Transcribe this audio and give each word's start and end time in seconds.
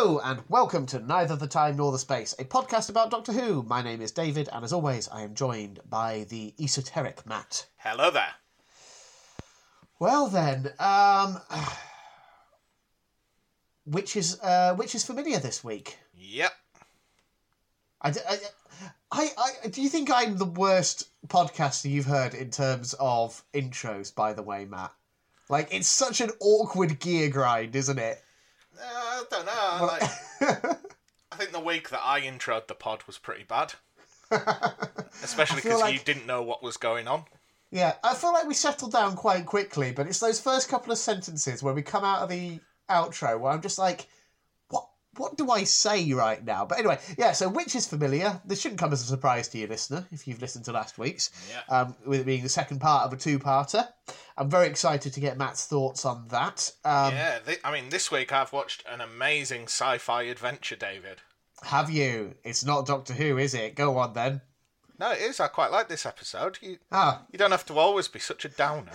Hello, 0.00 0.20
and 0.20 0.44
welcome 0.48 0.86
to 0.86 1.00
Neither 1.00 1.34
the 1.34 1.48
Time 1.48 1.76
Nor 1.76 1.90
the 1.90 1.98
Space, 1.98 2.32
a 2.38 2.44
podcast 2.44 2.88
about 2.88 3.10
Doctor 3.10 3.32
Who. 3.32 3.64
My 3.64 3.82
name 3.82 4.00
is 4.00 4.12
David, 4.12 4.48
and 4.52 4.64
as 4.64 4.72
always, 4.72 5.08
I 5.08 5.22
am 5.22 5.34
joined 5.34 5.80
by 5.90 6.24
the 6.28 6.54
esoteric 6.60 7.26
Matt. 7.26 7.66
Hello 7.78 8.08
there. 8.08 8.34
Well 9.98 10.28
then, 10.28 10.70
um, 10.78 11.40
which 13.86 14.14
is 14.14 14.38
uh, 14.40 14.76
which 14.76 14.94
is 14.94 15.02
familiar 15.02 15.40
this 15.40 15.64
week? 15.64 15.98
Yep. 16.16 16.52
I, 18.00 18.14
I, 19.10 19.28
I. 19.36 19.68
do 19.68 19.82
you 19.82 19.88
think 19.88 20.12
I'm 20.12 20.38
the 20.38 20.44
worst 20.44 21.08
podcaster 21.26 21.90
you've 21.90 22.06
heard 22.06 22.34
in 22.34 22.52
terms 22.52 22.94
of 23.00 23.42
intros? 23.52 24.14
By 24.14 24.32
the 24.32 24.44
way, 24.44 24.64
Matt, 24.64 24.92
like 25.48 25.74
it's 25.74 25.88
such 25.88 26.20
an 26.20 26.30
awkward 26.38 27.00
gear 27.00 27.30
grind, 27.30 27.74
isn't 27.74 27.98
it? 27.98 28.22
Uh, 28.78 28.84
I 28.84 29.22
don't 29.30 29.46
know. 29.46 29.52
I 29.52 29.80
Like, 29.82 30.02
I 31.32 31.36
think 31.36 31.52
the 31.52 31.60
week 31.60 31.90
that 31.90 32.00
I 32.04 32.20
introed 32.20 32.66
the 32.66 32.74
pod 32.74 33.02
was 33.06 33.18
pretty 33.18 33.44
bad, 33.44 33.74
especially 35.22 35.58
I 35.58 35.60
feel 35.60 35.72
because 35.72 35.80
like- 35.80 35.94
you 35.94 36.00
didn't 36.00 36.26
know 36.26 36.42
what 36.42 36.62
was 36.62 36.76
going 36.76 37.08
on. 37.08 37.24
Yeah, 37.70 37.94
I 38.02 38.14
feel 38.14 38.32
like 38.32 38.46
we 38.48 38.54
settled 38.54 38.92
down 38.92 39.14
quite 39.14 39.44
quickly, 39.44 39.92
but 39.92 40.06
it's 40.06 40.20
those 40.20 40.40
first 40.40 40.70
couple 40.70 40.90
of 40.90 40.96
sentences 40.96 41.62
where 41.62 41.74
we 41.74 41.82
come 41.82 42.02
out 42.02 42.22
of 42.22 42.30
the 42.30 42.60
outro 42.88 43.38
where 43.38 43.52
I'm 43.52 43.60
just 43.60 43.78
like, 43.78 44.06
what 45.18 45.36
do 45.36 45.50
I 45.50 45.64
say 45.64 46.12
right 46.12 46.44
now? 46.44 46.64
But 46.64 46.78
anyway, 46.78 46.98
yeah, 47.18 47.32
so 47.32 47.48
which 47.48 47.74
is 47.74 47.86
familiar. 47.86 48.40
This 48.44 48.60
shouldn't 48.60 48.80
come 48.80 48.92
as 48.92 49.02
a 49.02 49.06
surprise 49.06 49.48
to 49.48 49.58
you, 49.58 49.66
listener, 49.66 50.06
if 50.10 50.26
you've 50.26 50.40
listened 50.40 50.64
to 50.66 50.72
last 50.72 50.98
week's, 50.98 51.30
Yeah. 51.50 51.80
um, 51.80 51.96
with 52.06 52.20
it 52.20 52.26
being 52.26 52.42
the 52.42 52.48
second 52.48 52.80
part 52.80 53.04
of 53.04 53.12
a 53.12 53.16
two-parter. 53.16 53.88
I'm 54.36 54.48
very 54.48 54.68
excited 54.68 55.12
to 55.14 55.20
get 55.20 55.36
Matt's 55.36 55.66
thoughts 55.66 56.04
on 56.04 56.28
that. 56.28 56.70
Um, 56.84 57.12
yeah. 57.12 57.38
Th- 57.44 57.60
I 57.64 57.72
mean, 57.72 57.88
this 57.90 58.10
week 58.10 58.32
I've 58.32 58.52
watched 58.52 58.84
an 58.88 59.00
amazing 59.00 59.64
sci-fi 59.64 60.22
adventure, 60.22 60.76
David. 60.76 61.18
Have 61.62 61.90
you? 61.90 62.34
It's 62.44 62.64
not 62.64 62.86
Doctor 62.86 63.12
Who, 63.14 63.36
is 63.36 63.52
it? 63.54 63.74
Go 63.74 63.98
on 63.98 64.12
then. 64.14 64.40
No, 65.00 65.10
it 65.12 65.20
is. 65.20 65.40
I 65.40 65.48
quite 65.48 65.70
like 65.72 65.88
this 65.88 66.06
episode. 66.06 66.58
You 66.62 66.78
Ah, 66.92 67.22
you 67.32 67.38
don't 67.38 67.50
have 67.52 67.66
to 67.66 67.78
always 67.78 68.08
be 68.08 68.18
such 68.20 68.44
a 68.44 68.48
downer. 68.48 68.92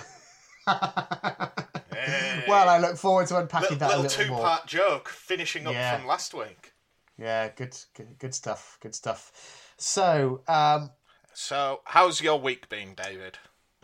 Hey. 0.66 2.44
well, 2.47 2.69
I 2.69 2.78
look 2.80 2.97
forward 2.97 3.28
to 3.28 3.39
unpacking 3.39 3.78
little, 3.78 3.78
that 3.80 3.97
a 3.97 4.02
little 4.02 4.03
little 4.03 4.28
more. 4.28 4.38
two-part 4.39 4.67
joke 4.67 5.09
finishing 5.09 5.67
up 5.67 5.73
Yeah. 5.73 5.97
from 5.97 6.08
last 6.08 6.33
week. 6.33 6.73
Yeah, 7.17 7.50
good, 7.50 7.78
good, 7.95 8.17
good 8.20 8.33
stuff. 8.36 8.78
Good 8.81 8.95
stuff. 8.95 9.31
So, 9.78 10.42
um, 10.47 10.92
So, 11.33 11.81
how's 11.86 12.22
your 12.22 12.39
week 12.39 12.70
been, 12.70 12.95
David? 12.95 13.38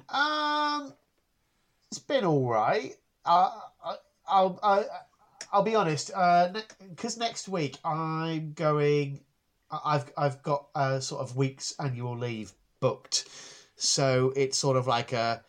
Um, 0.09 0.93
it's 1.91 1.99
been 1.99 2.25
all 2.25 2.47
right. 2.49 2.95
Uh, 3.25 3.51
I, 3.83 3.95
I'll 4.27 4.59
I, 4.63 4.83
I'll 5.51 5.63
be 5.63 5.75
honest. 5.75 6.11
Uh, 6.15 6.49
because 6.89 7.17
next 7.17 7.47
week 7.47 7.77
I'm 7.83 8.53
going. 8.53 9.21
I've 9.71 10.11
I've 10.17 10.41
got 10.41 10.67
a 10.73 10.99
sort 11.01 11.21
of 11.21 11.35
week's 11.35 11.75
annual 11.79 12.17
leave 12.17 12.53
booked, 12.79 13.27
so 13.75 14.33
it's 14.35 14.57
sort 14.57 14.77
of 14.77 14.87
like 14.87 15.13
a 15.13 15.43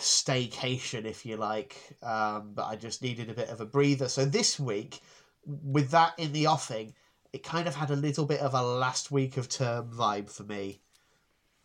staycation, 0.00 1.04
if 1.04 1.24
you 1.26 1.36
like. 1.36 1.76
Um, 2.02 2.52
but 2.54 2.66
I 2.66 2.76
just 2.76 3.02
needed 3.02 3.30
a 3.30 3.34
bit 3.34 3.48
of 3.48 3.60
a 3.60 3.66
breather. 3.66 4.08
So 4.08 4.24
this 4.24 4.58
week, 4.60 5.00
with 5.46 5.90
that 5.90 6.12
in 6.18 6.32
the 6.32 6.46
offing, 6.46 6.94
it 7.32 7.42
kind 7.42 7.66
of 7.66 7.74
had 7.74 7.90
a 7.90 7.96
little 7.96 8.26
bit 8.26 8.40
of 8.40 8.54
a 8.54 8.62
last 8.62 9.10
week 9.10 9.36
of 9.36 9.48
term 9.48 9.90
vibe 9.90 10.30
for 10.30 10.42
me. 10.44 10.80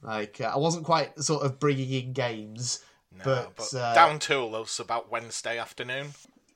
Like 0.01 0.39
uh, 0.41 0.51
I 0.53 0.57
wasn't 0.57 0.85
quite 0.85 1.17
sort 1.19 1.43
of 1.43 1.59
bringing 1.59 1.91
in 1.91 2.13
games, 2.13 2.83
No, 3.17 3.23
but, 3.23 3.55
but 3.57 3.73
uh, 3.73 3.93
down 3.95 4.19
tool 4.19 4.51
was 4.51 4.79
about 4.79 5.11
Wednesday 5.11 5.57
afternoon. 5.57 6.09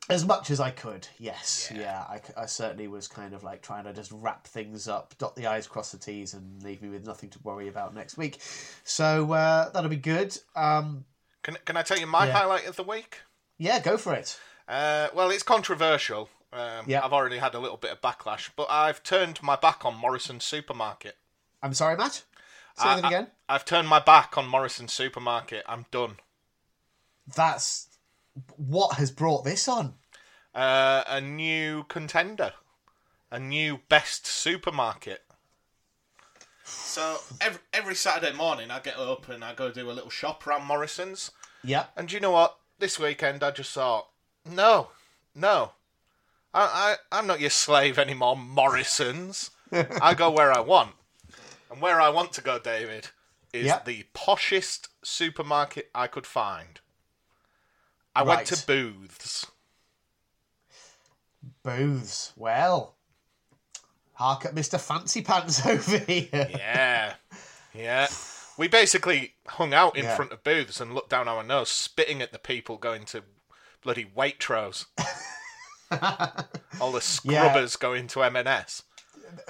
as 0.09 0.25
much 0.25 0.51
as 0.51 0.59
I 0.59 0.69
could. 0.71 1.07
Yes, 1.17 1.71
yeah, 1.73 1.81
Yeah. 1.81 2.05
I 2.37 2.43
I, 2.43 2.45
certainly 2.45 2.87
was 2.87 3.07
kind 3.07 3.33
of 3.33 3.43
like 3.43 3.61
trying 3.63 3.83
to 3.85 3.93
just 3.93 4.11
wrap 4.13 4.45
things 4.47 4.87
up, 4.87 5.15
dot 5.17 5.35
the 5.35 5.47
i's, 5.47 5.67
cross 5.67 5.91
the 5.91 5.97
t's, 5.97 6.33
and 6.35 6.61
leave 6.63 6.81
me 6.83 6.89
with 6.89 7.05
nothing 7.05 7.29
to 7.31 7.39
worry 7.43 7.67
about 7.67 7.95
next 7.95 8.15
week. 8.17 8.39
So 8.83 9.31
uh, 9.33 9.69
that'll 9.71 9.89
be 9.89 9.95
good. 9.95 10.37
Um, 10.55 11.03
Can 11.43 11.57
can 11.65 11.77
I 11.77 11.81
tell 11.83 11.97
you 11.97 12.07
my 12.07 12.27
Yeah. 12.27 12.33
highlight 12.33 12.67
of 12.67 12.75
the 12.75 12.83
week? 12.83 13.21
yeah, 13.57 13.79
go 13.79 13.97
for 13.97 14.13
it. 14.13 14.39
Uh, 14.67 15.09
well, 15.13 15.29
it's 15.29 15.43
controversial. 15.43 16.29
Um, 16.53 16.85
Yeah. 16.87 17.03
I've 17.03 17.13
already 17.13 17.37
had 17.37 17.53
a 17.55 17.59
little 17.59 17.77
bit 17.77 17.91
of 17.91 18.01
backlash, 18.01 18.49
but 18.55 18.67
I've 18.69 19.03
turned 19.03 19.41
my 19.43 19.55
back 19.55 19.85
on 19.85 19.95
Morrison's 19.95 20.43
Supermarket. 20.45 21.17
I'm 21.61 21.73
sorry, 21.73 21.95
Matt. 21.95 22.13
Say 22.13 22.23
I- 22.89 22.95
that 23.01 23.05
again. 23.07 23.31
I, 23.47 23.53
have 23.53 23.65
turned 23.65 23.87
my 23.87 23.99
back 23.99 24.37
on 24.37 24.47
Morrison's 24.47 24.93
Supermarket. 24.93 25.63
I'm 25.67 25.85
done. 25.91 26.17
That's 27.35 27.87
what 28.55 28.97
has 28.97 29.11
brought 29.11 29.43
this 29.43 29.67
on. 29.67 29.95
Uh, 30.55 31.03
a 31.07 31.21
new 31.21 31.83
contender, 31.85 32.53
a 33.29 33.39
new 33.39 33.79
best 33.89 34.25
supermarket. 34.25 35.23
So 36.71 37.17
every, 37.39 37.59
every 37.73 37.95
Saturday 37.95 38.35
morning, 38.35 38.71
I 38.71 38.79
get 38.79 38.97
up 38.97 39.29
and 39.29 39.43
I 39.43 39.53
go 39.53 39.71
do 39.71 39.89
a 39.89 39.93
little 39.93 40.09
shop 40.09 40.45
around 40.45 40.65
Morrison's. 40.65 41.31
Yeah. 41.63 41.85
And 41.95 42.07
do 42.07 42.15
you 42.15 42.19
know 42.21 42.31
what? 42.31 42.57
This 42.79 42.99
weekend, 42.99 43.43
I 43.43 43.51
just 43.51 43.71
thought, 43.73 44.07
no, 44.49 44.89
no, 45.35 45.71
I, 46.53 46.95
I, 47.11 47.17
I'm 47.17 47.27
not 47.27 47.39
your 47.39 47.49
slave 47.51 47.99
anymore, 47.99 48.35
Morrison's. 48.35 49.51
I 49.71 50.13
go 50.15 50.31
where 50.31 50.51
I 50.51 50.59
want. 50.59 50.91
And 51.71 51.81
where 51.81 52.01
I 52.01 52.09
want 52.09 52.33
to 52.33 52.41
go, 52.41 52.59
David, 52.59 53.09
is 53.53 53.67
Yep. 53.67 53.85
the 53.85 54.05
poshest 54.13 54.87
supermarket 55.03 55.89
I 55.95 56.07
could 56.07 56.25
find. 56.25 56.79
I 58.15 58.23
went 58.23 58.47
to 58.47 58.65
Booths. 58.65 59.45
Booths. 61.63 62.33
Well, 62.35 62.95
hark 64.21 64.45
at 64.45 64.53
Mister 64.53 64.77
Fancy 64.77 65.21
Pants 65.21 65.65
over 65.65 65.97
here. 65.97 66.27
Yeah. 66.31 67.13
Yeah. 67.73 68.07
We 68.57 68.67
basically 68.67 69.33
hung 69.47 69.73
out 69.73 69.97
in 69.97 70.03
Yeah. 70.05 70.15
front 70.15 70.31
of 70.31 70.43
booths 70.43 70.79
and 70.79 70.93
looked 70.93 71.09
down 71.09 71.27
our 71.27 71.43
nose, 71.43 71.69
spitting 71.69 72.21
at 72.21 72.31
the 72.31 72.37
people 72.37 72.77
going 72.77 73.05
to 73.05 73.23
bloody 73.83 74.05
Waitrose. 74.05 74.85
All 76.79 76.91
the 76.91 77.01
scrubbers 77.01 77.75
going 77.75 78.07
to 78.07 78.21
M&S. 78.23 78.83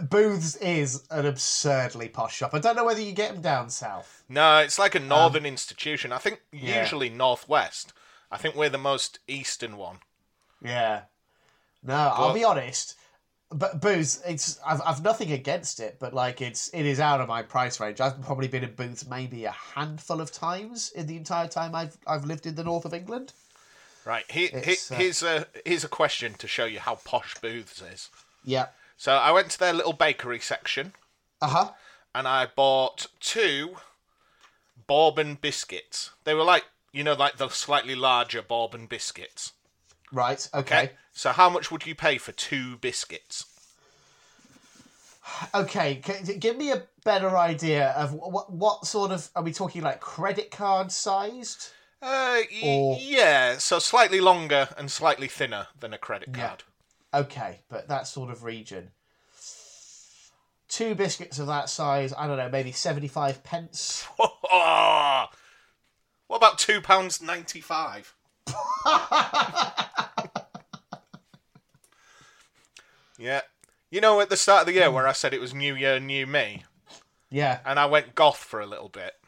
Booths 0.09 0.55
is 0.57 1.03
an 1.11 1.25
absurdly 1.25 2.07
posh 2.07 2.35
shop. 2.37 2.53
I 2.53 2.59
don't 2.59 2.75
know 2.75 2.85
whether 2.85 3.01
you 3.01 3.11
get 3.11 3.33
them 3.33 3.41
down 3.41 3.69
south. 3.69 4.23
No, 4.29 4.59
it's 4.59 4.79
like 4.79 4.95
a 4.95 4.99
um, 4.99 5.07
northern 5.09 5.45
institution. 5.45 6.13
I 6.13 6.19
think 6.19 6.41
yeah. 6.53 6.81
usually 6.81 7.09
northwest. 7.09 7.91
I 8.31 8.37
think 8.37 8.55
we're 8.55 8.69
the 8.69 8.77
most 8.77 9.19
eastern 9.27 9.75
one. 9.75 9.97
Yeah. 10.63 11.01
No, 11.83 11.95
I'll 11.95 12.33
be 12.33 12.43
honest. 12.43 12.95
But 13.53 13.81
booths, 13.81 14.21
it's 14.25 14.59
I've 14.65 14.81
I've 14.85 15.03
nothing 15.03 15.31
against 15.33 15.79
it, 15.81 15.97
but 15.99 16.13
like 16.13 16.41
it's 16.41 16.69
it 16.73 16.85
is 16.85 16.99
out 17.01 17.19
of 17.19 17.27
my 17.27 17.41
price 17.41 17.79
range. 17.79 17.99
I've 17.99 18.21
probably 18.21 18.47
been 18.47 18.63
in 18.63 18.73
booths 18.75 19.05
maybe 19.05 19.43
a 19.45 19.51
handful 19.51 20.21
of 20.21 20.31
times 20.31 20.91
in 20.95 21.05
the 21.07 21.17
entire 21.17 21.47
time 21.49 21.75
I've 21.75 21.97
I've 22.07 22.23
lived 22.25 22.45
in 22.45 22.55
the 22.55 22.63
north 22.63 22.85
of 22.85 22.93
England. 22.93 23.33
Right. 24.05 24.23
He, 24.31 24.47
he, 24.47 24.77
uh, 24.89 24.95
here's 24.95 25.21
a 25.21 25.47
here's 25.65 25.83
a 25.83 25.89
question 25.89 26.33
to 26.35 26.47
show 26.47 26.65
you 26.65 26.79
how 26.79 26.95
posh 26.95 27.35
Booths 27.41 27.81
is. 27.81 28.09
Yeah. 28.43 28.67
So 28.97 29.13
I 29.13 29.31
went 29.31 29.51
to 29.51 29.59
their 29.59 29.73
little 29.73 29.93
bakery 29.93 30.39
section 30.39 30.93
Uh 31.41 31.47
huh. 31.47 31.71
and 32.15 32.27
I 32.27 32.47
bought 32.55 33.07
two 33.19 33.75
bourbon 34.87 35.35
biscuits. 35.41 36.11
They 36.23 36.33
were 36.33 36.43
like, 36.43 36.65
you 36.91 37.03
know, 37.03 37.13
like 37.13 37.37
the 37.37 37.49
slightly 37.49 37.95
larger 37.95 38.41
bourbon 38.41 38.85
biscuits. 38.87 39.53
Right. 40.11 40.47
Okay. 40.53 40.91
So 41.13 41.31
how 41.31 41.49
much 41.49 41.69
would 41.71 41.85
you 41.85 41.95
pay 41.95 42.17
for 42.17 42.31
two 42.31 42.77
biscuits? 42.77 43.45
Okay. 45.53 46.01
c- 46.05 46.37
give 46.37 46.57
me 46.57 46.71
a 46.71 46.83
better 47.03 47.37
idea 47.37 47.89
of 47.91 48.13
what 48.13 48.51
what 48.51 48.85
sort 48.85 49.11
of 49.11 49.29
are 49.35 49.43
we 49.43 49.51
talking 49.53 49.81
like 49.81 49.99
credit 49.99 50.51
card 50.51 50.91
sized? 50.91 51.69
Uh, 52.01 52.41
y- 52.51 52.61
Or- 52.63 52.97
yeah, 52.99 53.57
so 53.57 53.79
slightly 53.79 54.19
longer 54.21 54.69
and 54.77 54.91
slightly 54.91 55.27
thinner 55.27 55.67
than 55.79 55.93
a 55.93 55.97
credit 55.97 56.29
Yeah. 56.35 56.47
card. 56.47 56.63
Okay, 57.13 57.59
but 57.69 57.87
that 57.89 58.07
sort 58.07 58.29
of 58.31 58.43
region. 58.43 58.91
Two 60.67 60.95
biscuits 60.95 61.37
of 61.37 61.47
that 61.47 61.69
size, 61.69 62.13
I 62.17 62.27
don't 62.27 62.37
know, 62.37 62.47
maybe 62.49 62.71
75 62.71 63.43
pence. 63.43 64.05
what 64.15 65.29
about 66.29 66.57
two 66.59 66.79
pounds 66.81 67.21
ninety-five? 67.21 68.13
yeah, 73.17 73.41
you 73.91 74.01
know, 74.01 74.19
at 74.21 74.29
the 74.29 74.37
start 74.37 74.61
of 74.61 74.67
the 74.67 74.73
year 74.73 74.87
hmm. 74.87 74.95
where 74.95 75.07
I 75.07 75.11
said 75.11 75.33
it 75.33 75.41
was 75.41 75.53
New 75.53 75.75
Year, 75.75 75.99
New 75.99 76.25
Me, 76.25 76.63
Yeah. 77.29 77.59
and 77.65 77.77
I 77.77 77.85
went 77.85 78.15
goth 78.15 78.37
for 78.37 78.59
a 78.59 78.65
little 78.65 78.89
bit, 78.89 79.19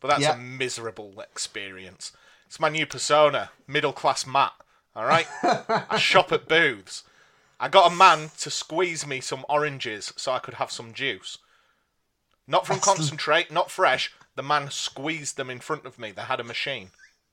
but 0.00 0.08
that's 0.08 0.22
Yeah. 0.22 0.34
a 0.34 0.38
miserable 0.38 1.18
experience. 1.20 2.12
It's 2.46 2.60
my 2.60 2.68
new 2.68 2.86
persona, 2.86 3.50
middle 3.66 3.92
class 3.92 4.26
Matt. 4.26 4.52
All 4.96 5.04
right, 5.04 5.28
I 5.42 5.96
shop 5.98 6.32
at 6.32 6.48
booths. 6.48 7.04
I 7.60 7.68
got 7.68 7.92
a 7.92 7.94
man 7.94 8.30
to 8.38 8.50
squeeze 8.50 9.06
me 9.06 9.20
some 9.20 9.44
oranges 9.48 10.12
so 10.16 10.32
I 10.32 10.38
could 10.40 10.54
have 10.54 10.72
some 10.72 10.92
juice. 10.92 11.38
Not 12.46 12.66
from 12.66 12.76
That's 12.76 12.86
concentrate, 12.86 13.50
not 13.52 13.70
fresh. 13.70 14.12
The 14.34 14.42
man 14.42 14.70
squeezed 14.70 15.36
them 15.36 15.50
in 15.50 15.60
front 15.60 15.84
of 15.84 15.98
me. 15.98 16.10
They 16.12 16.22
had 16.22 16.40
a 16.40 16.44
machine. 16.44 16.90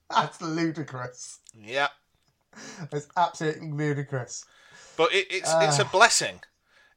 That's 0.10 0.42
ludicrous. 0.42 1.40
Yeah. 1.54 1.88
That's 2.92 3.08
absolutely 3.16 3.72
ludicrous. 3.72 4.46
But 4.98 5.14
it, 5.14 5.28
it's 5.30 5.54
it's 5.62 5.80
a 5.80 5.86
ah. 5.86 5.90
blessing. 5.92 6.42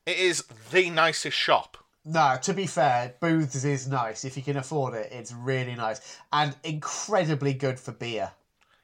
It 0.07 0.19
is 0.19 0.45
the 0.71 0.91
nicest 0.91 1.37
shop. 1.37 1.77
No, 2.05 2.39
to 2.43 2.55
be 2.55 2.67
fair, 2.67 3.15
Booths 3.21 3.65
is 3.65 3.87
nice. 3.87 4.25
If 4.25 4.37
you 4.37 4.43
can 4.43 4.57
afford 4.57 4.95
it, 4.95 5.13
it's 5.13 5.33
really 5.33 5.75
nice. 5.75 6.17
And 6.33 6.57
incredibly 6.65 7.53
good 7.53 7.79
for 7.79 7.93
beer. 7.93 8.33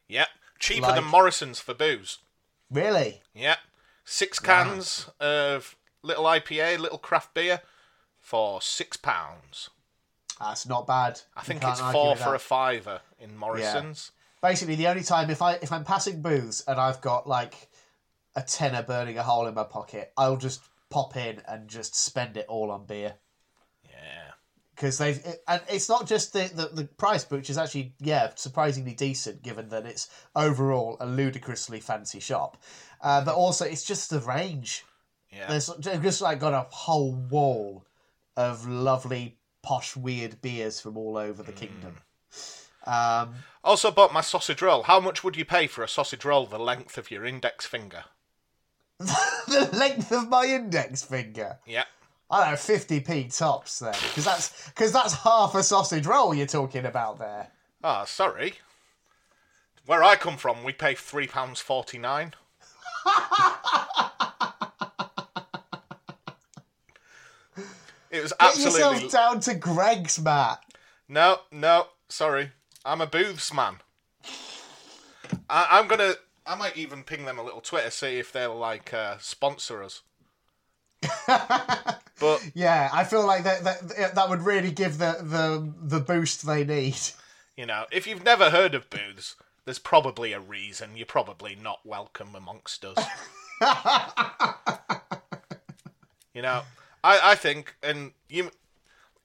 Yep. 0.08 0.28
Cheaper 0.58 0.82
Like- 0.82 0.96
than 0.96 1.05
Morrison's 1.05 1.58
for 1.61 1.72
booze. 1.72 2.19
Really? 2.70 3.22
Yep. 3.32 3.58
Six 4.05 4.38
cans 4.38 5.08
of 5.19 5.76
little 6.02 6.25
IPA, 6.25 6.78
little 6.78 6.99
craft 6.99 7.32
beer 7.32 7.62
for 8.20 8.60
six 8.60 8.99
pounds. 8.99 9.70
That's 10.38 10.67
not 10.67 10.87
bad. 10.87 11.20
I 11.37 11.40
You 11.40 11.46
think 11.46 11.64
it's 11.64 11.81
four 11.81 12.17
for 12.17 12.34
a 12.34 12.38
fiver 12.38 13.00
in 13.19 13.37
Morrison's. 13.37 14.10
Basically, 14.43 14.75
the 14.75 14.88
only 14.88 15.02
time 15.02 15.31
if 15.31 15.40
I 15.40 15.55
if 15.55 15.72
I'm 15.72 15.84
passing 15.84 16.20
booths 16.20 16.62
and 16.67 16.78
I've 16.78 17.00
got 17.00 17.26
like 17.26 17.70
a 18.36 18.42
tenner 18.42 18.82
burning 18.82 19.19
a 19.19 19.22
hole 19.22 19.46
in 19.46 19.54
my 19.54 19.64
pocket, 19.64 20.12
I'll 20.16 20.36
just 20.36 20.62
pop 20.90 21.16
in 21.16 21.40
and 21.48 21.69
just 21.69 21.94
spend 21.96 22.36
it 22.36 22.46
all 22.48 22.70
on 22.70 22.86
beer. 22.86 23.14
Yeah. 23.88 24.31
because 24.75 24.98
they've 24.98 25.19
it, 25.25 25.42
and 25.46 25.62
it's 25.69 25.88
not 25.88 26.06
just 26.06 26.32
the, 26.32 26.50
the 26.54 26.66
the 26.82 26.84
price 26.84 27.28
which 27.31 27.48
is 27.48 27.56
actually 27.58 27.94
yeah 28.00 28.31
surprisingly 28.34 28.92
decent 28.94 29.42
given 29.42 29.69
that 29.69 29.86
it's 29.86 30.08
overall 30.34 30.96
a 31.00 31.06
ludicrously 31.06 31.81
fancy 31.81 32.19
shop 32.20 32.56
uh, 33.00 33.25
but 33.25 33.34
also 33.34 33.64
it's 33.64 33.84
just 33.84 34.10
the 34.10 34.19
range 34.20 34.84
Yeah. 35.32 35.46
there's 35.48 35.66
they've 35.78 36.02
just 36.02 36.20
like 36.20 36.40
got 36.40 36.52
a 36.54 36.66
whole 36.70 37.12
wall 37.14 37.84
of 38.36 38.66
lovely 38.66 39.38
posh 39.62 39.96
weird 39.96 40.40
beers 40.42 40.81
from 40.81 40.96
all 40.96 41.16
over 41.16 41.42
the 41.44 41.52
kingdom 41.52 41.96
um 42.86 43.34
Also 43.62 43.90
bought 43.90 44.12
my 44.12 44.20
sausage 44.20 44.60
roll. 44.60 44.82
How 44.82 45.00
much 45.00 45.25
would 45.25 45.36
you 45.36 45.44
pay 45.44 45.66
for 45.66 45.82
a 45.82 45.88
sausage 45.88 46.25
roll 46.25 46.46
the 46.46 46.58
length 46.58 46.98
of 46.98 47.10
your 47.10 47.25
index 47.25 47.64
finger? 47.64 48.04
the 48.99 49.69
length 49.73 50.12
of 50.12 50.29
my 50.29 50.44
index 50.46 51.02
finger 51.02 51.58
Yeah. 51.67 51.85
I 52.31 52.41
don't 52.41 52.50
know, 52.52 52.56
fifty 52.56 53.00
p 53.00 53.29
tops 53.29 53.79
then, 53.81 53.93
because 54.08 54.25
that's 54.25 54.69
because 54.69 54.93
that's 54.93 55.12
half 55.14 55.55
a 55.55 55.62
sausage 55.62 56.06
roll 56.06 56.35
you're 56.35 56.46
talking 56.46 56.87
about 56.87 57.19
there. 57.19 57.49
Ah, 57.82 58.05
sorry. 58.06 58.55
Where 59.87 60.02
I 60.02 60.17
come 60.17 60.38
from, 60.38 60.64
we 60.64 60.73
pay 60.73 60.94
three 60.94 61.26
pounds 61.26 61.61
forty 61.61 61.99
nine. 61.99 62.32
it 68.11 68.23
was 68.23 68.32
Get 68.32 68.41
absolutely 68.41 68.81
yourself 68.81 69.12
down 69.12 69.41
to 69.41 69.55
Greg's, 69.55 70.20
Matt. 70.20 70.61
no, 71.08 71.41
no. 71.52 71.88
Sorry, 72.08 72.52
I'm 72.85 73.00
a 73.00 73.06
booths 73.06 73.52
man. 73.52 73.76
I, 75.50 75.69
I'm 75.73 75.88
gonna. 75.88 76.14
I 76.46 76.55
might 76.55 76.76
even 76.76 77.02
ping 77.05 77.25
them 77.25 77.38
a 77.38 77.43
little 77.43 77.61
Twitter 77.61 77.91
see 77.91 78.19
if 78.19 78.32
they'll 78.32 78.56
like 78.56 78.93
uh, 78.93 79.17
sponsor 79.19 79.82
us. 79.82 80.02
but 81.26 82.50
Yeah, 82.55 82.91
I 82.93 83.05
feel 83.05 83.26
like 83.26 83.44
that 83.44 83.64
that 83.64 84.14
that 84.14 84.29
would 84.29 84.43
really 84.43 84.70
give 84.70 84.99
the 84.99 85.19
the 85.20 85.73
the 85.82 86.00
boost 86.00 86.46
they 86.46 86.64
need. 86.64 86.96
you 87.56 87.67
know, 87.67 87.87
if 87.91 88.06
you've 88.06 88.25
never 88.25 88.50
heard 88.50 88.75
of 88.75 88.91
booths, 88.91 89.37
there's 89.64 89.79
probably 89.79 90.32
a 90.32 90.41
reason. 90.41 90.96
You're 90.96 91.06
probably 91.06 91.56
not 91.61 91.81
welcome 91.85 92.35
amongst 92.35 92.85
us. 92.85 92.99
you 96.35 96.43
know, 96.43 96.62
I, 97.02 97.32
I 97.32 97.35
think, 97.35 97.75
and 97.82 98.12
you 98.29 98.50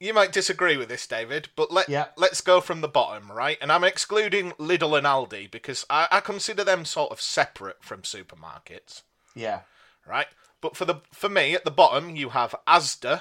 you 0.00 0.14
might 0.14 0.32
disagree 0.32 0.76
with 0.78 0.88
this, 0.88 1.06
David, 1.06 1.50
but 1.54 1.70
let 1.70 1.88
Yeah. 1.88 2.06
let's 2.16 2.40
go 2.40 2.60
from 2.60 2.80
the 2.80 2.88
bottom, 2.88 3.30
right? 3.30 3.58
And 3.60 3.70
I'm 3.70 3.84
excluding 3.84 4.52
Lidl 4.52 4.96
and 4.96 5.06
Aldi 5.06 5.50
because 5.50 5.84
I, 5.90 6.08
I 6.10 6.20
consider 6.20 6.64
them 6.64 6.84
sort 6.84 7.12
of 7.12 7.20
separate 7.20 7.84
from 7.84 8.02
supermarkets, 8.02 9.02
Yeah, 9.34 9.60
right? 10.06 10.26
But 10.62 10.76
for 10.76 10.86
the 10.86 10.96
for 11.12 11.28
me, 11.28 11.54
at 11.54 11.64
the 11.64 11.70
bottom 11.70 12.16
you 12.16 12.30
have 12.30 12.54
Asda, 12.66 13.20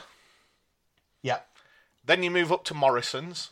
yeah, 1.21 1.39
then 2.05 2.23
you 2.23 2.31
move 2.31 2.51
up 2.51 2.63
to 2.65 2.73
Morrison's. 2.73 3.51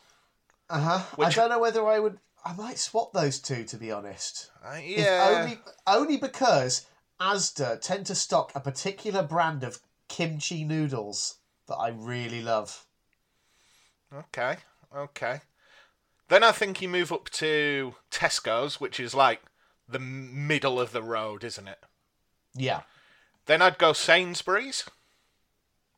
uh 0.70 0.80
huh. 0.80 1.04
I 1.26 1.30
don't 1.30 1.50
know 1.50 1.60
whether 1.60 1.86
I 1.86 2.00
would. 2.00 2.20
I 2.46 2.54
might 2.54 2.80
swap 2.80 3.12
those 3.12 3.40
two 3.40 3.66
to 3.66 3.78
be 3.78 3.92
honest. 3.92 4.52
Uh, 4.66 4.80
yeah, 4.82 5.42
Only 5.42 5.60
only 5.86 6.18
because 6.18 6.86
Asda 7.20 7.82
tend 7.82 8.06
to 8.06 8.16
stock 8.16 8.54
a 8.56 8.62
particular 8.62 9.22
brand 9.22 9.66
of 9.66 9.80
kimchi 10.08 10.64
noodles 10.64 11.40
that 11.68 11.76
I 11.76 11.90
really 11.90 12.42
love. 12.42 12.86
Okay, 14.14 14.58
okay. 14.96 15.42
Then 16.30 16.44
I 16.44 16.52
think 16.52 16.82
you 16.82 16.90
move 16.90 17.12
up 17.12 17.30
to 17.32 17.96
Tesco's, 18.12 18.80
which 18.82 19.00
is 19.00 19.14
like 19.14 19.42
the 19.88 20.00
middle 20.00 20.80
of 20.80 20.92
the 20.92 21.04
road, 21.04 21.44
isn't 21.44 21.68
it? 21.68 21.80
Yeah, 22.56 22.82
Then 23.46 23.62
I'd 23.62 23.78
go 23.78 23.94
Sainsbury's, 23.94 24.84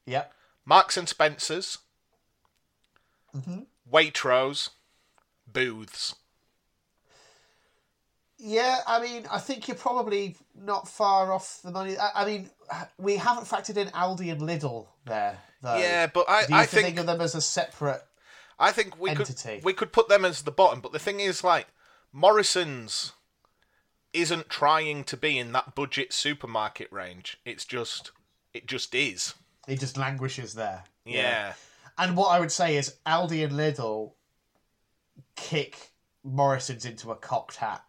yep. 0.06 0.34
Marks 0.66 0.98
and 0.98 1.08
Spencers, 1.10 1.80
Mhm. 3.36 3.66
Waitrose, 3.90 4.70
Booths. 5.48 6.16
Yeah, 8.40 8.80
I 8.88 9.02
mean, 9.02 9.26
I 9.30 9.38
think 9.40 9.68
you're 9.68 9.76
probably 9.76 10.38
not 10.56 10.88
far 10.88 11.34
off 11.34 11.60
the 11.62 11.72
money. 11.72 11.98
I, 11.98 12.24
I 12.24 12.26
mean, 12.26 12.50
we 12.98 13.18
haven't 13.18 13.46
factored 13.46 13.76
in 13.76 13.90
Aldi 13.90 14.32
and 14.32 14.42
Lidl 14.42 14.88
there, 15.06 15.38
though. 15.62 15.78
Yeah, 15.78 16.08
but 16.08 16.30
I, 16.30 16.46
Do 16.46 16.54
you 16.54 16.60
I 16.60 16.66
think, 16.66 16.86
think 16.86 17.00
of 17.00 17.06
them 17.06 17.20
as 17.20 17.36
a 17.36 17.42
separate? 17.42 18.02
I 18.58 18.72
think 18.72 19.00
we 19.00 19.10
entity? 19.10 19.56
could 19.56 19.66
we 19.66 19.74
could 19.74 19.92
put 19.92 20.08
them 20.08 20.24
as 20.24 20.44
the 20.44 20.52
bottom. 20.52 20.80
But 20.80 20.94
the 20.94 21.00
thing 21.00 21.20
is, 21.20 21.44
like 21.44 21.68
Morrison's 22.14 23.14
isn't 24.14 24.50
trying 24.50 25.04
to 25.04 25.18
be 25.18 25.38
in 25.38 25.52
that 25.52 25.76
budget 25.76 26.14
supermarket 26.14 26.92
range. 26.92 27.38
It's 27.46 27.66
just 27.66 28.12
it 28.54 28.68
just 28.68 28.96
is. 28.96 29.34
It 29.68 29.80
just 29.80 29.98
languishes 29.98 30.54
there. 30.54 30.84
Yeah. 31.06 31.54
And 31.98 32.16
what 32.16 32.30
I 32.30 32.40
would 32.40 32.52
say 32.52 32.78
is 32.78 32.96
Aldi 33.06 33.44
and 33.44 33.54
Lidl 33.54 34.14
kick 35.36 35.92
Morrison's 36.24 36.86
into 36.86 37.12
a 37.12 37.16
cocked 37.16 37.58
hat 37.58 37.84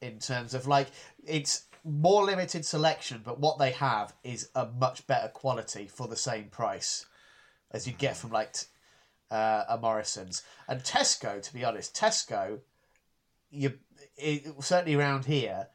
in 0.00 0.18
terms 0.18 0.54
of 0.54 0.66
like 0.66 0.88
it's 1.26 1.64
more 1.84 2.24
limited 2.24 2.64
selection, 2.64 3.20
but 3.24 3.40
what 3.40 3.58
they 3.58 3.70
have 3.72 4.14
is 4.22 4.50
a 4.54 4.66
much 4.66 5.06
better 5.06 5.28
quality 5.28 5.86
for 5.86 6.06
the 6.06 6.16
same 6.16 6.44
price 6.44 7.06
as 7.70 7.86
you 7.86 7.92
get 7.92 8.16
from 8.16 8.30
like 8.30 8.54
uh, 9.30 9.64
a 9.68 9.78
Morrison's 9.78 10.42
and 10.68 10.82
Tesco. 10.82 11.40
To 11.40 11.54
be 11.54 11.64
honest, 11.64 11.94
Tesco, 11.94 12.60
you 13.50 13.74
it, 14.16 14.44
certainly 14.60 14.94
around 14.94 15.24
here. 15.24 15.68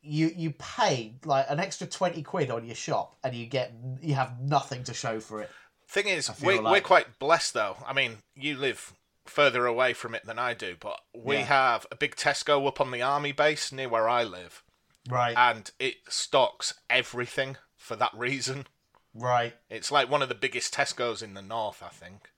You 0.00 0.30
you 0.34 0.52
pay 0.52 1.16
like 1.24 1.46
an 1.48 1.58
extra 1.58 1.86
twenty 1.86 2.22
quid 2.22 2.50
on 2.50 2.64
your 2.64 2.76
shop, 2.76 3.16
and 3.24 3.34
you 3.34 3.46
get 3.46 3.74
you 4.00 4.14
have 4.14 4.40
nothing 4.40 4.84
to 4.84 4.94
show 4.94 5.20
for 5.20 5.42
it. 5.42 5.50
Thing 5.88 6.06
is, 6.06 6.30
we, 6.42 6.60
we're 6.60 6.80
quite 6.80 7.18
blessed 7.18 7.54
though. 7.54 7.76
I 7.84 7.92
mean, 7.94 8.18
you 8.34 8.56
live 8.56 8.94
further 9.28 9.66
away 9.66 9.92
from 9.92 10.14
it 10.14 10.24
than 10.26 10.38
I 10.38 10.54
do, 10.54 10.76
but 10.78 11.00
we 11.14 11.36
Yeah. 11.36 11.44
have 11.44 11.86
a 11.90 11.96
big 11.96 12.16
Tesco 12.16 12.66
up 12.66 12.80
on 12.80 12.90
the 12.90 13.02
army 13.02 13.32
base 13.32 13.70
near 13.72 13.88
where 13.88 14.08
I 14.08 14.22
live, 14.24 14.62
Right, 15.08 15.36
and 15.36 15.70
it 15.78 15.96
stocks 16.08 16.74
everything 16.90 17.56
for 17.76 17.96
that 17.96 18.12
reason. 18.14 18.66
right. 19.14 19.56
It's 19.70 19.90
like 19.90 20.08
one 20.10 20.22
of 20.22 20.28
the 20.28 20.34
biggest 20.34 20.74
Tesco's 20.74 21.22
in 21.22 21.34
the 21.34 21.42
north, 21.42 21.82
I 21.82 21.88
think. 21.88 22.30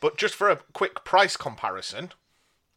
But 0.00 0.16
just 0.18 0.34
for 0.34 0.50
a 0.50 0.56
quick 0.72 1.04
price 1.04 1.36
comparison, 1.36 2.12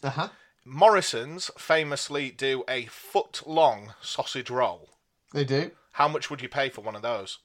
Uh 0.03 0.10
huh. 0.12 0.29
Morrison's 0.65 1.50
famously 1.58 2.32
do 2.32 2.63
a 2.68 2.86
foot 2.86 3.41
long 3.46 3.94
sausage 4.01 4.50
roll. 4.50 4.89
They 5.34 5.44
do 5.44 5.72
How 5.94 6.08
much 6.08 6.29
would 6.29 6.41
you 6.41 6.48
pay 6.50 6.70
for 6.70 6.82
one 6.82 6.96
of 6.96 7.01
those? 7.01 7.39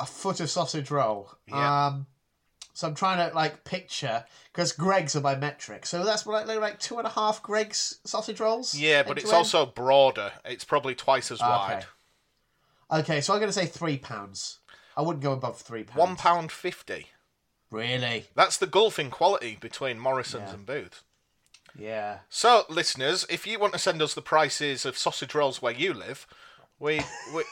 a 0.00 0.04
foot 0.06 0.40
of 0.40 0.50
sausage 0.50 0.90
roll. 0.90 1.32
Yeah. 1.46 1.86
Um, 1.86 2.06
so 2.74 2.88
I'm 2.88 2.94
trying 2.94 3.28
to 3.28 3.34
like 3.34 3.64
picture 3.64 4.24
because 4.52 4.72
Greg's 4.72 5.14
are 5.16 5.20
my 5.20 5.34
metric. 5.34 5.86
So 5.86 6.04
that's 6.04 6.26
like 6.26 6.46
like, 6.46 6.60
like 6.60 6.78
two 6.80 6.98
and 6.98 7.06
a 7.06 7.10
half 7.10 7.42
Greg's 7.42 7.98
sausage 8.04 8.40
rolls. 8.40 8.74
Yeah, 8.74 9.02
but 9.02 9.18
it's 9.18 9.26
end? 9.30 9.36
also 9.36 9.66
broader. 9.66 10.32
It's 10.44 10.64
probably 10.64 10.94
twice 10.94 11.30
as 11.30 11.40
Okay. 11.40 11.50
wide. 11.50 11.84
okay. 12.90 13.20
So 13.20 13.32
I'm 13.34 13.40
going 13.40 13.48
to 13.50 13.58
say 13.58 13.66
three 13.66 13.98
pounds. 13.98 14.58
I 14.96 15.02
wouldn't 15.02 15.22
go 15.22 15.32
above 15.32 15.58
three 15.60 15.84
pounds. 15.84 15.98
One 15.98 16.16
pound 16.16 16.52
fifty. 16.52 17.08
Really? 17.70 18.26
That's 18.34 18.58
the 18.58 18.66
gulfing 18.66 19.10
quality 19.10 19.56
between 19.60 19.98
Morrison's 19.98 20.48
Yeah. 20.50 20.54
and 20.54 20.66
Booth. 20.66 21.02
Yeah. 21.74 22.18
So, 22.28 22.64
listeners, 22.68 23.24
if 23.30 23.46
you 23.46 23.58
want 23.58 23.72
to 23.72 23.78
send 23.78 24.02
us 24.02 24.12
the 24.12 24.20
prices 24.20 24.84
of 24.84 24.98
sausage 24.98 25.34
rolls 25.34 25.62
where 25.62 25.72
you 25.72 25.94
live, 25.94 26.26
we, 26.78 27.00
we 27.34 27.44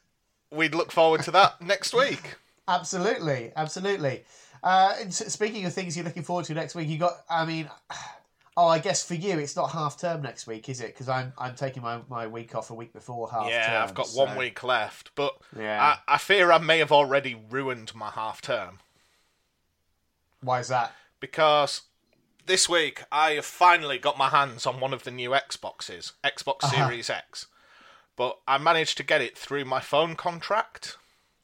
we'd 0.50 0.74
look 0.74 0.90
forward 0.90 1.22
to 1.22 1.30
that 1.30 1.60
next 1.60 1.94
week. 1.94 2.36
Absolutely, 2.66 3.52
absolutely. 3.56 4.24
Uh, 4.62 5.08
speaking 5.10 5.64
of 5.64 5.72
things 5.72 5.96
you're 5.96 6.04
looking 6.04 6.22
forward 6.22 6.44
to 6.46 6.54
next 6.54 6.74
week, 6.74 6.88
you 6.88 6.98
got. 6.98 7.12
I 7.30 7.44
mean, 7.44 7.68
oh, 8.56 8.66
I 8.66 8.78
guess 8.78 9.04
for 9.04 9.14
you 9.14 9.38
it's 9.38 9.54
not 9.56 9.70
half 9.70 9.98
term 10.00 10.22
next 10.22 10.46
week, 10.46 10.68
is 10.68 10.80
it? 10.80 10.88
Because 10.88 11.08
I'm 11.08 11.32
I'm 11.38 11.54
taking 11.54 11.82
my, 11.82 12.00
my 12.08 12.26
week 12.26 12.54
off 12.54 12.70
a 12.70 12.74
week 12.74 12.92
before 12.92 13.30
half 13.30 13.44
term. 13.44 13.50
yeah, 13.52 13.82
I've 13.86 13.94
got 13.94 14.06
so- 14.08 14.24
one 14.24 14.36
week 14.36 14.62
left, 14.64 15.10
but 15.14 15.36
Yeah. 15.56 15.96
I, 16.08 16.14
I 16.14 16.18
fear 16.18 16.50
I 16.52 16.58
may 16.58 16.78
have 16.78 16.92
already 16.92 17.36
ruined 17.50 17.94
my 17.94 18.10
half 18.10 18.40
term 18.40 18.80
Why 20.42 20.60
is 20.60 20.68
that? 20.68 20.92
because 21.20 21.82
this 22.46 22.68
week 22.68 23.02
I 23.12 23.32
have 23.32 23.44
finally 23.44 23.98
got 23.98 24.16
my 24.16 24.28
hands 24.28 24.66
on 24.66 24.80
one 24.80 24.92
of 24.94 25.04
the 25.04 25.10
new 25.10 25.30
Xboxes, 25.30 26.12
Xbox 26.24 26.64
Uh-huh. 26.64 26.86
Series 26.88 27.10
X. 27.10 27.46
but 28.16 28.38
I 28.48 28.56
managed 28.58 28.96
to 28.98 29.02
get 29.02 29.20
it 29.20 29.36
through 29.36 29.64
my 29.64 29.80
phone 29.80 30.16
contract. 30.16 30.96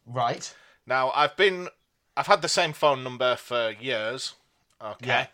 Right. 0.07 0.55
Now 0.87 1.11
I've 1.15 1.37
been, 1.37 1.69
I've 2.17 2.27
had 2.29 2.43
the 2.43 2.49
same 2.49 2.73
phone 2.73 3.03
number 3.03 3.37
for 3.37 3.71
years. 3.81 4.35
Okay. 4.83 5.07
Yeah. 5.07 5.27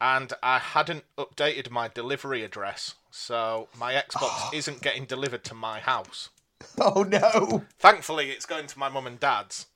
And 0.00 0.32
I 0.42 0.58
hadn't 0.58 1.04
updated 1.16 1.70
my 1.70 1.88
delivery 1.88 2.42
address, 2.42 2.94
so 3.10 3.68
my 3.78 3.94
Xbox 3.94 4.52
isn't 4.54 4.82
getting 4.82 5.04
delivered 5.06 5.44
to 5.44 5.54
my 5.54 5.80
house. 5.80 6.30
Oh 6.78 7.02
no. 7.02 7.64
Thankfully, 7.78 8.30
it's 8.30 8.46
going 8.46 8.66
to 8.66 8.78
my 8.78 8.88
mum 8.88 9.06
and 9.06 9.20
dad's. 9.20 9.66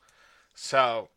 So 0.54 1.08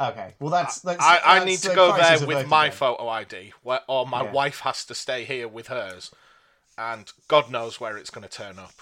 Okay. 0.00 0.34
Well, 0.40 0.50
that's. 0.50 0.80
that's 0.80 1.02
I, 1.04 1.20
I 1.24 1.34
that's 1.40 1.46
need 1.46 1.58
to 1.70 1.74
go 1.74 1.96
there 1.96 2.26
with 2.26 2.46
my 2.48 2.68
then. 2.68 2.76
photo 2.76 3.08
ID, 3.08 3.52
where, 3.62 3.80
or 3.86 4.06
my 4.06 4.22
Yeah. 4.22 4.32
wife 4.32 4.60
has 4.60 4.84
to 4.86 4.94
stay 4.94 5.24
here 5.24 5.46
with 5.48 5.66
hers, 5.66 6.10
and 6.78 7.12
God 7.28 7.50
knows 7.50 7.80
where 7.80 7.96
it's 7.98 8.08
going 8.10 8.26
to 8.26 8.30
turn 8.30 8.58
up. 8.58 8.72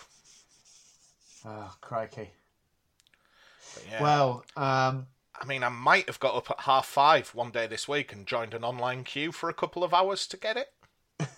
Oh, 1.44 1.74
crikey. 1.80 2.30
Yeah. 3.90 4.02
Well, 4.02 4.44
um, 4.56 5.06
I 5.40 5.44
mean, 5.44 5.62
I 5.62 5.68
might 5.68 6.06
have 6.08 6.20
got 6.20 6.34
up 6.34 6.50
at 6.50 6.60
half 6.60 6.86
five 6.86 7.28
one 7.34 7.50
day 7.50 7.66
this 7.66 7.86
week 7.86 8.12
and 8.12 8.26
joined 8.26 8.54
an 8.54 8.64
online 8.64 9.04
queue 9.04 9.32
for 9.32 9.48
a 9.48 9.54
couple 9.54 9.84
of 9.84 9.94
hours 9.94 10.26
to 10.28 10.36
get 10.36 10.56
it. 10.56 10.72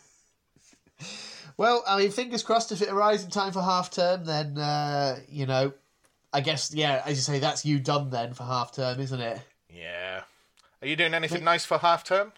well, 1.56 1.84
I 1.86 1.98
mean, 1.98 2.10
fingers 2.10 2.42
crossed. 2.42 2.72
If 2.72 2.82
it 2.82 2.88
arrives 2.88 3.24
in 3.24 3.30
time 3.30 3.52
for 3.52 3.62
half 3.62 3.90
term, 3.90 4.24
then 4.24 4.56
uh, 4.58 5.18
you 5.28 5.46
know, 5.46 5.72
I 6.32 6.40
guess 6.40 6.72
yeah, 6.72 7.02
as 7.04 7.16
you 7.16 7.22
say, 7.22 7.38
that's 7.38 7.64
you 7.64 7.78
done 7.78 8.10
then 8.10 8.32
for 8.34 8.44
half 8.44 8.72
term, 8.72 9.00
isn't 9.00 9.20
it? 9.20 9.40
Yeah. 9.68 10.22
Are 10.82 10.88
you 10.88 10.96
doing 10.96 11.14
anything 11.14 11.44
nice 11.44 11.64
for 11.64 11.78
half 11.78 12.04
term? 12.04 12.32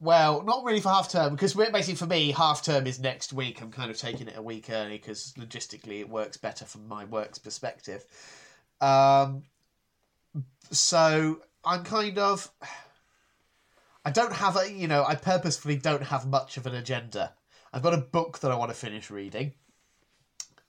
Well, 0.00 0.42
not 0.42 0.62
really 0.62 0.80
for 0.80 0.90
half 0.90 1.10
term 1.10 1.34
because 1.34 1.56
we're 1.56 1.72
basically 1.72 1.96
for 1.96 2.06
me, 2.06 2.30
half 2.30 2.62
term 2.62 2.86
is 2.86 3.00
next 3.00 3.32
week. 3.32 3.60
I'm 3.60 3.72
kind 3.72 3.90
of 3.90 3.96
taking 3.96 4.28
it 4.28 4.36
a 4.36 4.42
week 4.42 4.70
early 4.70 4.98
because 4.98 5.34
logistically 5.36 6.00
it 6.00 6.08
works 6.08 6.36
better 6.36 6.64
from 6.64 6.86
my 6.86 7.04
work's 7.04 7.38
perspective. 7.38 8.04
Um, 8.80 9.42
so 10.70 11.40
I'm 11.64 11.84
kind 11.84 12.18
of, 12.18 12.50
I 14.04 14.10
don't 14.10 14.32
have 14.32 14.56
a, 14.56 14.70
you 14.70 14.88
know, 14.88 15.04
I 15.04 15.14
purposefully 15.14 15.76
don't 15.76 16.02
have 16.02 16.26
much 16.26 16.56
of 16.56 16.66
an 16.66 16.74
agenda. 16.74 17.34
I've 17.72 17.82
got 17.82 17.94
a 17.94 17.98
book 17.98 18.38
that 18.40 18.50
I 18.50 18.56
want 18.56 18.70
to 18.70 18.76
finish 18.76 19.10
reading, 19.10 19.52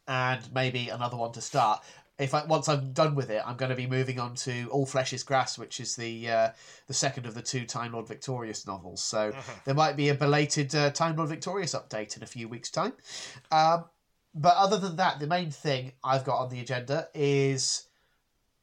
and 0.08 0.41
maybe 0.53 0.89
another 0.89 1.15
one 1.15 1.32
to 1.34 1.41
start. 1.41 1.84
If 2.18 2.34
I, 2.34 2.44
once 2.44 2.68
I'm 2.68 2.91
done 2.91 3.15
with 3.15 3.29
it, 3.29 3.41
I'm 3.46 3.56
going 3.56 3.70
to 3.70 3.77
be 3.77 3.88
moving 3.88 4.20
on 4.20 4.36
to 4.36 4.68
All 4.72 4.86
Flesh 4.86 5.13
Is 5.13 5.24
Grass, 5.24 5.58
which 5.58 5.79
is 5.79 5.96
the 5.96 6.29
uh, 6.29 6.50
the 6.88 6.94
second 6.94 7.25
of 7.25 7.34
the 7.34 7.41
two 7.41 7.65
Time 7.65 7.94
Lord 7.94 8.10
Victorious 8.10 8.68
novels. 8.68 9.01
So 9.01 9.34
there 9.63 9.75
might 9.75 9.96
be 9.96 10.10
a 10.10 10.15
belated 10.15 10.75
uh, 10.75 10.89
Time 10.89 11.15
Lord 11.15 11.29
Victorious 11.29 11.74
update 11.74 12.18
in 12.18 12.24
a 12.24 12.25
few 12.25 12.50
weeks' 12.50 12.72
time. 12.72 12.91
Um, 13.51 13.86
but 14.36 14.58
other 14.58 14.77
than 14.77 14.98
that, 14.98 15.20
the 15.20 15.27
main 15.27 15.50
thing 15.50 15.94
I've 16.03 16.25
got 16.25 16.39
on 16.39 16.50
the 16.50 16.60
agenda 16.60 17.08
is 17.13 17.86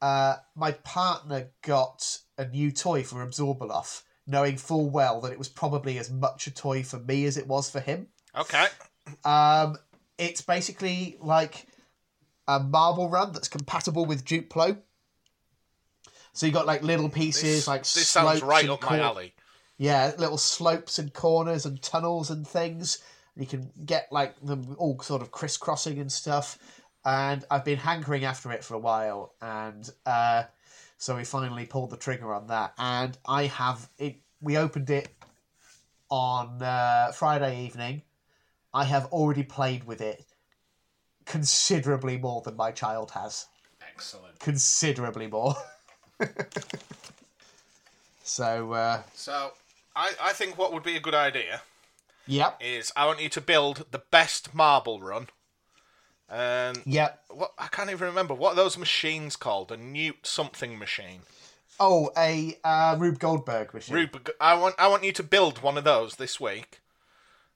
uh, 0.01 0.35
my 0.55 0.71
partner 0.71 1.49
got 1.61 2.19
a 2.37 2.47
new 2.47 2.71
toy 2.71 3.03
for 3.03 3.25
Absorbaloff, 3.25 4.03
knowing 4.25 4.57
full 4.57 4.89
well 4.89 5.21
that 5.21 5.31
it 5.31 5.37
was 5.37 5.49
probably 5.49 5.97
as 5.97 6.11
much 6.11 6.47
a 6.47 6.51
toy 6.53 6.83
for 6.83 6.99
me 6.99 7.25
as 7.25 7.37
it 7.37 7.47
was 7.47 7.69
for 7.69 7.79
him. 7.79 8.07
Okay. 8.37 8.67
Um, 9.25 9.77
it's 10.17 10.41
basically 10.41 11.17
like 11.19 11.67
a 12.47 12.59
marble 12.59 13.09
run 13.09 13.31
that's 13.31 13.47
compatible 13.47 14.05
with 14.05 14.25
Duplo. 14.25 14.77
So 16.33 16.45
you 16.45 16.51
got 16.51 16.67
like 16.67 16.83
little 16.83 17.09
pieces, 17.09 17.43
This, 17.43 17.67
like 17.67 17.81
this 17.81 18.07
slopes 18.07 18.39
sounds 18.39 18.41
right 18.43 18.69
up 18.69 18.83
my 18.83 18.99
alley. 18.99 19.33
Yeah, 19.79 20.13
little 20.17 20.37
slopes 20.37 20.99
and 20.99 21.13
corners 21.13 21.65
and 21.65 21.81
tunnels 21.81 22.29
and 22.29 22.47
things. 22.47 22.99
You 23.35 23.45
can 23.45 23.71
get 23.85 24.07
like 24.11 24.39
them 24.41 24.75
all 24.77 24.99
sort 25.01 25.21
of 25.21 25.31
crisscrossing 25.31 25.99
and 25.99 26.11
stuff. 26.11 26.57
And 27.07 27.45
I've 27.49 27.63
been 27.63 27.77
hankering 27.77 28.25
after 28.25 28.51
it 28.51 28.65
for 28.65 28.73
a 28.73 28.79
while, 28.79 29.33
and 29.41 29.89
uh, 30.05 30.43
so 30.97 31.15
we 31.15 31.23
finally 31.23 31.65
pulled 31.65 31.89
the 31.89 31.95
trigger 31.95 32.33
on 32.33 32.47
that. 32.47 32.73
And 32.77 33.17
I 33.25 33.45
have 33.45 33.89
it. 33.97 34.17
We 34.41 34.57
opened 34.57 34.89
it 34.89 35.07
on 36.09 36.61
uh, 36.61 37.13
Friday 37.13 37.63
evening. 37.63 38.01
I 38.73 38.83
have 38.83 39.05
already 39.05 39.43
played 39.43 39.85
with 39.85 40.01
it 40.01 40.25
considerably 41.23 42.17
more 42.17 42.41
than 42.41 42.57
my 42.57 42.71
child 42.71 43.11
has. 43.11 43.45
Excellent. 43.81 44.37
Considerably 44.39 45.27
more. 45.27 45.55
so, 48.23 48.73
uh, 48.73 49.01
So, 49.13 49.53
I, 49.95 50.11
I 50.21 50.33
think 50.33 50.57
what 50.57 50.73
would 50.73 50.83
be 50.83 50.97
a 50.97 50.99
good 50.99 51.15
idea 51.15 51.61
yep, 52.25 52.59
is 52.59 52.91
I 52.97 53.05
want 53.05 53.21
you 53.21 53.29
to 53.29 53.39
build 53.39 53.85
the 53.91 54.03
best 54.11 54.53
marble 54.53 54.99
run. 54.99 55.27
And 56.29 56.81
yep. 56.85 57.23
what 57.29 57.53
I 57.57 57.67
can't 57.67 57.89
even 57.89 58.07
remember 58.07 58.33
what 58.33 58.53
are 58.53 58.55
those 58.55 58.77
machines 58.77 59.35
called. 59.35 59.71
A 59.71 59.77
Newt 59.77 60.27
something 60.27 60.77
machine. 60.77 61.21
Oh, 61.79 62.11
a 62.17 62.57
uh, 62.63 62.95
Rube 62.99 63.19
Goldberg 63.19 63.73
machine. 63.73 63.95
Rube, 63.95 64.29
I 64.41 64.55
want 64.55 64.75
I 64.77 64.87
want 64.87 65.03
you 65.03 65.11
to 65.13 65.23
build 65.23 65.61
one 65.61 65.77
of 65.77 65.83
those 65.83 66.15
this 66.15 66.39
week. 66.39 66.79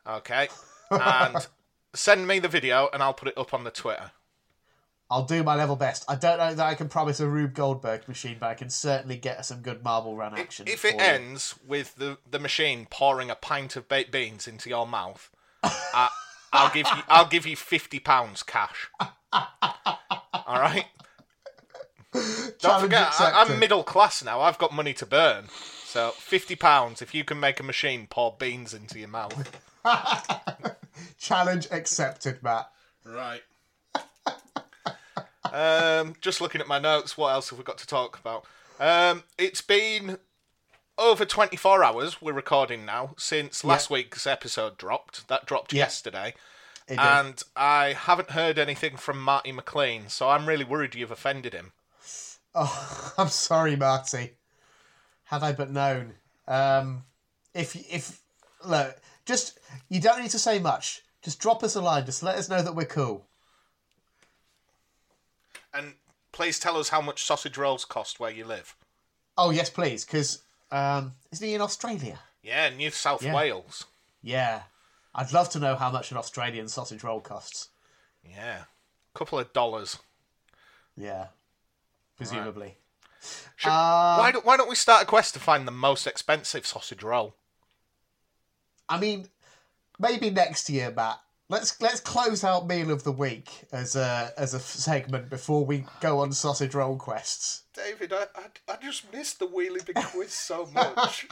Okay, 0.07 0.47
and 0.91 1.47
send 1.93 2.27
me 2.27 2.39
the 2.39 2.47
video, 2.47 2.89
and 2.93 3.03
I'll 3.03 3.13
put 3.13 3.27
it 3.27 3.37
up 3.37 3.53
on 3.53 3.63
the 3.63 3.71
Twitter. 3.71 4.11
I'll 5.09 5.25
do 5.25 5.43
my 5.43 5.55
level 5.55 5.75
best. 5.75 6.05
I 6.07 6.15
don't 6.15 6.37
know 6.37 6.53
that 6.53 6.65
I 6.65 6.73
can 6.73 6.87
promise 6.87 7.19
a 7.19 7.27
Rube 7.27 7.53
Goldberg 7.53 8.07
machine, 8.07 8.37
but 8.39 8.47
I 8.47 8.53
can 8.53 8.69
certainly 8.69 9.17
get 9.17 9.45
some 9.45 9.59
good 9.59 9.83
marble 9.83 10.15
run 10.15 10.37
action. 10.37 10.69
If 10.69 10.79
for 10.79 10.87
it 10.87 10.93
you. 10.93 11.01
ends 11.01 11.55
with 11.67 11.95
the, 11.95 12.17
the 12.29 12.39
machine 12.39 12.87
pouring 12.89 13.29
a 13.29 13.35
pint 13.35 13.75
of 13.75 13.89
baked 13.89 14.13
beans 14.13 14.47
into 14.47 14.69
your 14.69 14.87
mouth, 14.87 15.29
I, 15.63 16.07
I'll 16.53 16.73
give 16.73 16.87
you 16.87 17.03
I'll 17.07 17.27
give 17.27 17.45
you 17.45 17.55
fifty 17.55 17.99
pounds 17.99 18.43
cash. 18.43 18.89
All 19.31 20.59
right. 20.59 20.85
Don't 22.13 22.81
forget, 22.81 23.13
I. 23.19 23.43
I'm 23.45 23.57
middle 23.59 23.83
class 23.83 24.23
now. 24.23 24.41
I've 24.41 24.57
got 24.57 24.73
money 24.73 24.93
to 24.95 25.05
burn. 25.05 25.45
So 25.49 26.11
fifty 26.11 26.55
pounds 26.55 27.01
if 27.01 27.13
you 27.13 27.23
can 27.23 27.39
make 27.39 27.59
a 27.59 27.63
machine 27.63 28.07
pour 28.09 28.35
beans 28.37 28.73
into 28.73 28.99
your 28.99 29.07
mouth. 29.07 29.59
Challenge 31.17 31.67
accepted, 31.71 32.43
Matt. 32.43 32.69
Right. 33.05 33.41
um, 35.51 36.15
just 36.21 36.41
looking 36.41 36.61
at 36.61 36.67
my 36.67 36.79
notes, 36.79 37.17
what 37.17 37.33
else 37.33 37.49
have 37.49 37.59
we 37.59 37.65
got 37.65 37.77
to 37.79 37.87
talk 37.87 38.19
about? 38.19 38.45
Um, 38.79 39.23
it's 39.37 39.61
been 39.61 40.17
over 40.97 41.25
24 41.25 41.83
hours, 41.83 42.21
we're 42.21 42.33
recording 42.33 42.85
now, 42.85 43.13
since 43.17 43.63
last 43.63 43.89
week's 43.89 44.27
episode 44.27 44.77
dropped. 44.77 45.27
That 45.27 45.45
dropped 45.45 45.73
Yeah. 45.73 45.83
yesterday. 45.85 46.33
And 46.87 47.41
I 47.55 47.93
haven't 47.93 48.31
heard 48.31 48.59
anything 48.59 48.97
from 48.97 49.21
Marty 49.21 49.51
McLean, 49.53 50.09
so 50.09 50.29
I'm 50.29 50.45
really 50.45 50.65
worried 50.65 50.93
you've 50.93 51.11
offended 51.11 51.53
him. 51.53 51.71
Oh, 52.53 53.13
I'm 53.17 53.29
sorry, 53.29 53.75
Marty. 53.77 54.33
Had 55.25 55.41
I 55.43 55.53
but 55.53 55.69
known. 55.71 56.15
Um, 56.47 57.05
if 57.53 57.75
if 57.75 58.19
look, 58.65 58.97
just 59.25 59.57
you 59.87 60.01
don't 60.01 60.21
need 60.21 60.31
to 60.31 60.39
say 60.39 60.59
much. 60.59 61.01
Just 61.21 61.39
drop 61.39 61.63
us 61.63 61.75
a 61.75 61.81
line. 61.81 62.05
Just 62.05 62.23
let 62.23 62.35
us 62.35 62.49
know 62.49 62.61
that 62.61 62.75
we're 62.75 62.85
cool. 62.85 63.25
And 65.73 65.93
please 66.33 66.59
tell 66.59 66.75
us 66.77 66.89
how 66.89 66.99
much 66.99 67.23
sausage 67.23 67.57
rolls 67.57 67.85
cost 67.85 68.19
where 68.19 68.31
you 68.31 68.43
live. 68.43 68.75
Oh 69.37 69.51
yes, 69.51 69.69
please, 69.69 70.03
because 70.03 70.41
um, 70.71 71.13
isn't 71.31 71.45
he 71.47 71.53
in 71.53 71.61
Australia? 71.61 72.19
Yeah, 72.43 72.69
New 72.69 72.89
South 72.91 73.23
Yeah. 73.23 73.33
Wales. 73.35 73.85
Yeah, 74.23 74.63
I'd 75.13 75.31
love 75.33 75.49
to 75.51 75.59
know 75.59 75.75
how 75.75 75.91
much 75.91 76.11
an 76.11 76.17
Australian 76.17 76.67
sausage 76.67 77.03
roll 77.03 77.19
costs. 77.21 77.69
Yeah. 78.27 78.63
A 79.13 79.17
couple 79.17 79.39
of 79.39 79.51
dollars. 79.53 79.97
Yeah, 80.95 81.27
presumably. 82.17 82.77
Should- 83.55 83.69
Uh, 83.69 84.17
why, 84.17 84.31
don't, 84.31 84.45
why 84.45 84.57
don't 84.57 84.69
we 84.69 84.75
start 84.75 85.03
a 85.03 85.05
quest 85.05 85.33
to 85.33 85.39
find 85.39 85.67
the 85.67 85.71
most 85.71 86.07
expensive 86.07 86.65
sausage 86.65 87.03
roll? 87.03 87.35
I 88.89 88.99
mean, 88.99 89.27
maybe 89.99 90.29
next 90.29 90.69
year, 90.69 90.91
Matt. 90.91 91.19
Let's 91.51 91.81
let's 91.81 91.99
close 91.99 92.45
out 92.45 92.65
meal 92.65 92.91
of 92.91 93.03
the 93.03 93.11
week 93.11 93.65
as 93.73 93.97
a 93.97 94.31
as 94.37 94.53
a 94.53 94.59
segment 94.61 95.29
before 95.29 95.65
we 95.65 95.83
go 95.99 96.19
on 96.19 96.31
sausage 96.31 96.73
roll 96.73 96.95
quests. 96.95 97.63
David, 97.73 98.13
I, 98.13 98.23
I, 98.33 98.73
I 98.73 98.77
just 98.81 99.11
missed 99.11 99.39
the 99.39 99.47
Wheelie 99.47 99.85
Big 99.85 99.97
Quiz 99.97 100.31
so 100.31 100.65
much. 100.73 101.27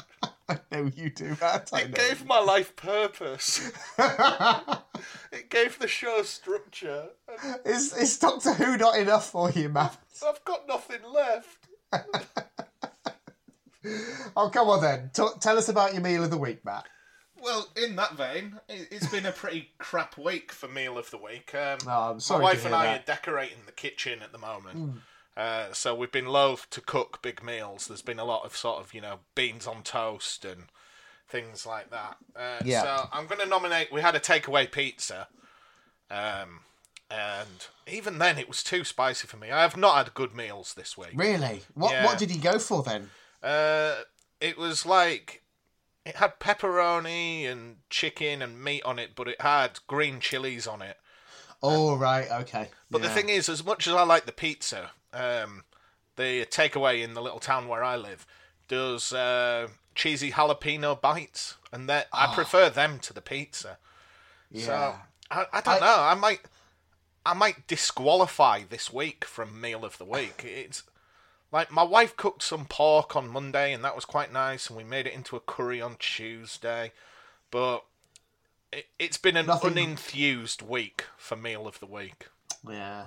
I 0.49 0.59
know 0.73 0.91
you 0.93 1.09
do, 1.09 1.37
Matt. 1.39 1.69
I 1.71 1.83
it 1.83 1.95
gave 1.95 2.25
my 2.25 2.39
life 2.39 2.75
purpose. 2.75 3.71
it 5.31 5.49
gave 5.49 5.79
the 5.79 5.87
show 5.87 6.21
structure. 6.23 7.11
Is 7.63 7.95
is 7.95 8.19
Doctor 8.19 8.55
Who 8.55 8.75
not 8.75 8.99
enough 8.99 9.29
for 9.29 9.49
you, 9.51 9.69
Matt? 9.69 9.97
I've 10.27 10.43
got 10.43 10.67
nothing 10.67 10.99
left. 11.13 11.69
Oh, 14.35 14.49
come 14.49 14.67
on 14.67 14.81
then. 14.81 15.09
T- 15.13 15.23
tell 15.39 15.57
us 15.57 15.69
about 15.69 15.93
your 15.93 16.01
meal 16.03 16.21
of 16.21 16.29
the 16.29 16.37
week, 16.37 16.65
Matt. 16.65 16.85
Well, 17.41 17.67
in 17.75 17.95
that 17.97 18.13
vein, 18.13 18.59
it- 18.67 18.87
it's 18.91 19.07
been 19.07 19.25
a 19.25 19.31
pretty 19.31 19.71
crap 19.77 20.17
week 20.17 20.51
for 20.51 20.67
meal 20.67 20.97
of 20.97 21.09
the 21.11 21.17
week. 21.17 21.53
Um, 21.55 21.79
Oh, 21.87 22.11
I'm 22.11 22.19
sorry 22.19 22.39
my 22.43 22.43
wife 22.51 22.65
and 22.65 22.75
I 22.75 22.85
that. 22.85 23.01
Are 23.01 23.05
decorating 23.05 23.65
the 23.65 23.71
kitchen 23.71 24.21
at 24.21 24.31
the 24.31 24.37
moment. 24.37 25.01
Uh, 25.37 25.71
so 25.73 25.95
we've 25.95 26.11
been 26.11 26.25
loath 26.27 26.69
to 26.71 26.81
cook 26.81 27.21
big 27.21 27.41
meals. 27.43 27.87
There's 27.87 28.01
been 28.01 28.19
a 28.19 28.25
lot 28.25 28.43
of 28.45 28.57
sort 28.57 28.79
of, 28.83 28.93
you 28.93 28.99
know, 29.01 29.19
beans 29.35 29.65
on 29.67 29.83
toast 29.83 30.43
and 30.43 30.65
things 31.29 31.65
like 31.65 31.89
that. 31.91 32.17
Uh, 32.35 32.59
Yeah. 32.65 32.81
So 32.81 33.09
I'm 33.13 33.25
going 33.27 33.39
to 33.39 33.45
nominate. 33.45 33.91
We 33.91 34.01
had 34.01 34.15
a 34.15 34.19
takeaway 34.19 34.69
pizza, 34.69 35.27
um, 36.09 36.61
and 37.09 37.67
even 37.87 38.17
then 38.17 38.37
it 38.37 38.47
was 38.47 38.63
too 38.63 38.83
spicy 38.83 39.27
for 39.27 39.37
me. 39.37 39.49
I 39.51 39.61
have 39.61 39.77
not 39.77 39.95
had 39.97 40.13
good 40.13 40.35
meals 40.35 40.73
this 40.73 40.97
week. 40.97 41.11
Really? 41.13 41.63
What 41.73 41.91
Yeah. 41.91 42.05
what 42.05 42.17
did 42.17 42.31
he 42.31 42.37
go 42.37 42.59
for 42.59 42.83
then? 42.83 43.09
Uh, 43.41 44.01
it 44.41 44.57
was 44.57 44.85
like 44.85 45.43
it 46.05 46.15
had 46.17 46.39
pepperoni 46.39 47.45
and 47.49 47.77
chicken 47.89 48.41
and 48.41 48.63
meat 48.63 48.83
on 48.83 48.99
it, 48.99 49.11
but 49.15 49.27
it 49.27 49.41
had 49.41 49.79
green 49.87 50.19
chilies 50.19 50.65
on 50.67 50.81
it. 50.81 50.97
Oh 51.61 51.95
right, 51.97 52.27
okay. 52.41 52.69
But 52.89 53.01
the 53.01 53.09
thing 53.09 53.29
is, 53.29 53.49
as 53.49 53.63
much 53.65 53.87
as 53.87 53.93
I 53.93 54.03
like 54.03 54.25
the 54.25 54.31
pizza, 54.31 54.91
um, 55.13 55.63
the 56.15 56.45
takeaway 56.45 57.03
in 57.03 57.13
the 57.13 57.21
little 57.21 57.39
town 57.39 57.67
where 57.67 57.83
I 57.83 57.95
live 57.97 58.25
does 58.69 59.11
uh, 59.11 59.67
cheesy 59.93 60.31
jalapeno 60.31 60.99
bites, 60.99 61.57
and 61.73 61.89
that 61.89 62.07
I 62.13 62.33
prefer 62.33 62.69
them 62.69 62.99
to 62.99 63.13
the 63.13 63.21
pizza. 63.21 63.77
yeah. 64.51 64.65
So 64.65 64.95
I, 65.31 65.45
I 65.51 65.61
don't 65.61 65.75
I- 65.83 65.85
know. 65.85 66.01
I 66.01 66.13
might, 66.15 66.41
I 67.25 67.33
might 67.33 67.67
disqualify 67.67 68.61
this 68.69 68.91
week 68.93 69.25
from 69.25 69.59
meal 69.59 69.83
of 69.83 69.97
the 69.97 70.05
week. 70.05 70.41
It's 70.45 70.83
like 71.51 71.71
my 71.71 71.83
wife 71.83 72.15
cooked 72.15 72.43
some 72.43 72.65
pork 72.65 73.15
on 73.15 73.27
Monday, 73.27 73.73
and 73.73 73.83
that 73.83 73.95
was 73.95 74.05
quite 74.05 74.31
nice, 74.31 74.67
and 74.67 74.77
we 74.77 74.83
made 74.83 75.07
it 75.07 75.13
into 75.13 75.35
a 75.35 75.39
curry 75.39 75.81
on 75.81 75.95
Tuesday. 75.99 76.91
But 77.51 77.83
it, 78.71 78.85
it's 78.99 79.17
been 79.17 79.35
an 79.37 79.47
Nothing- 79.47 79.73
unenthused 79.73 80.61
week 80.61 81.05
for 81.17 81.35
meal 81.35 81.67
of 81.67 81.79
the 81.79 81.85
week. 81.87 82.27
yeah. 82.69 83.05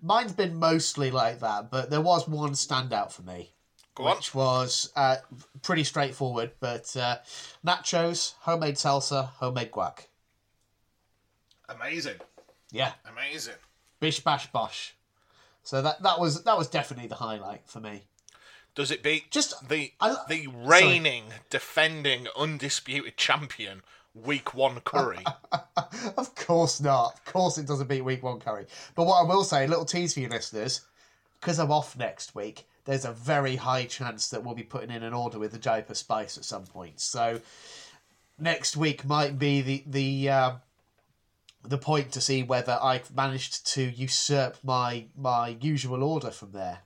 Mine's 0.00 0.32
been 0.32 0.56
mostly 0.56 1.10
like 1.10 1.40
that, 1.40 1.70
but 1.70 1.88
there 1.90 2.00
was 2.00 2.28
one 2.28 2.52
standout 2.52 3.10
for 3.12 3.22
me. 3.22 3.50
Which 3.98 4.34
was 4.34 4.90
uh, 4.96 5.16
pretty 5.62 5.84
straightforward. 5.84 6.50
But 6.60 6.94
uh, 6.96 7.18
nachos, 7.64 8.34
homemade 8.40 8.74
salsa, 8.74 9.28
homemade 9.34 9.70
guac. 9.70 10.06
Amazing, 11.68 12.16
Yeah, 12.72 12.92
amazing. 13.08 13.54
bish 14.00 14.20
bash 14.20 14.50
bosh. 14.52 14.93
So 15.64 15.82
that 15.82 16.02
that 16.02 16.20
was 16.20 16.44
that 16.44 16.56
was 16.56 16.68
definitely 16.68 17.08
the 17.08 17.16
highlight 17.16 17.62
for 17.66 17.80
me. 17.80 18.04
Does 18.74 18.90
it 18.90 19.02
beat 19.02 19.30
Just 19.30 19.68
the 19.68 19.92
I- 20.00 20.16
the 20.28 20.46
reigning, 20.48 21.24
defending, 21.50 22.28
undisputed 22.36 23.16
champion 23.16 23.82
week 24.14 24.54
one 24.54 24.80
curry? 24.80 25.24
of 26.16 26.34
course 26.34 26.80
not. 26.80 27.14
Of 27.14 27.24
course 27.24 27.58
it 27.58 27.66
doesn't 27.66 27.88
beat 27.88 28.02
week 28.02 28.22
one 28.22 28.40
curry. 28.40 28.66
But 28.94 29.04
what 29.06 29.20
I 29.20 29.28
will 29.28 29.44
say, 29.44 29.64
a 29.64 29.68
little 29.68 29.84
tease 29.84 30.14
for 30.14 30.20
you 30.20 30.28
listeners, 30.28 30.82
because 31.40 31.58
I'm 31.58 31.72
off 31.72 31.96
next 31.96 32.34
week. 32.34 32.66
There's 32.84 33.06
a 33.06 33.12
very 33.12 33.56
high 33.56 33.86
chance 33.86 34.28
that 34.28 34.44
we'll 34.44 34.54
be 34.54 34.62
putting 34.62 34.90
in 34.90 35.02
an 35.02 35.14
order 35.14 35.38
with 35.38 35.52
the 35.52 35.58
Jaipur 35.58 35.94
spice 35.94 36.36
at 36.36 36.44
some 36.44 36.64
point. 36.64 37.00
So 37.00 37.40
next 38.38 38.76
week 38.76 39.04
might 39.06 39.38
be 39.38 39.62
the 39.62 39.84
the 39.86 40.28
um, 40.30 40.60
the 41.64 41.78
point 41.78 42.12
to 42.12 42.20
see 42.20 42.42
whether 42.42 42.78
I've 42.82 43.14
managed 43.14 43.66
to 43.74 43.82
usurp 43.82 44.58
my 44.62 45.06
my 45.16 45.56
usual 45.60 46.02
order 46.02 46.30
from 46.30 46.52
there, 46.52 46.80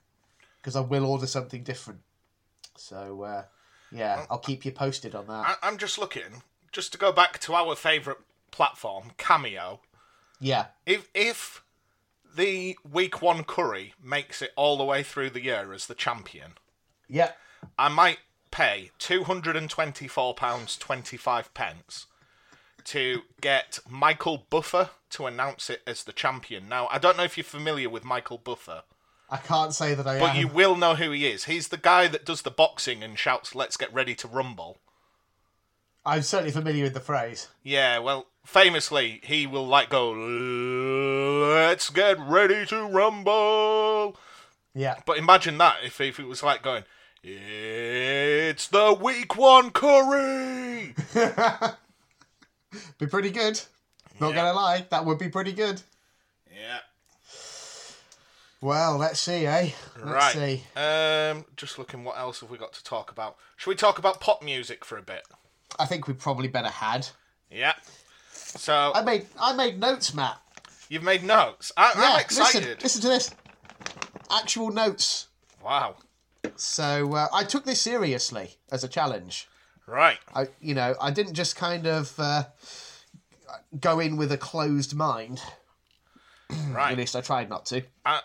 because 0.57 0.75
I 0.75 0.81
will 0.81 1.05
order 1.05 1.27
something 1.27 1.63
different. 1.63 2.01
So 2.75 3.23
uh, 3.23 3.43
yeah, 3.91 4.25
I'll 4.29 4.39
keep 4.39 4.65
you 4.65 4.71
posted 4.71 5.15
on 5.15 5.27
that. 5.27 5.33
I, 5.33 5.55
I'm 5.61 5.77
just 5.77 5.97
looking, 5.97 6.43
just 6.71 6.91
to 6.93 6.97
go 6.97 7.11
back 7.11 7.39
to 7.39 7.53
our 7.53 7.75
favourite 7.75 8.19
platform, 8.51 9.11
Cameo. 9.17 9.81
Yeah, 10.39 10.67
If 10.85 11.09
if 11.13 11.63
the 12.35 12.77
week 12.89 13.21
one 13.21 13.43
curry 13.43 13.93
makes 14.01 14.41
it 14.41 14.53
all 14.55 14.77
the 14.77 14.85
way 14.85 15.03
through 15.03 15.31
the 15.31 15.43
year 15.43 15.73
as 15.73 15.87
the 15.87 15.95
champion, 15.95 16.53
yeah. 17.09 17.31
I 17.77 17.89
might 17.89 18.19
pay 18.51 18.91
two 18.97 19.25
hundred 19.25 19.57
and 19.57 19.69
twenty 19.69 20.07
four 20.07 20.33
pounds 20.33 20.77
twenty 20.77 21.17
five 21.17 21.53
pence 21.53 22.05
to 22.89 23.21
get 23.41 23.79
Michael 23.89 24.45
Buffer 24.49 24.89
to 25.11 25.25
announce 25.25 25.69
it 25.69 25.81
as 25.87 26.03
the 26.03 26.13
champion. 26.13 26.67
Now 26.69 26.87
I 26.91 26.97
don't 26.99 27.17
know 27.17 27.23
if 27.23 27.37
you're 27.37 27.43
familiar 27.43 27.89
with 27.89 28.03
Michael 28.03 28.37
Buffer. 28.37 28.83
I 29.29 29.37
can't 29.37 29.73
say 29.73 29.93
that 29.93 30.07
I 30.07 30.19
But 30.19 30.31
am. 30.31 30.35
you 30.37 30.47
will 30.47 30.75
know 30.75 30.95
who 30.95 31.11
he 31.11 31.27
is. 31.27 31.45
He's 31.45 31.67
the 31.67 31.77
guy 31.77 32.07
that 32.07 32.25
does 32.25 32.41
the 32.41 32.49
boxing 32.51 33.03
and 33.03 33.17
shouts, 33.17 33.53
"Let's 33.53 33.77
get 33.77 33.93
ready 33.93 34.15
to 34.15 34.27
rumble." 34.27 34.79
I'm 36.05 36.23
certainly 36.23 36.51
familiar 36.51 36.85
with 36.85 36.93
the 36.95 36.99
phrase. 36.99 37.49
Yeah, 37.61 37.99
well, 37.99 38.25
famously, 38.45 39.19
he 39.23 39.45
will 39.45 39.67
like 39.67 39.89
go, 39.89 40.11
"Let's 40.11 41.89
get 41.91 42.17
ready 42.19 42.65
to 42.67 42.83
rumble." 42.85 44.17
Yeah. 44.73 44.95
But 45.05 45.17
imagine 45.17 45.57
that 45.59 45.77
if 45.83 45.99
if 46.01 46.19
it 46.19 46.25
was 46.27 46.41
like 46.41 46.63
going, 46.63 46.85
"It's 47.23 48.67
the 48.67 48.93
week 48.93 49.35
one 49.35 49.69
curry." 49.71 50.95
Be 52.97 53.07
pretty 53.07 53.31
good. 53.31 53.59
Not 54.19 54.29
Yeah. 54.29 54.35
gonna 54.35 54.53
lie, 54.53 54.85
that 54.89 55.05
would 55.05 55.17
be 55.17 55.29
pretty 55.29 55.53
good. 55.53 55.81
yeah, 56.51 56.79
Well, 58.61 58.97
let's 58.97 59.19
see, 59.21 59.45
eh? 59.45 59.69
Let's 59.97 60.01
right. 60.05 60.33
see. 60.33 60.63
Um, 60.75 61.45
just 61.55 61.79
looking, 61.79 62.03
what 62.03 62.17
else 62.17 62.41
have 62.41 62.49
we 62.49 62.57
got 62.57 62.73
to 62.73 62.83
talk 62.83 63.09
about? 63.11 63.37
Should 63.55 63.69
we 63.69 63.75
talk 63.75 63.97
about 63.99 64.19
pop 64.19 64.43
music 64.43 64.83
for 64.83 64.97
a 64.97 65.01
bit? 65.01 65.25
I 65.77 65.85
think 65.85 66.07
we 66.07 66.13
probably 66.13 66.49
better 66.49 66.67
had. 66.69 67.07
Yeah. 67.49 67.75
So 68.33 68.91
I 68.93 69.01
made 69.03 69.27
I 69.39 69.53
made 69.53 69.79
notes, 69.79 70.13
Matt. 70.13 70.39
you've 70.89 71.03
made 71.03 71.23
notes. 71.23 71.71
I, 71.77 71.93
Yeah, 71.95 72.13
I'm 72.15 72.19
excited. 72.19 72.63
Listen, 72.63 72.77
listen 72.81 73.01
to 73.03 73.07
this. 73.07 73.31
Actual 74.29 74.71
notes. 74.71 75.27
Wow. 75.63 75.95
So 76.55 77.13
uh, 77.13 77.27
I 77.33 77.43
took 77.45 77.63
this 77.65 77.79
seriously 77.81 78.57
as 78.71 78.83
a 78.83 78.87
challenge. 78.87 79.47
Right. 79.89 80.19
I, 80.35 80.47
you 80.61 80.73
know, 80.75 80.95
I 81.01 81.11
didn't 81.11 81.33
just 81.33 81.55
kind 81.55 81.87
of 81.87 82.13
uh, 82.19 82.43
go 83.79 83.99
in 83.99 84.17
with 84.17 84.31
a 84.31 84.37
closed 84.37 84.95
mind. 84.95 85.41
Right. 86.71 86.93
At 86.93 86.97
least 86.97 87.15
I 87.15 87.21
tried 87.21 87.47
not 87.47 87.65
to. 87.67 87.83
I, 88.03 88.21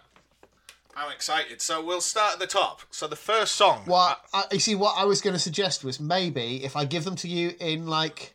I'm 0.97 1.13
excited. 1.13 1.61
So 1.61 1.85
we'll 1.85 2.01
start 2.01 2.35
at 2.35 2.39
the 2.39 2.47
top. 2.47 2.81
So 2.91 3.07
the 3.07 3.17
first 3.17 3.55
song. 3.55 3.83
What 3.85 4.19
I, 4.33 4.45
you 4.53 4.61
see, 4.61 4.75
what 4.75 4.95
I 4.97 5.05
was 5.05 5.21
going 5.21 5.35
to 5.35 5.41
suggest 5.41 5.85
was 5.85 6.01
maybe 6.01 6.65
if 6.65 6.75
I 6.75 6.87
give 6.87 7.05
them 7.05 7.17
to 7.17 7.29
you 7.29 7.53
in 7.61 7.87
like 7.87 8.35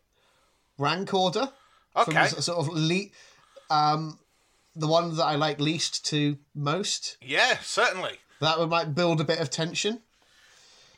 rank 0.78 1.12
order, 1.14 1.50
from 2.06 2.16
Okay. 2.18 2.28
the 2.36 2.42
sort 2.42 2.60
of 2.60 2.70
le- 2.74 3.10
um, 3.72 4.20
the 4.76 4.88
one 4.88 5.16
that 5.16 5.26
I 5.26 5.36
like 5.36 5.60
least 5.60 6.06
to 6.08 6.38
most. 6.54 7.18
Yeah, 7.22 7.58
certainly. 7.64 8.20
That 8.42 8.60
would 8.60 8.70
might 8.70 8.94
build 8.94 9.20
a 9.22 9.24
bit 9.24 9.40
of 9.40 9.50
tension. 9.50 10.02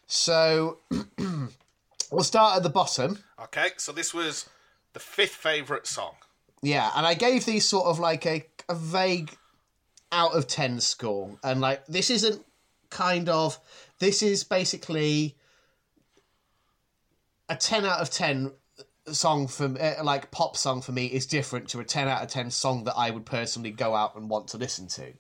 So 0.08 0.80
we'll 2.12 2.24
start 2.24 2.58
at 2.58 2.64
the 2.64 2.70
bottom. 2.70 3.20
Okay. 3.42 3.70
So 3.78 3.92
this 3.92 4.14
was 4.14 4.50
the 4.94 5.00
fifth 5.00 5.36
favorite 5.36 5.88
song. 5.88 6.14
Yeah, 6.62 6.92
and 6.96 7.08
I 7.08 7.16
gave 7.16 7.46
these 7.46 7.68
sort 7.68 7.88
of 7.88 7.98
like 7.98 8.26
a, 8.26 8.46
a 8.70 8.76
vague 8.76 9.36
out 10.12 10.34
of 10.34 10.48
10 10.48 10.80
score. 10.82 11.40
And 11.44 11.60
like, 11.60 11.86
this 11.88 12.10
isn't 12.10 12.46
kind 12.90 13.30
of, 13.30 13.58
this 14.00 14.22
is 14.22 14.44
basically 14.44 15.36
a 17.50 17.56
10 17.56 17.86
out 17.86 18.00
of 18.00 18.10
10 18.10 18.52
song 19.08 19.48
from 19.48 19.78
uh, 19.80 19.96
like 20.04 20.32
pop 20.32 20.56
song 20.56 20.82
for 20.82 20.92
me 20.92 21.06
is 21.08 21.26
different 21.26 21.68
to 21.70 21.80
a 21.80 21.84
10 21.84 22.08
out 22.08 22.22
of 22.22 22.30
10 22.30 22.52
song 22.52 22.84
that 22.84 22.94
I 22.96 23.10
would 23.10 23.26
personally 23.26 23.72
go 23.72 23.96
out 23.96 24.16
and 24.16 24.30
want 24.30 24.50
to 24.50 24.58
listen 24.58 24.88
to. 24.90 25.14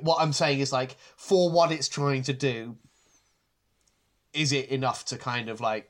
What 0.00 0.20
I'm 0.20 0.32
saying 0.32 0.60
is 0.60 0.72
like 0.72 0.96
for 1.16 1.50
what 1.50 1.72
it's 1.72 1.88
trying 1.88 2.22
to 2.24 2.32
do 2.32 2.76
is 4.32 4.52
it 4.52 4.68
enough 4.68 5.06
to 5.06 5.16
kind 5.16 5.48
of 5.48 5.60
like 5.60 5.86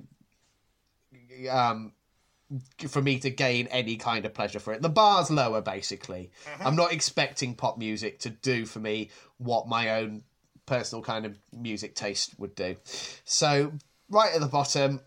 um 1.51 1.93
for 2.89 3.03
me 3.03 3.19
to 3.19 3.29
gain 3.29 3.67
any 3.67 3.97
kind 3.97 4.25
of 4.25 4.33
pleasure 4.33 4.59
for 4.59 4.73
it. 4.73 4.81
The 4.81 4.89
bar's 4.89 5.31
lower, 5.31 5.61
basically. 5.61 6.31
I'm 6.61 6.77
not 6.77 6.93
expecting 6.95 7.55
pop 7.55 7.77
music 7.77 8.21
to 8.21 8.31
do 8.31 8.65
for 8.65 8.79
me 8.81 9.11
what 9.37 9.69
my 9.69 10.01
own 10.01 10.23
personal 10.65 11.03
kind 11.03 11.27
of 11.27 11.37
music 11.53 11.95
taste 11.95 12.39
would 12.39 12.55
do. 12.55 12.77
So, 13.25 13.73
right 14.09 14.33
at 14.35 14.41
the 14.41 14.47
bottom, 14.47 15.01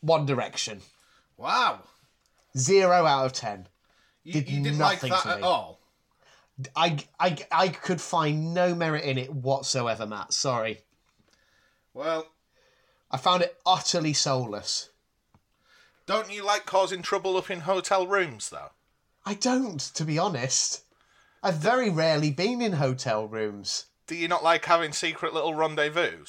One 0.00 0.26
Direction. 0.26 0.80
Wow. 1.36 1.80
Zero 2.58 3.06
out 3.06 3.26
of 3.26 3.32
ten. 3.32 3.68
You, 4.24 4.32
Did 4.32 4.48
you 4.50 4.62
didn't 4.64 4.78
like 4.78 4.96
nothing 4.96 5.10
that 5.10 5.22
to 5.22 5.28
at 5.28 5.36
me. 5.38 5.42
all. 5.42 5.80
I, 6.74 6.98
I, 7.20 7.36
I 7.52 7.68
could 7.68 8.00
find 8.00 8.52
no 8.52 8.74
merit 8.74 9.04
in 9.04 9.18
it 9.18 9.32
whatsoever, 9.32 10.06
Matt. 10.06 10.32
Sorry. 10.32 10.80
Well, 11.92 12.26
I 13.10 13.16
found 13.16 13.42
it 13.42 13.56
utterly 13.64 14.12
soulless. 14.12 14.90
Don't 16.06 16.32
you 16.32 16.44
like 16.44 16.66
causing 16.66 17.02
trouble 17.02 17.36
up 17.36 17.50
in 17.50 17.60
hotel 17.60 18.06
rooms 18.06 18.50
though? 18.50 18.70
I 19.24 19.34
don't, 19.34 19.80
to 19.80 20.04
be 20.04 20.18
honest. 20.18 20.82
I've 21.42 21.56
very 21.56 21.90
rarely 21.90 22.30
been 22.30 22.60
in 22.60 22.72
hotel 22.72 23.26
rooms. 23.26 23.86
Do 24.06 24.14
you 24.14 24.28
not 24.28 24.44
like 24.44 24.64
having 24.64 24.92
secret 24.92 25.32
little 25.32 25.54
rendezvous? 25.54 26.24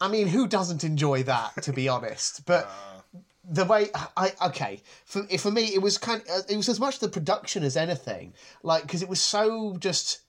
I 0.00 0.08
mean, 0.08 0.28
who 0.28 0.46
doesn't 0.46 0.84
enjoy 0.84 1.22
that, 1.24 1.62
to 1.62 1.72
be 1.72 1.88
honest? 1.88 2.44
But 2.46 2.70
the 3.48 3.64
way 3.64 3.88
I 4.16 4.32
okay 4.46 4.82
for 5.04 5.22
for 5.38 5.50
me, 5.50 5.74
it 5.74 5.80
was 5.80 5.98
kind. 5.98 6.22
Of, 6.28 6.44
it 6.48 6.56
was 6.56 6.68
as 6.68 6.80
much 6.80 6.98
the 6.98 7.08
production 7.08 7.62
as 7.62 7.76
anything. 7.76 8.34
Like 8.62 8.82
because 8.82 9.02
it 9.02 9.08
was 9.08 9.20
so 9.20 9.76
just 9.78 10.20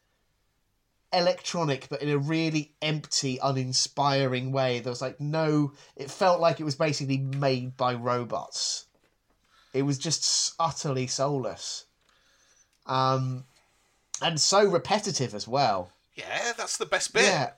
electronic, 1.13 1.87
but 1.89 2.01
in 2.01 2.09
a 2.09 2.17
really 2.17 2.73
empty, 2.81 3.39
uninspiring 3.41 4.51
way. 4.51 4.79
There 4.79 4.91
was 4.91 5.01
like 5.01 5.19
no. 5.19 5.73
It 5.95 6.11
felt 6.11 6.39
like 6.39 6.59
it 6.59 6.63
was 6.65 6.75
basically 6.75 7.17
made 7.17 7.77
by 7.77 7.93
robots. 7.93 8.85
It 9.73 9.83
was 9.83 9.97
just 9.97 10.53
utterly 10.59 11.07
soulless. 11.07 11.85
um, 12.85 13.45
and 14.21 14.39
so 14.41 14.65
repetitive 14.65 15.35
as 15.35 15.47
well. 15.47 15.91
Yeah, 16.15 16.53
that's 16.57 16.77
the 16.77 16.85
best 16.87 17.13
bit. 17.13 17.23
Yeah, 17.23 17.51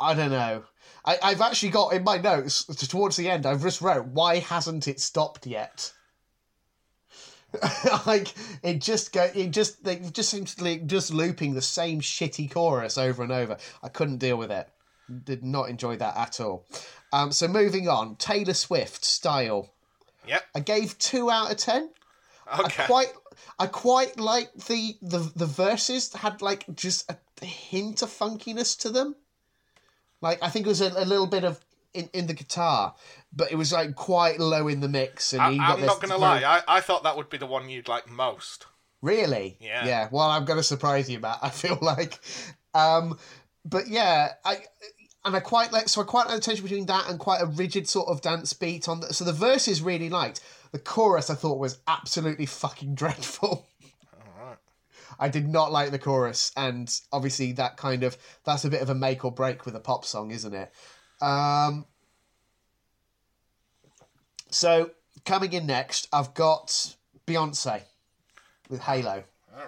I 0.00 0.14
don't 0.14 0.30
know. 0.32 0.64
I, 1.04 1.18
I've 1.22 1.40
actually 1.40 1.68
got 1.70 1.92
in 1.92 2.02
my 2.02 2.16
notes 2.18 2.64
towards 2.88 3.16
the 3.16 3.30
end. 3.30 3.46
I've 3.46 3.62
just 3.62 3.80
wrote, 3.80 4.06
"Why 4.06 4.38
hasn't 4.40 4.88
it 4.88 5.00
stopped 5.00 5.46
yet?" 5.46 5.92
like 8.06 8.34
it 8.62 8.80
just 8.80 9.12
go, 9.12 9.28
it 9.34 9.50
just 9.50 9.86
it 9.86 10.12
just 10.12 10.30
seems 10.30 10.54
to 10.56 10.64
like 10.64 10.86
just 10.86 11.12
looping 11.12 11.54
the 11.54 11.62
same 11.62 12.00
shitty 12.00 12.50
chorus 12.50 12.98
over 12.98 13.22
and 13.22 13.32
over. 13.32 13.56
I 13.82 13.88
couldn't 13.88 14.18
deal 14.18 14.36
with 14.36 14.50
it. 14.50 14.68
Did 15.24 15.44
not 15.44 15.68
enjoy 15.68 15.96
that 15.96 16.16
at 16.16 16.40
all. 16.40 16.64
Um, 17.12 17.30
so 17.30 17.46
moving 17.46 17.88
on, 17.88 18.16
Taylor 18.16 18.54
Swift 18.54 19.04
style. 19.04 19.70
Yep. 20.26 20.42
I 20.54 20.60
gave 20.60 20.98
two 20.98 21.30
out 21.30 21.50
of 21.50 21.58
ten. 21.58 21.90
Okay. 22.52 22.82
I 22.82 22.86
quite 22.86 23.12
I 23.58 23.66
quite 23.66 24.18
like 24.18 24.52
the 24.54 24.96
the 25.02 25.30
the 25.36 25.46
verses 25.46 26.12
had 26.12 26.42
like 26.42 26.64
just 26.74 27.10
a 27.10 27.44
hint 27.44 28.02
of 28.02 28.10
funkiness 28.10 28.78
to 28.80 28.90
them. 28.90 29.16
Like 30.20 30.42
I 30.42 30.48
think 30.48 30.66
it 30.66 30.70
was 30.70 30.80
a, 30.80 30.88
a 30.96 31.04
little 31.04 31.26
bit 31.26 31.44
of 31.44 31.60
in, 31.94 32.10
in 32.12 32.26
the 32.26 32.34
guitar, 32.34 32.94
but 33.32 33.50
it 33.50 33.56
was 33.56 33.72
like 33.72 33.94
quite 33.94 34.38
low 34.38 34.68
in 34.68 34.80
the 34.80 34.88
mix. 34.88 35.32
And 35.32 35.42
I, 35.42 35.50
you 35.50 35.58
got 35.58 35.78
I'm 35.78 35.86
not 35.86 36.00
gonna 36.00 36.18
lie. 36.18 36.42
I, 36.42 36.62
I 36.76 36.80
thought 36.80 37.04
that 37.04 37.16
would 37.16 37.30
be 37.30 37.38
the 37.38 37.46
one 37.46 37.68
you'd 37.68 37.88
like 37.88 38.10
most. 38.10 38.66
Really? 39.00 39.58
Yeah. 39.60 39.84
Yeah. 39.84 40.08
Well, 40.10 40.30
I'm 40.30 40.46
going 40.46 40.56
to 40.56 40.62
surprise 40.62 41.10
you, 41.10 41.20
Matt. 41.20 41.38
I 41.42 41.50
feel 41.50 41.78
like, 41.82 42.18
um, 42.72 43.18
but 43.64 43.86
yeah, 43.86 44.32
I 44.44 44.60
and 45.24 45.36
I 45.36 45.40
quite 45.40 45.72
like 45.72 45.88
so 45.88 46.00
I 46.00 46.04
quite 46.04 46.26
like 46.26 46.36
the 46.36 46.40
tension 46.40 46.64
between 46.64 46.86
that 46.86 47.08
and 47.08 47.18
quite 47.18 47.42
a 47.42 47.46
rigid 47.46 47.88
sort 47.88 48.08
of 48.08 48.22
dance 48.22 48.52
beat 48.52 48.88
on. 48.88 49.00
The, 49.00 49.12
so 49.12 49.24
the 49.24 49.32
verses 49.32 49.82
really 49.82 50.08
liked. 50.08 50.40
The 50.72 50.78
chorus 50.78 51.30
I 51.30 51.34
thought 51.34 51.58
was 51.58 51.78
absolutely 51.86 52.46
fucking 52.46 52.94
dreadful. 52.96 53.66
I 55.18 55.28
did 55.28 55.48
not 55.48 55.70
like 55.70 55.90
the 55.90 55.98
chorus, 55.98 56.50
and 56.56 56.92
obviously 57.12 57.52
that 57.52 57.76
kind 57.76 58.02
of 58.02 58.16
that's 58.44 58.64
a 58.64 58.70
bit 58.70 58.82
of 58.82 58.90
a 58.90 58.94
make 58.94 59.24
or 59.24 59.30
break 59.30 59.64
with 59.64 59.76
a 59.76 59.80
pop 59.80 60.04
song, 60.04 60.30
isn't 60.30 60.54
it? 60.54 60.72
Um, 61.24 61.86
so 64.50 64.90
coming 65.24 65.52
in 65.52 65.66
next, 65.66 66.08
I've 66.12 66.34
got 66.34 66.94
Beyonce 67.26 67.82
with 68.68 68.80
Halo 68.82 69.24
All 69.58 69.66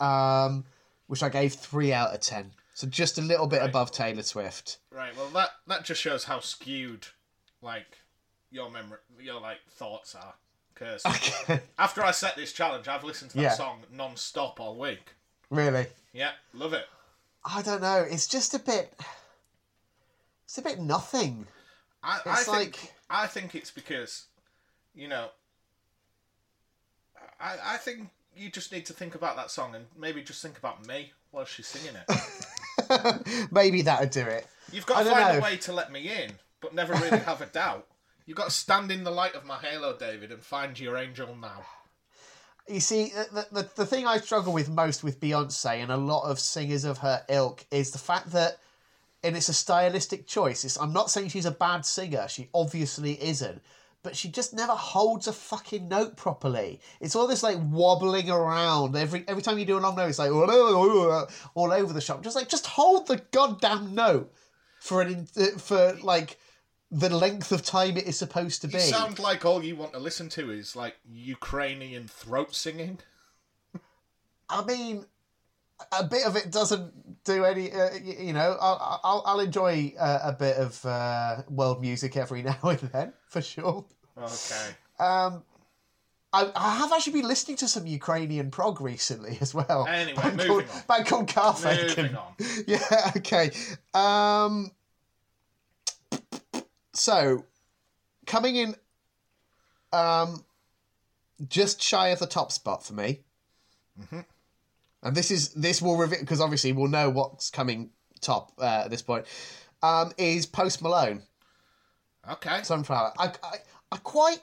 right. 0.00 0.44
um, 0.46 0.64
which 1.06 1.22
I 1.22 1.28
gave 1.28 1.54
three 1.54 1.92
out 1.92 2.14
of 2.14 2.20
ten. 2.20 2.52
So 2.74 2.86
just 2.86 3.18
a 3.18 3.22
little 3.22 3.46
bit 3.48 3.62
above 3.62 3.90
Taylor 3.90 4.22
Swift. 4.22 4.78
Right. 4.92 5.16
Well, 5.16 5.28
that 5.30 5.50
that 5.66 5.84
just 5.84 6.00
shows 6.00 6.24
how 6.24 6.38
skewed, 6.40 7.06
like, 7.60 7.98
your 8.52 8.70
memory, 8.70 8.98
your 9.20 9.40
like 9.40 9.58
thoughts 9.68 10.14
are. 10.14 10.34
Because 10.74 11.04
Okay. 11.04 11.60
after 11.78 12.04
I 12.04 12.12
set 12.12 12.36
this 12.36 12.52
challenge, 12.52 12.86
I've 12.86 13.02
listened 13.02 13.32
to 13.32 13.36
that 13.38 13.42
Yeah. 13.42 13.52
song 13.54 13.82
non-stop 13.92 14.60
all 14.60 14.76
week. 14.78 15.14
really? 15.50 15.86
Yeah, 16.12 16.30
love 16.54 16.72
it. 16.72 16.86
I 17.44 17.62
don't 17.62 17.82
know. 17.82 18.06
It's 18.08 18.26
just 18.28 18.54
a 18.54 18.58
bit. 18.60 18.94
It's 20.48 20.56
a 20.56 20.62
bit 20.62 20.80
nothing. 20.80 21.46
I, 22.02 22.20
I 22.24 22.36
think 22.36 22.48
like- 22.82 22.94
I 23.10 23.26
think 23.26 23.54
it's 23.54 23.70
because, 23.70 24.28
you 24.94 25.06
know, 25.06 25.28
I 27.38 27.56
I 27.74 27.76
think 27.76 28.08
you 28.34 28.50
just 28.50 28.72
need 28.72 28.86
to 28.86 28.94
think 28.94 29.14
about 29.14 29.36
that 29.36 29.50
song 29.50 29.74
and 29.74 29.84
maybe 29.94 30.22
just 30.22 30.40
think 30.40 30.56
about 30.56 30.86
me 30.86 31.12
while 31.32 31.44
she's 31.44 31.66
singing 31.66 32.00
it. 32.08 33.48
Maybe 33.52 33.82
that'd 33.82 34.10
do 34.10 34.22
it. 34.22 34.46
You've 34.72 34.86
got 34.86 35.02
to 35.02 35.10
find 35.10 35.34
know. 35.34 35.38
a 35.38 35.42
way 35.42 35.56
to 35.58 35.72
let 35.72 35.92
me 35.92 36.08
in, 36.08 36.32
but 36.62 36.74
never 36.74 36.94
really 36.94 37.18
have 37.18 37.42
a 37.42 37.46
doubt. 37.46 37.86
You've 38.24 38.36
got 38.36 38.44
to 38.44 38.50
stand 38.50 38.90
in 38.90 39.04
the 39.04 39.10
light 39.10 39.34
of 39.34 39.44
my 39.44 39.58
halo, 39.58 39.96
David, 39.98 40.32
and 40.32 40.42
find 40.42 40.78
your 40.78 40.96
angel 40.96 41.36
now. 41.36 41.62
You 42.68 42.80
see, 42.80 43.12
the, 43.32 43.46
the, 43.50 43.68
the 43.74 43.86
thing 43.86 44.06
I 44.06 44.18
struggle 44.18 44.52
with 44.52 44.70
most 44.70 45.02
with 45.02 45.20
Beyonce 45.20 45.82
and 45.82 45.90
a 45.90 45.96
lot 45.96 46.30
of 46.30 46.38
singers 46.38 46.84
of 46.84 46.98
her 46.98 47.24
ilk 47.28 47.66
is 47.70 47.90
the 47.90 47.98
fact 47.98 48.30
that, 48.32 48.58
and 49.22 49.36
it's 49.36 49.48
a 49.48 49.54
stylistic 49.54 50.26
choice. 50.26 50.64
It's, 50.64 50.78
I'm 50.78 50.92
not 50.92 51.10
saying 51.10 51.28
she's 51.28 51.46
a 51.46 51.50
bad 51.50 51.84
singer. 51.84 52.26
She 52.28 52.48
obviously 52.54 53.22
isn't. 53.22 53.62
But 54.04 54.16
she 54.16 54.28
just 54.28 54.54
never 54.54 54.72
holds 54.72 55.26
a 55.26 55.32
fucking 55.32 55.88
note 55.88 56.16
properly. 56.16 56.80
It's 57.00 57.16
all 57.16 57.26
this 57.26 57.42
like 57.42 57.58
wobbling 57.60 58.30
around 58.30 58.94
every 58.96 59.24
every 59.26 59.42
time 59.42 59.58
you 59.58 59.64
do 59.64 59.76
a 59.76 59.80
long 59.80 59.96
note. 59.96 60.08
It's 60.08 60.20
like 60.20 60.30
all 61.54 61.72
over 61.72 61.92
the 61.92 62.00
shop. 62.00 62.22
Just 62.22 62.36
like 62.36 62.48
just 62.48 62.66
hold 62.66 63.08
the 63.08 63.20
goddamn 63.32 63.96
note 63.96 64.32
for 64.78 65.02
an 65.02 65.26
uh, 65.36 65.58
for 65.58 65.94
like 66.00 66.38
the 66.90 67.10
length 67.10 67.50
of 67.50 67.62
time 67.62 67.96
it 67.96 68.06
is 68.06 68.16
supposed 68.16 68.62
to 68.62 68.68
be. 68.68 68.74
You 68.74 68.80
sound 68.80 69.18
like 69.18 69.44
all 69.44 69.64
you 69.64 69.74
want 69.74 69.92
to 69.94 69.98
listen 69.98 70.28
to 70.30 70.52
is 70.52 70.76
like 70.76 70.96
Ukrainian 71.10 72.06
throat 72.06 72.54
singing. 72.54 73.00
I 74.48 74.64
mean, 74.64 75.04
a 75.92 76.04
bit 76.04 76.26
of 76.26 76.36
it 76.36 76.50
doesn't 76.50 77.24
do 77.24 77.44
any. 77.44 77.72
Uh, 77.72 77.90
you 78.02 78.32
know, 78.32 78.56
I'll 78.60 79.00
I'll, 79.04 79.22
I'll 79.26 79.40
enjoy 79.40 79.94
uh, 79.98 80.20
a 80.22 80.32
bit 80.32 80.56
of 80.56 80.84
uh, 80.84 81.42
world 81.48 81.80
music 81.80 82.16
every 82.16 82.42
now 82.50 82.58
and 82.62 82.80
then 82.80 83.12
for 83.28 83.42
sure. 83.42 83.84
Okay. 84.16 84.70
Um, 84.98 85.42
I, 86.32 86.50
I 86.54 86.76
have 86.76 86.92
actually 86.92 87.14
been 87.14 87.28
listening 87.28 87.56
to 87.58 87.68
some 87.68 87.86
Ukrainian 87.86 88.50
prog 88.50 88.80
recently 88.80 89.38
as 89.40 89.54
well. 89.54 89.86
Anyway, 89.88 90.20
Band 90.20 90.36
moving 90.36 90.50
called, 90.50 90.64
on. 90.64 90.82
Band 90.88 91.06
called 91.06 91.28
Karfagen. 91.28 91.96
Moving 91.96 92.16
on. 92.16 92.34
Yeah. 92.66 93.12
Okay. 93.16 93.50
Um. 93.94 94.72
So, 96.92 97.44
coming 98.26 98.56
in, 98.56 98.74
um, 99.92 100.44
just 101.48 101.80
shy 101.80 102.08
of 102.08 102.18
the 102.18 102.26
top 102.26 102.50
spot 102.50 102.84
for 102.84 102.92
me. 102.94 103.20
And 105.02 105.16
this 105.16 105.30
is 105.30 105.54
this 105.54 105.80
will 105.80 105.96
reveal 105.96 106.20
because 106.20 106.40
obviously 106.40 106.72
we'll 106.72 106.88
know 106.88 107.08
what's 107.10 107.50
coming 107.50 107.90
top 108.20 108.52
uh, 108.58 108.82
at 108.84 108.90
this 108.90 109.02
point. 109.02 109.26
Um, 109.82 110.12
is 110.18 110.44
Post 110.44 110.82
Malone 110.82 111.22
Okay. 112.30 112.62
Sunflower? 112.62 113.12
I 113.18 113.32
I, 113.42 113.56
I 113.92 113.96
quite. 113.98 114.40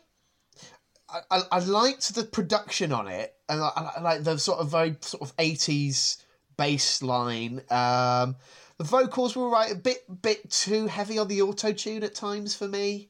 I, 1.07 1.19
I, 1.29 1.41
I 1.51 1.59
liked 1.59 2.15
the 2.15 2.23
production 2.23 2.91
on 2.91 3.07
it, 3.07 3.33
and 3.47 3.61
I, 3.61 3.91
I 3.97 4.01
like 4.01 4.23
the 4.23 4.37
sort 4.37 4.59
of 4.59 4.71
very 4.71 4.95
sort 5.01 5.21
of 5.21 5.33
eighties 5.37 6.23
bass 6.57 7.03
line. 7.03 7.61
Um, 7.69 8.37
the 8.77 8.83
vocals 8.83 9.35
were 9.35 9.49
right 9.49 9.71
a 9.71 9.75
bit 9.75 10.03
bit 10.21 10.49
too 10.49 10.87
heavy 10.87 11.17
on 11.17 11.27
the 11.27 11.41
auto 11.41 11.71
tune 11.73 12.03
at 12.03 12.15
times 12.15 12.55
for 12.55 12.67
me. 12.67 13.09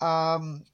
Um, 0.00 0.64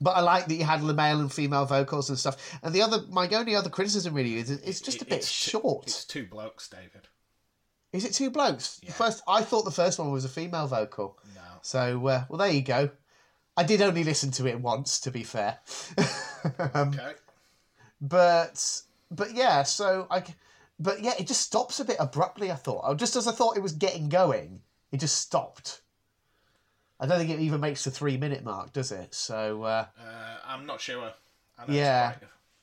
but 0.00 0.16
I 0.16 0.20
like 0.20 0.46
that 0.46 0.54
you 0.54 0.64
had 0.64 0.82
the 0.82 0.94
male 0.94 1.20
and 1.20 1.32
female 1.32 1.64
vocals 1.64 2.08
and 2.08 2.18
stuff. 2.18 2.58
And 2.62 2.74
the 2.74 2.82
other, 2.82 3.02
my 3.10 3.28
only 3.28 3.54
other 3.54 3.70
criticism 3.70 4.14
really 4.14 4.36
is 4.36 4.50
it's 4.50 4.80
just 4.80 5.02
a 5.02 5.04
bit 5.04 5.18
It's 5.18 5.28
short. 5.28 5.84
It's 5.86 6.04
two 6.04 6.26
blokes, 6.26 6.68
David. 6.68 7.08
Is 7.92 8.04
it 8.04 8.12
two 8.12 8.30
blokes? 8.30 8.80
The 8.84 8.92
first, 8.92 9.22
I 9.28 9.42
thought 9.42 9.64
the 9.64 9.70
first 9.70 9.98
one 9.98 10.10
was 10.10 10.24
a 10.24 10.28
female 10.28 10.66
vocal. 10.66 11.18
No. 11.34 11.40
So, 11.62 12.06
uh, 12.08 12.24
well, 12.28 12.38
there 12.38 12.50
you 12.50 12.62
go. 12.62 12.90
I 13.56 13.62
did 13.62 13.80
only 13.80 14.02
listen 14.02 14.32
to 14.32 14.46
it 14.48 14.60
once, 14.60 14.98
to 15.00 15.12
be 15.12 15.22
fair. 15.22 15.58
um, 16.74 16.88
Okay. 16.88 17.12
but, 18.00 18.82
but 19.12 19.32
yeah, 19.32 19.62
so 19.62 20.08
I, 20.10 20.24
but 20.80 21.02
yeah, 21.02 21.14
it 21.18 21.28
just 21.28 21.42
stops 21.42 21.78
a 21.78 21.84
bit 21.84 21.96
abruptly. 22.00 22.50
I 22.50 22.56
thought, 22.56 22.96
just 22.98 23.14
as 23.14 23.28
I 23.28 23.32
thought 23.32 23.56
it 23.56 23.62
was 23.62 23.72
getting 23.72 24.08
going, 24.08 24.60
it 24.90 24.98
just 24.98 25.18
stopped. 25.18 25.82
I 27.00 27.06
don't 27.06 27.18
think 27.18 27.30
it 27.30 27.40
even 27.40 27.60
makes 27.60 27.84
the 27.84 27.90
three 27.90 28.16
minute 28.16 28.44
mark, 28.44 28.72
does 28.72 28.92
it? 28.92 29.14
So, 29.14 29.62
uh, 29.64 29.86
Uh, 29.98 30.36
I'm 30.46 30.64
not 30.66 30.80
sure. 30.80 31.12
I 31.58 31.66
know 31.66 31.74
Yeah. 31.74 32.14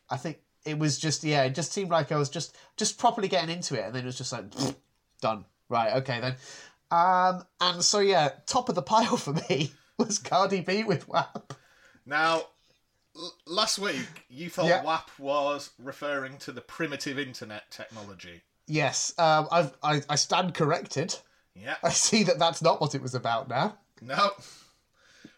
I 0.10 0.18
think 0.18 0.40
it 0.66 0.78
was 0.78 0.98
just 1.00 1.24
yeah, 1.24 1.44
it 1.44 1.56
just 1.56 1.72
seemed 1.72 1.90
like 1.90 2.12
I 2.12 2.18
was 2.18 2.30
just 2.30 2.56
just 2.78 2.98
properly 2.98 3.28
getting 3.28 3.50
into 3.50 3.76
it, 3.80 3.86
and 3.86 3.96
then 3.96 4.04
it 4.04 4.06
was 4.06 4.18
just 4.18 4.32
like 4.32 4.46
done. 5.22 5.46
Right, 5.70 5.94
okay 5.98 6.20
then. 6.20 6.36
Um, 6.92 7.46
and 7.62 7.84
so 7.84 8.00
yeah, 8.00 8.30
top 8.46 8.68
of 8.70 8.76
the 8.76 8.82
pile 8.82 9.16
for 9.18 9.34
me 9.34 9.72
was 9.98 10.18
Cardi 10.20 10.60
B 10.62 10.84
with 10.84 11.08
WAP. 11.08 11.54
Now, 12.06 12.48
l- 13.16 13.34
last 13.46 13.80
week 13.80 14.26
you 14.30 14.50
thought 14.50 14.66
Yeah. 14.68 14.84
WAP 14.84 15.10
was 15.18 15.70
referring 15.80 16.38
to 16.40 16.52
the 16.52 16.62
primitive 16.62 17.18
internet 17.18 17.72
technology. 17.72 18.42
Yes, 18.68 19.14
um, 19.18 19.48
I've, 19.52 19.74
I 19.82 20.02
I 20.10 20.16
stand 20.16 20.54
corrected. 20.54 21.16
Yeah. 21.56 21.76
I 21.84 21.90
see 21.92 22.24
that 22.24 22.40
that's 22.40 22.62
not 22.62 22.80
what 22.82 22.94
it 22.96 23.02
was 23.02 23.16
about 23.16 23.48
now. 23.50 23.78
No. 24.02 24.32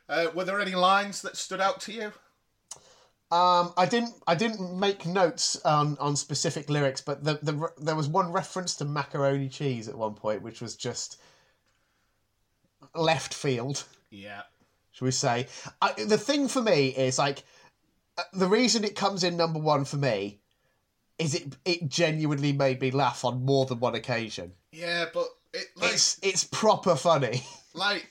Uh, 0.07 0.27
were 0.33 0.45
there 0.45 0.61
any 0.61 0.75
lines 0.75 1.21
that 1.21 1.37
stood 1.37 1.61
out 1.61 1.81
to 1.81 1.91
you? 1.91 2.11
Um, 3.31 3.73
I 3.77 3.87
didn't 3.89 4.13
I 4.27 4.35
didn't 4.35 4.79
make 4.79 5.07
notes 5.07 5.59
on, 5.65 5.97
on 5.99 6.15
specific 6.15 6.69
lyrics, 6.69 7.01
but 7.01 7.23
the, 7.23 7.39
the 7.41 7.67
there 7.79 7.95
was 7.95 8.07
one 8.07 8.31
reference 8.31 8.75
to 8.75 8.85
macaroni 8.85 9.49
cheese 9.49 9.87
at 9.87 9.97
one 9.97 10.13
point, 10.13 10.43
which 10.43 10.61
was 10.61 10.75
just 10.75 11.19
left 12.93 13.33
field. 13.33 13.85
Yeah. 14.11 14.43
shall 14.91 15.07
we 15.07 15.11
say? 15.11 15.47
I, 15.81 15.93
the 15.93 16.17
thing 16.17 16.47
for 16.47 16.61
me 16.61 16.89
is 16.89 17.17
like 17.17 17.43
uh, 18.19 18.23
the 18.33 18.47
reason 18.47 18.83
it 18.83 18.95
comes 18.95 19.23
in 19.23 19.35
number 19.35 19.59
one 19.59 19.85
for 19.85 19.97
me 19.97 20.39
is 21.17 21.33
it 21.33 21.55
it 21.65 21.89
genuinely 21.89 22.53
made 22.53 22.81
me 22.81 22.91
laugh 22.91 23.25
on 23.25 23.43
more 23.45 23.65
than 23.65 23.79
one 23.79 23.95
occasion. 23.95 24.51
Yeah, 24.71 25.05
but 25.11 25.27
it 25.53 25.65
like 25.75 25.93
It's 25.93 26.19
it's 26.21 26.43
proper 26.43 26.95
funny. 26.95 27.41
like 27.73 28.07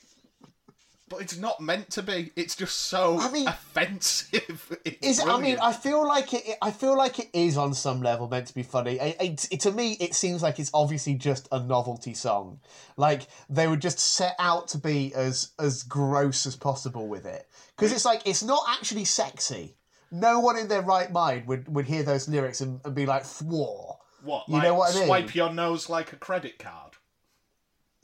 But 1.13 1.21
it's 1.21 1.37
not 1.37 1.61
meant 1.61 1.89
to 1.91 2.01
be. 2.01 2.31
It's 2.35 2.55
just 2.55 2.75
so 2.75 3.19
I 3.19 3.31
mean- 3.31 3.47
offensive. 3.47 4.77
It's 4.85 5.07
Is 5.07 5.19
it, 5.19 5.27
I 5.27 5.39
mean. 5.39 5.57
I 5.59 5.71
feel 5.71 6.05
like 6.05 6.33
it. 6.33 6.57
I 6.61 6.71
feel 6.71 6.97
like 6.97 7.19
it 7.19 7.29
is 7.33 7.57
on 7.57 7.73
some 7.73 8.01
level 8.01 8.27
meant 8.27 8.47
to 8.47 8.53
be 8.53 8.63
funny. 8.63 8.99
It, 8.99 9.47
it, 9.51 9.59
to 9.61 9.71
me, 9.71 9.93
it 9.99 10.13
seems 10.13 10.41
like 10.41 10.59
it's 10.59 10.71
obviously 10.73 11.13
just 11.13 11.47
a 11.51 11.59
novelty 11.59 12.13
song. 12.13 12.59
Like 12.97 13.27
they 13.49 13.67
would 13.67 13.81
just 13.81 13.99
set 13.99 14.35
out 14.39 14.67
to 14.69 14.77
be 14.77 15.13
as 15.13 15.51
as 15.59 15.83
gross 15.83 16.45
as 16.45 16.55
possible 16.55 17.07
with 17.07 17.25
it, 17.25 17.47
because 17.75 17.91
it's 17.91 18.05
like 18.05 18.23
it's 18.25 18.43
not 18.43 18.63
actually 18.67 19.05
sexy. 19.05 19.75
No 20.11 20.39
one 20.39 20.57
in 20.57 20.67
their 20.67 20.81
right 20.81 21.11
mind 21.11 21.47
would, 21.47 21.67
would 21.73 21.85
hear 21.85 22.03
those 22.03 22.27
lyrics 22.27 22.61
and, 22.61 22.81
and 22.83 22.93
be 22.93 23.05
like, 23.05 23.23
"Thwar." 23.23 23.97
what? 24.23 24.47
you 24.47 24.55
like, 24.55 24.63
know 24.63 24.75
what 24.75 24.95
I 24.95 24.99
mean? 24.99 25.07
Swipe 25.07 25.35
your 25.35 25.53
nose 25.53 25.89
like 25.89 26.13
a 26.13 26.15
credit 26.15 26.57
card. 26.57 26.92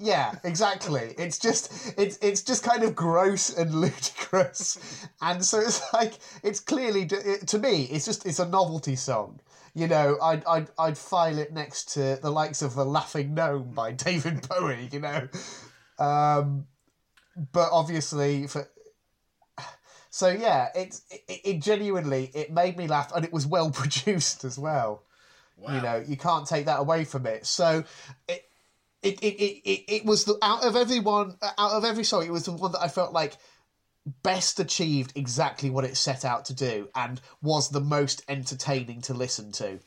Yeah, 0.02 0.36
exactly. 0.46 1.14
It's 1.18 1.38
just 1.38 1.94
it's 2.00 2.18
it's 2.22 2.42
just 2.42 2.64
kind 2.64 2.84
of 2.84 2.96
gross 2.96 3.50
and 3.56 3.76
ludicrous, 3.82 5.06
and 5.22 5.44
so 5.44 5.60
it's 5.60 5.82
like 5.94 6.14
it's 6.42 6.62
clearly 6.62 7.02
it, 7.02 7.48
to 7.50 7.60
me 7.60 7.84
it's 7.84 8.06
just 8.06 8.26
it's 8.26 8.40
a 8.40 8.48
novelty 8.48 8.96
song. 8.96 9.42
You 9.74 9.88
know, 9.88 10.18
I'd 10.22 10.46
I'd 10.46 10.70
I'd 10.80 10.98
file 10.98 11.38
it 11.38 11.52
next 11.52 11.94
to 11.96 12.18
the 12.22 12.32
likes 12.32 12.62
of 12.62 12.76
the 12.76 12.86
Laughing 12.86 13.34
Gnome 13.34 13.72
by 13.74 13.92
David 14.06 14.48
Bowie. 14.48 14.88
You 14.90 15.02
know, 15.02 15.28
um, 16.00 16.66
but 17.52 17.70
obviously 17.72 18.48
for. 18.48 18.70
So 20.12 20.30
yeah, 20.30 20.70
it's 20.76 21.02
it, 21.12 21.42
it 21.44 21.62
genuinely 21.62 22.32
it 22.34 22.52
made 22.52 22.78
me 22.78 22.88
laugh, 22.88 23.12
and 23.14 23.26
it 23.26 23.34
was 23.34 23.46
well 23.46 23.70
produced 23.84 24.46
as 24.46 24.58
well 24.58 25.04
Wow. 25.58 25.76
you 25.76 25.82
know 25.82 26.04
you 26.08 26.16
can't 26.16 26.48
take 26.48 26.68
that 26.68 26.80
away 26.80 27.04
from 27.04 27.26
it 27.26 27.46
so 27.46 27.84
it 28.30 28.49
it, 29.02 29.20
it, 29.22 29.36
it, 29.42 29.70
it, 29.70 29.84
it 29.88 30.06
was 30.06 30.26
the 30.26 30.38
out 30.42 30.66
of 30.66 30.76
everyone 30.76 31.36
out 31.58 31.72
of 31.72 31.86
every 31.86 32.04
song 32.04 32.26
it 32.26 32.32
was 32.32 32.46
the 32.46 32.52
one 32.52 32.72
that 32.72 32.82
i 32.82 32.88
felt 32.88 33.14
like 33.14 33.38
best 34.24 34.60
achieved 34.60 35.12
exactly 35.16 35.70
what 35.70 35.84
it 35.86 35.96
set 35.96 36.26
out 36.26 36.46
to 36.46 36.54
do 36.54 36.88
and 36.96 37.22
was 37.42 37.70
the 37.70 37.80
most 37.82 38.24
entertaining 38.28 39.02
to 39.02 39.14
listen 39.14 39.52
to 39.52 39.80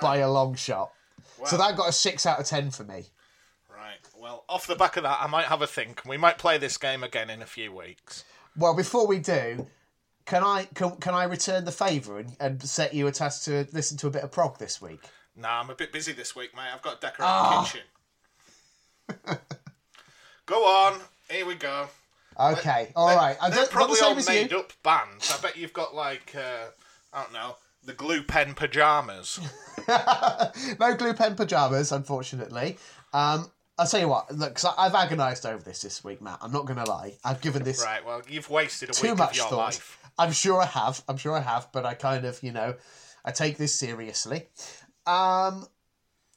by 0.00 0.18
a 0.18 0.30
long 0.30 0.54
shot 0.54 0.90
so 1.46 1.56
that 1.56 1.76
got 1.76 1.88
a 1.88 1.92
six 1.92 2.26
out 2.26 2.38
of 2.40 2.46
ten 2.46 2.70
for 2.70 2.84
me 2.84 3.06
Right. 3.70 3.98
Well, 4.20 4.44
off 4.48 4.66
the 4.66 4.74
back 4.74 4.96
of 4.96 5.04
that, 5.04 5.18
I 5.20 5.28
might 5.28 5.44
have 5.46 5.62
a 5.62 5.66
think. 5.66 6.02
We 6.04 6.16
might 6.16 6.36
play 6.36 6.58
this 6.58 6.76
game 6.76 7.04
again 7.04 7.30
in 7.30 7.40
a 7.42 7.46
few 7.46 7.72
weeks. 7.72 8.24
well 8.56 8.74
before 8.74 9.06
we 9.06 9.18
do 9.18 9.66
can 10.26 10.42
i 10.44 10.66
can, 10.74 10.96
can 10.96 11.14
i 11.14 11.24
return 11.24 11.64
the 11.64 11.72
favor 11.72 12.18
and, 12.18 12.36
and 12.40 12.62
set 12.62 12.92
you 12.92 13.06
a 13.06 13.12
task 13.12 13.44
to 13.44 13.66
listen 13.72 13.96
to 13.98 14.06
a 14.08 14.10
bit 14.10 14.22
of 14.24 14.30
prog 14.32 14.58
this 14.58 14.80
week 14.82 15.00
Nah, 15.36 15.60
I'm 15.60 15.70
a 15.70 15.74
bit 15.76 15.92
busy 15.92 16.12
this 16.12 16.34
week, 16.34 16.54
mate. 16.56 16.64
I've 16.74 16.82
got 16.82 17.00
to 17.00 17.06
decorate 17.06 17.28
Ah. 17.28 17.60
the 17.62 17.66
kitchen. 17.68 17.86
Go 20.46 20.64
on. 20.66 21.00
Here 21.30 21.46
we 21.46 21.54
go. 21.54 21.86
okay 22.38 22.92
all 22.96 23.14
right. 23.14 23.36
They're- 23.40 23.50
They're 23.50 23.66
probably 23.66 24.00
all 24.00 24.14
made 24.14 24.50
you 24.50 24.58
up 24.60 24.72
bands. 24.82 25.32
I 25.36 25.40
bet 25.42 25.56
you've 25.56 25.72
got 25.72 25.94
like 25.94 26.34
uh, 26.36 26.70
I 27.12 27.22
don't 27.22 27.32
know 27.32 27.56
the 27.84 27.92
glue 27.94 28.22
pen 28.22 28.54
pajamas. 28.54 29.40
no 29.88 30.94
glue 30.96 31.14
pen 31.14 31.34
pajamas, 31.36 31.92
unfortunately. 31.92 32.76
Um, 33.12 33.50
I'll 33.78 33.86
tell 33.86 34.00
you 34.00 34.08
what. 34.08 34.30
Look, 34.34 34.54
'cause 34.56 34.64
I 34.64 34.86
I've 34.86 34.94
agonised 34.94 35.46
over 35.46 35.62
this 35.62 35.80
this 35.82 36.02
week, 36.04 36.20
Matt. 36.20 36.38
I'm 36.42 36.52
not 36.52 36.66
going 36.66 36.78
to 36.78 36.90
lie. 36.90 37.14
I've 37.24 37.40
given 37.40 37.62
this 37.62 37.82
right. 37.82 38.04
Well, 38.04 38.22
you've 38.28 38.50
wasted 38.50 38.90
a 38.90 38.92
too 38.92 39.02
week 39.04 39.12
of 39.12 39.18
much 39.18 39.36
your 39.38 39.46
thought. 39.48 39.56
life. 39.56 39.98
I'm 40.18 40.32
sure 40.32 40.60
I 40.60 40.66
have. 40.66 41.02
I'm 41.08 41.16
sure 41.16 41.34
I 41.34 41.40
have. 41.40 41.68
But 41.72 41.86
I 41.86 41.94
kind 41.94 42.24
of, 42.26 42.42
you 42.42 42.52
know, 42.52 42.74
I 43.24 43.30
take 43.30 43.56
this 43.56 43.74
seriously. 43.74 44.48
Um, 45.06 45.66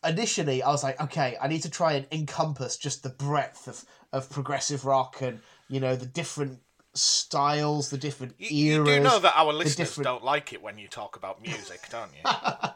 initially, 0.03 0.63
I 0.63 0.69
was 0.69 0.83
like, 0.83 0.99
okay, 1.01 1.37
I 1.41 1.47
need 1.47 1.61
to 1.63 1.69
try 1.69 1.93
and 1.93 2.05
encompass 2.11 2.77
just 2.77 3.03
the 3.03 3.09
breadth 3.09 3.67
of, 3.67 3.85
of 4.11 4.29
progressive 4.29 4.85
rock 4.85 5.21
and 5.21 5.39
you 5.69 5.79
know 5.79 5.95
the 5.95 6.05
different 6.05 6.59
styles, 6.93 7.89
the 7.89 7.97
different 7.97 8.35
You, 8.37 8.49
you 8.77 8.85
do 8.85 8.99
know 8.99 9.19
that 9.19 9.33
our 9.37 9.53
listeners 9.53 9.75
different- 9.75 10.05
don't 10.05 10.23
like 10.23 10.51
it 10.53 10.61
when 10.61 10.77
you 10.77 10.87
talk 10.87 11.15
about 11.15 11.41
music, 11.41 11.81
don't 11.89 12.11
you? 12.13 12.29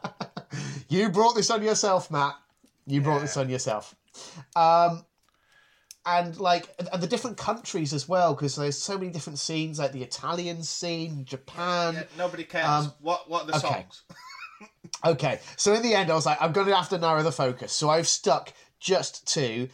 You 0.88 1.10
brought 1.10 1.36
this 1.36 1.50
on 1.50 1.62
yourself, 1.64 2.10
Matt. 2.12 2.36
You 2.86 3.02
brought 3.02 3.20
this 3.22 3.36
on 3.36 3.50
yourself. 3.50 3.94
Um, 4.56 5.04
and 6.06 6.38
like 6.40 6.70
and 6.94 7.02
the 7.02 7.08
different 7.08 7.38
countries 7.38 7.92
as 7.92 8.08
well, 8.08 8.34
because 8.36 8.56
there's 8.56 8.78
so 8.82 8.98
many 8.98 9.12
different 9.12 9.40
scenes, 9.40 9.80
like 9.80 9.92
the 9.92 10.04
Italian 10.04 10.62
scene, 10.64 11.26
Japan. 11.26 11.96
Yeah, 11.96 12.04
nobody 12.18 12.44
cares. 12.44 12.66
Um, 12.86 12.94
what 13.02 13.30
What 13.30 13.44
are 13.44 13.48
the 13.48 13.58
okay. 13.58 13.68
songs? 13.68 14.04
Okay, 15.04 15.40
so 15.56 15.74
in 15.74 15.82
the 15.82 15.94
end, 15.94 16.10
I 16.10 16.16
was 16.16 16.26
like, 16.26 16.42
I'm 16.42 16.52
going 16.52 16.68
to 16.68 16.76
have 16.76 16.90
to 16.90 16.98
narrow 16.98 17.24
the 17.24 17.32
focus. 17.32 17.74
So 17.74 17.90
I've 17.90 18.08
stuck 18.08 18.54
just 18.80 19.28
to 19.34 19.70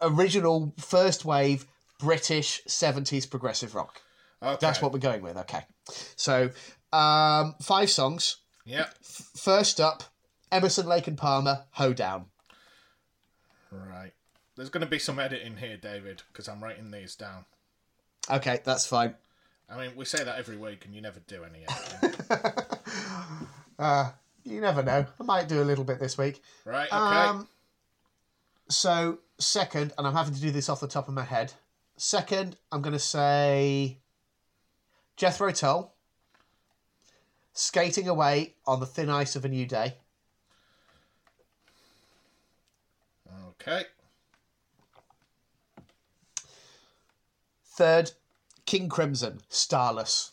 original 0.00 0.74
first 0.78 1.24
wave 1.24 1.66
British 1.98 2.62
70s 2.66 3.28
progressive 3.28 3.74
rock. 3.74 4.00
Okay. 4.42 4.56
That's 4.60 4.80
what 4.80 4.92
we're 4.92 5.00
going 5.00 5.22
with. 5.22 5.36
Okay, 5.36 5.64
so 6.16 6.50
um, 6.92 7.56
five 7.60 7.90
songs. 7.90 8.36
Yeah. 8.64 8.86
First 9.02 9.80
up, 9.80 10.04
Emerson, 10.52 10.86
Lake 10.86 11.08
and 11.08 11.18
Palmer, 11.18 11.64
Hoedown. 11.72 12.26
Right. 13.72 14.12
There's 14.56 14.70
going 14.70 14.84
to 14.84 14.90
be 14.90 14.98
some 14.98 15.18
editing 15.18 15.56
here, 15.56 15.76
David, 15.76 16.22
because 16.32 16.48
I'm 16.48 16.62
writing 16.62 16.90
these 16.90 17.14
down. 17.14 17.44
Okay, 18.30 18.60
that's 18.64 18.86
fine. 18.86 19.14
I 19.70 19.78
mean, 19.78 19.96
we 19.96 20.04
say 20.04 20.22
that 20.22 20.38
every 20.38 20.56
week, 20.56 20.84
and 20.84 20.94
you 20.94 21.00
never 21.00 21.20
do 21.20 21.44
any 21.44 21.64
editing. 22.00 22.46
Uh, 23.78 24.10
you 24.50 24.60
never 24.60 24.82
know. 24.82 25.06
I 25.20 25.22
might 25.22 25.48
do 25.48 25.62
a 25.62 25.64
little 25.64 25.84
bit 25.84 25.98
this 26.00 26.16
week. 26.18 26.42
right. 26.64 26.86
Okay. 26.86 26.96
Um, 26.96 27.48
so 28.68 29.18
second, 29.38 29.92
and 29.96 30.06
I'm 30.06 30.14
having 30.14 30.34
to 30.34 30.40
do 30.40 30.50
this 30.50 30.68
off 30.68 30.80
the 30.80 30.88
top 30.88 31.08
of 31.08 31.14
my 31.14 31.24
head. 31.24 31.52
Second, 31.96 32.56
I'm 32.70 32.82
going 32.82 32.92
to 32.92 32.98
say 32.98 33.98
Jethro 35.16 35.50
Tull, 35.50 35.94
skating 37.52 38.08
away 38.08 38.54
on 38.66 38.80
the 38.80 38.86
thin 38.86 39.10
ice 39.10 39.34
of 39.36 39.44
a 39.44 39.48
new 39.48 39.66
day. 39.66 39.94
okay. 43.60 43.84
Third, 47.64 48.12
King 48.64 48.88
Crimson, 48.88 49.40
Starless. 49.48 50.32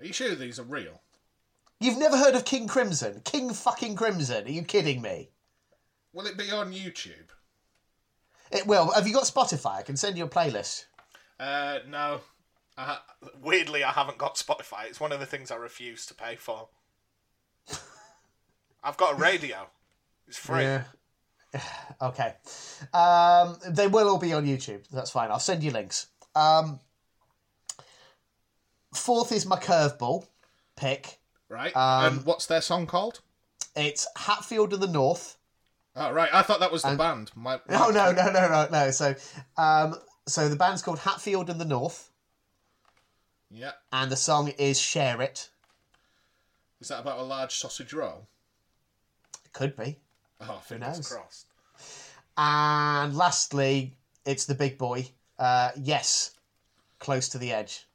Are 0.00 0.06
you 0.06 0.12
sure 0.12 0.34
these 0.34 0.58
are 0.58 0.64
real? 0.64 1.01
You've 1.82 1.98
never 1.98 2.16
heard 2.16 2.36
of 2.36 2.44
King 2.44 2.68
Crimson? 2.68 3.22
King 3.24 3.52
fucking 3.52 3.96
Crimson? 3.96 4.46
Are 4.46 4.50
you 4.50 4.62
kidding 4.62 5.02
me? 5.02 5.30
Will 6.12 6.26
it 6.26 6.38
be 6.38 6.50
on 6.52 6.72
YouTube? 6.72 7.30
It 8.52 8.66
will. 8.68 8.92
Have 8.92 9.08
you 9.08 9.14
got 9.14 9.24
Spotify? 9.24 9.78
I 9.78 9.82
can 9.82 9.96
send 9.96 10.16
you 10.16 10.24
a 10.24 10.28
playlist. 10.28 10.84
Uh, 11.40 11.80
no. 11.88 12.20
I 12.78 12.98
weirdly, 13.42 13.82
I 13.82 13.90
haven't 13.90 14.18
got 14.18 14.36
Spotify. 14.36 14.84
It's 14.86 15.00
one 15.00 15.10
of 15.10 15.18
the 15.18 15.26
things 15.26 15.50
I 15.50 15.56
refuse 15.56 16.06
to 16.06 16.14
pay 16.14 16.36
for. 16.36 16.68
I've 18.84 18.96
got 18.96 19.14
a 19.14 19.16
radio. 19.16 19.66
It's 20.28 20.38
free. 20.38 20.62
Yeah. 20.62 20.84
okay. 22.02 22.34
Um, 22.94 23.56
they 23.68 23.88
will 23.88 24.08
all 24.08 24.18
be 24.18 24.32
on 24.32 24.46
YouTube. 24.46 24.86
That's 24.92 25.10
fine. 25.10 25.30
I'll 25.30 25.40
send 25.40 25.64
you 25.64 25.72
links. 25.72 26.06
Um, 26.36 26.78
fourth 28.94 29.32
is 29.32 29.46
my 29.46 29.56
curveball 29.56 30.26
pick. 30.76 31.18
Right. 31.52 31.76
Um, 31.76 32.16
and 32.18 32.24
what's 32.26 32.46
their 32.46 32.62
song 32.62 32.86
called? 32.86 33.20
It's 33.76 34.06
Hatfield 34.16 34.72
in 34.72 34.80
the 34.80 34.86
North. 34.86 35.36
Oh, 35.94 36.10
right. 36.10 36.30
I 36.32 36.40
thought 36.40 36.60
that 36.60 36.72
was 36.72 36.82
the 36.82 36.96
band. 36.96 37.30
My, 37.34 37.60
Oh 37.68 37.90
no, 37.90 38.10
no, 38.10 38.32
no, 38.32 38.48
no, 38.48 38.68
no. 38.72 38.90
So, 38.90 39.14
um, 39.58 39.96
so 40.26 40.48
the 40.48 40.56
band's 40.56 40.80
called 40.80 41.00
Hatfield 41.00 41.50
and 41.50 41.60
the 41.60 41.66
North, 41.66 42.10
Yeah. 43.50 43.72
and 43.92 44.10
the 44.10 44.16
song 44.16 44.48
is 44.56 44.80
"Share 44.80 45.20
It." 45.20 45.50
Is 46.80 46.88
that 46.88 47.00
about 47.00 47.18
a 47.18 47.22
large 47.22 47.54
sausage 47.54 47.92
roll? 47.92 48.26
It 49.44 49.52
could 49.52 49.76
be. 49.76 49.98
Oh, 50.40 50.62
fingers 50.64 51.06
crossed. 51.06 51.48
And 52.38 53.14
lastly, 53.14 53.94
it's 54.24 54.46
the 54.46 54.54
big 54.54 54.78
boy. 54.78 55.06
Uh, 55.38 55.72
yes, 55.76 56.30
close 56.98 57.28
to 57.28 57.38
the 57.38 57.52
edge. 57.52 57.86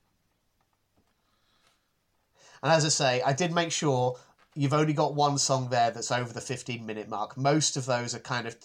And 2.63 2.71
as 2.71 2.85
I 2.85 2.89
say, 2.89 3.21
I 3.21 3.33
did 3.33 3.53
make 3.53 3.71
sure 3.71 4.17
you've 4.55 4.73
only 4.73 4.93
got 4.93 5.13
one 5.15 5.37
song 5.37 5.69
there 5.69 5.91
that's 5.91 6.11
over 6.11 6.33
the 6.33 6.41
15 6.41 6.85
minute 6.85 7.07
mark. 7.09 7.37
Most 7.37 7.77
of 7.77 7.85
those 7.85 8.15
are 8.15 8.19
kind 8.19 8.47
of, 8.47 8.55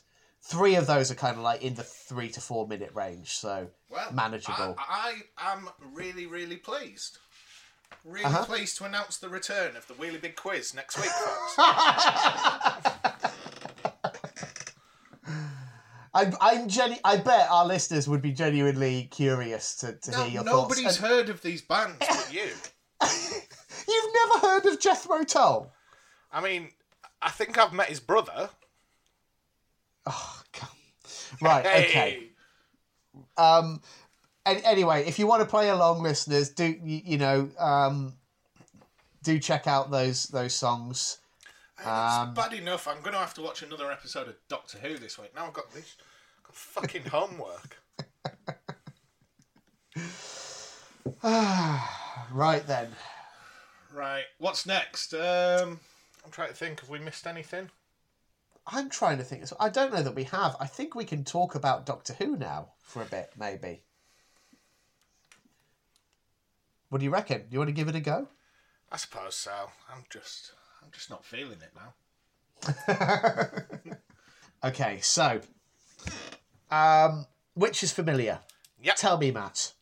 three 0.41 0.75
of 0.77 0.87
those 0.87 1.11
are 1.11 1.15
kind 1.15 1.37
of 1.37 1.43
like 1.43 1.63
in 1.63 1.75
the 1.75 1.83
three 1.83 2.29
to 2.31 2.41
four 2.41 2.67
minute 2.67 2.91
range. 2.95 3.31
So 3.37 3.69
Well, 3.91 4.11
manageable. 4.13 4.75
I, 4.79 5.23
I 5.37 5.53
am 5.53 5.69
really, 5.93 6.27
really 6.27 6.57
pleased. 6.57 7.19
Really 8.05 8.25
Uh-huh. 8.25 8.45
pleased 8.47 8.79
to 8.79 8.85
announce 8.85 9.19
the 9.19 9.29
return 9.29 9.77
of 9.77 9.87
the 9.87 9.95
Wheelie 9.95 10.21
Big 10.21 10.35
Quiz 10.37 10.73
next 10.75 10.97
week, 10.97 11.11
folks. 11.11 11.55
I, 16.15 16.31
I'm 16.43 16.69
genu- 16.69 16.97
I 17.05 17.17
bet 17.17 17.49
our 17.51 17.65
listeners 17.65 18.07
would 18.09 18.21
be 18.21 18.33
genuinely 18.33 19.05
curious 19.11 19.77
to, 19.77 19.95
to 19.95 20.11
hear 20.15 20.27
your 20.29 20.45
nobody's 20.45 20.83
thoughts. 20.85 21.01
Nobody's 21.01 21.19
heard 21.19 21.29
of 21.31 21.41
these 21.43 21.63
bands 21.63 21.97
but 22.01 22.29
you. 22.33 22.51
You've 23.93 24.15
never 24.15 24.47
heard 24.47 24.67
of 24.67 24.81
Jethro 24.81 25.23
Tull? 25.25 25.73
I 26.33 26.41
mean, 26.41 26.71
I 27.21 27.31
think 27.31 27.59
I've 27.59 27.73
met 27.73 27.89
his 27.89 28.01
brother. 28.01 28.51
Oh, 30.07 30.43
God. 30.59 30.69
Right, 31.41 31.65
Hey. 31.67 31.85
okay. 31.85 32.29
Um, 33.37 33.81
and 34.47 34.63
anyway, 34.65 35.05
if 35.07 35.19
you 35.19 35.27
want 35.27 35.43
to 35.43 35.49
play 35.49 35.69
along, 35.69 36.03
listeners, 36.03 36.49
do 36.51 36.65
you, 36.85 37.19
know 37.19 37.49
um, 37.59 38.15
do 39.23 39.39
check 39.39 39.67
out 39.67 39.91
those 39.91 40.25
those 40.25 40.55
songs. 40.55 41.19
it's 41.79 41.87
bad 41.87 42.53
enough. 42.55 42.89
I'm 42.89 43.01
going 43.01 43.13
to 43.13 43.19
have 43.19 43.35
to 43.35 43.43
watch 43.43 43.63
another 43.63 43.91
episode 43.93 44.29
of 44.29 44.35
Doctor 44.49 44.79
Who 44.79 44.99
this 44.99 45.19
week. 45.19 45.35
Now 45.35 45.47
I've 45.47 45.53
got 45.53 45.73
this 45.73 45.97
got 46.45 46.55
fucking 46.55 47.05
homework. 47.05 47.77
Right 52.33 52.67
then, 52.67 52.89
Right, 53.95 54.25
what's 54.39 54.65
next? 54.67 55.13
Um, 55.15 55.81
I'm 56.25 56.31
trying 56.31 56.49
to 56.49 56.55
think. 56.55 56.81
Have 56.81 56.89
we 56.89 56.99
missed 56.99 57.27
anything? 57.27 57.71
I'm 58.67 58.89
trying 58.89 59.19
to 59.19 59.25
think. 59.25 59.45
I 59.61 59.69
don't 59.69 59.93
know 59.93 60.03
that 60.03 60.15
we 60.15 60.25
have. 60.25 60.57
I 60.61 60.67
think 60.67 60.95
we 60.95 61.05
can 61.05 61.25
talk 61.25 61.55
about 61.55 61.85
Doctor 61.85 62.15
Who 62.15 62.37
now 62.37 62.71
for 62.83 63.03
a 63.03 63.07
bit, 63.07 63.33
maybe. 63.39 63.83
What 66.89 66.99
do 66.99 67.05
you 67.05 67.11
reckon? 67.11 67.43
You 67.51 67.59
want 67.59 67.69
to 67.69 67.75
give 67.75 67.89
it 67.89 67.97
a 67.97 68.01
go? 68.01 68.29
I 68.91 68.97
suppose 68.97 69.35
so. 69.35 69.71
I'm 69.93 70.05
just, 70.11 70.53
I'm 70.83 70.91
just 70.93 71.11
not 71.11 71.25
feeling 71.25 71.59
it 71.63 71.73
now. 71.75 73.53
Okay, 74.65 75.01
so, 75.01 75.41
um, 76.71 77.27
which 77.55 77.83
is 77.83 77.91
familiar? 77.91 78.39
Yep. 78.81 78.95
Tell 78.95 79.19
me, 79.19 79.33
Matt. 79.33 79.73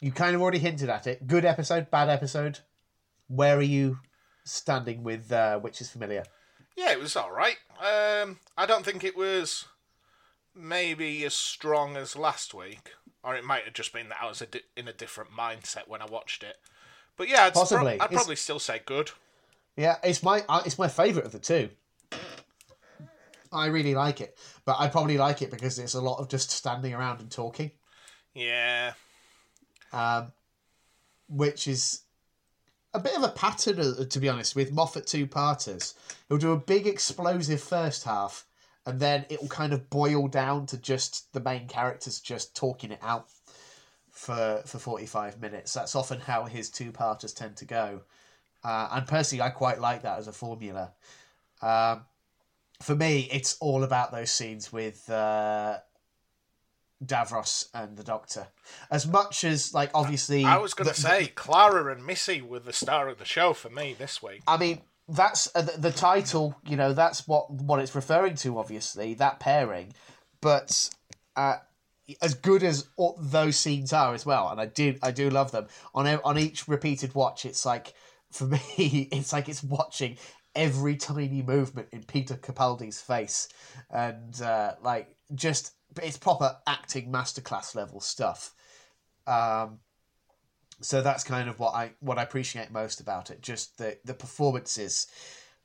You 0.00 0.10
kind 0.10 0.34
of 0.34 0.42
already 0.42 0.58
hinted 0.58 0.88
at 0.88 1.06
it. 1.06 1.28
Good 1.28 1.44
episode, 1.44 1.92
bad 1.92 2.08
episode. 2.08 2.58
Where 3.28 3.56
are 3.58 3.62
you 3.62 3.98
standing 4.44 5.02
with 5.02 5.30
uh, 5.32 5.58
which 5.58 5.80
is 5.80 5.90
familiar? 5.90 6.24
Yeah, 6.76 6.92
it 6.92 6.98
was 7.00 7.16
all 7.16 7.30
right. 7.32 7.56
Um, 7.78 8.38
I 8.56 8.66
don't 8.66 8.84
think 8.84 9.04
it 9.04 9.16
was 9.16 9.66
maybe 10.54 11.24
as 11.24 11.34
strong 11.34 11.96
as 11.96 12.16
last 12.16 12.52
week, 12.54 12.90
or 13.22 13.34
it 13.36 13.44
might 13.44 13.64
have 13.64 13.74
just 13.74 13.92
been 13.92 14.08
that 14.08 14.18
I 14.20 14.28
was 14.28 14.42
a 14.42 14.46
di- 14.46 14.60
in 14.76 14.88
a 14.88 14.92
different 14.92 15.30
mindset 15.30 15.88
when 15.88 16.02
I 16.02 16.06
watched 16.06 16.42
it. 16.42 16.56
But 17.16 17.28
yeah, 17.28 17.44
I'd, 17.44 17.54
Possibly. 17.54 17.92
I'd 17.92 18.06
It's- 18.06 18.12
probably 18.12 18.36
still 18.36 18.58
say 18.58 18.80
good. 18.84 19.10
Yeah, 19.76 19.96
it's 20.04 20.22
my 20.22 20.44
uh, 20.48 20.62
it's 20.66 20.78
my 20.78 20.86
favourite 20.88 21.26
of 21.26 21.32
the 21.32 21.38
two. 21.40 21.70
I 23.52 23.66
really 23.66 23.94
like 23.94 24.20
it, 24.20 24.36
but 24.64 24.76
I 24.80 24.88
probably 24.88 25.16
like 25.16 25.40
it 25.42 25.50
because 25.50 25.78
it's 25.78 25.94
a 25.94 26.00
lot 26.00 26.18
of 26.18 26.28
just 26.28 26.50
standing 26.50 26.92
around 26.92 27.20
and 27.20 27.30
talking, 27.30 27.70
Yeah, 28.34 28.94
um, 29.92 30.32
which 31.28 31.68
is 31.68 32.00
a 32.94 33.00
bit 33.00 33.16
of 33.16 33.24
a 33.24 33.28
pattern, 33.28 33.80
uh, 33.80 34.04
to 34.04 34.20
be 34.20 34.28
honest, 34.28 34.54
with 34.54 34.72
Moffat 34.72 35.06
two 35.06 35.26
parters. 35.26 35.94
He'll 36.28 36.38
do 36.38 36.52
a 36.52 36.56
big 36.56 36.86
explosive 36.86 37.60
first 37.60 38.04
half, 38.04 38.46
and 38.86 39.00
then 39.00 39.26
it 39.28 39.40
will 39.40 39.48
kind 39.48 39.72
of 39.72 39.90
boil 39.90 40.28
down 40.28 40.66
to 40.66 40.78
just 40.78 41.32
the 41.32 41.40
main 41.40 41.66
characters 41.66 42.20
just 42.20 42.56
talking 42.56 42.92
it 42.92 43.00
out 43.02 43.26
for 44.10 44.62
for 44.64 44.78
forty 44.78 45.06
five 45.06 45.40
minutes. 45.40 45.74
That's 45.74 45.96
often 45.96 46.20
how 46.20 46.44
his 46.44 46.70
two 46.70 46.92
parters 46.92 47.32
tend 47.32 47.56
to 47.56 47.64
go, 47.64 48.02
uh, 48.62 48.88
and 48.92 49.06
personally, 49.06 49.42
I 49.42 49.50
quite 49.50 49.80
like 49.80 50.02
that 50.02 50.18
as 50.18 50.28
a 50.28 50.32
formula. 50.32 50.92
Um, 51.60 52.02
for 52.80 52.94
me, 52.94 53.28
it's 53.32 53.56
all 53.60 53.82
about 53.82 54.12
those 54.12 54.30
scenes 54.30 54.72
with 54.72 55.08
uh, 55.10 55.78
Davros 57.04 57.68
and 57.74 57.96
the 57.96 58.04
Doctor. 58.04 58.48
As 58.90 59.06
much 59.06 59.44
as, 59.44 59.72
like, 59.74 59.90
obviously, 59.94 60.44
I 60.44 60.58
was 60.58 60.74
going 60.74 60.88
to 60.88 60.94
say 60.94 61.26
Clara 61.34 61.92
and 61.92 62.04
Missy 62.04 62.42
were 62.42 62.60
the 62.60 62.72
star 62.72 63.08
of 63.08 63.18
the 63.18 63.24
show 63.24 63.52
for 63.52 63.70
me 63.70 63.94
this 63.98 64.22
week. 64.22 64.42
I 64.46 64.56
mean, 64.56 64.80
that's 65.08 65.48
uh, 65.54 65.62
the, 65.62 65.78
the 65.78 65.90
title. 65.90 66.56
You 66.66 66.76
know, 66.76 66.92
that's 66.92 67.28
what 67.28 67.50
what 67.50 67.80
it's 67.80 67.94
referring 67.94 68.36
to. 68.36 68.58
Obviously, 68.58 69.14
that 69.14 69.40
pairing, 69.40 69.92
but 70.40 70.90
uh, 71.36 71.56
as 72.20 72.34
good 72.34 72.62
as 72.62 72.86
all 72.96 73.18
those 73.20 73.56
scenes 73.56 73.92
are 73.92 74.14
as 74.14 74.24
well, 74.24 74.48
and 74.48 74.60
I 74.60 74.66
do 74.66 74.96
I 75.02 75.10
do 75.10 75.30
love 75.30 75.52
them. 75.52 75.66
On 75.94 76.06
on 76.06 76.38
each 76.38 76.68
repeated 76.68 77.14
watch, 77.14 77.44
it's 77.44 77.66
like 77.66 77.94
for 78.30 78.44
me, 78.78 79.08
it's 79.12 79.32
like 79.32 79.48
it's 79.48 79.62
watching 79.62 80.16
every 80.54 80.96
tiny 80.96 81.42
movement 81.42 81.88
in 81.92 82.02
Peter 82.04 82.34
Capaldi's 82.34 83.00
face, 83.00 83.48
and 83.90 84.40
uh, 84.40 84.74
like 84.82 85.14
just 85.34 85.72
it's 86.02 86.18
proper 86.18 86.56
acting 86.66 87.10
masterclass 87.10 87.74
level 87.74 88.00
stuff. 88.00 88.54
Um, 89.26 89.78
so 90.80 91.02
that's 91.02 91.24
kind 91.24 91.48
of 91.48 91.58
what 91.58 91.74
I 91.74 91.92
what 92.00 92.18
I 92.18 92.22
appreciate 92.22 92.70
most 92.70 93.00
about 93.00 93.30
it. 93.30 93.40
Just 93.40 93.78
the 93.78 93.98
the 94.04 94.14
performances 94.14 95.06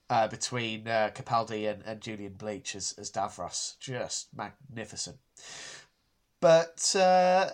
uh, 0.10 0.28
between 0.28 0.88
uh, 0.88 1.12
Capaldi 1.14 1.70
and, 1.70 1.84
and 1.86 2.02
Julian 2.02 2.34
Bleach 2.34 2.76
as 2.76 2.94
as 2.98 3.12
Davros, 3.12 3.78
just 3.80 4.30
magnificent. 4.36 5.18
But 6.40 6.96
uh, 6.96 7.50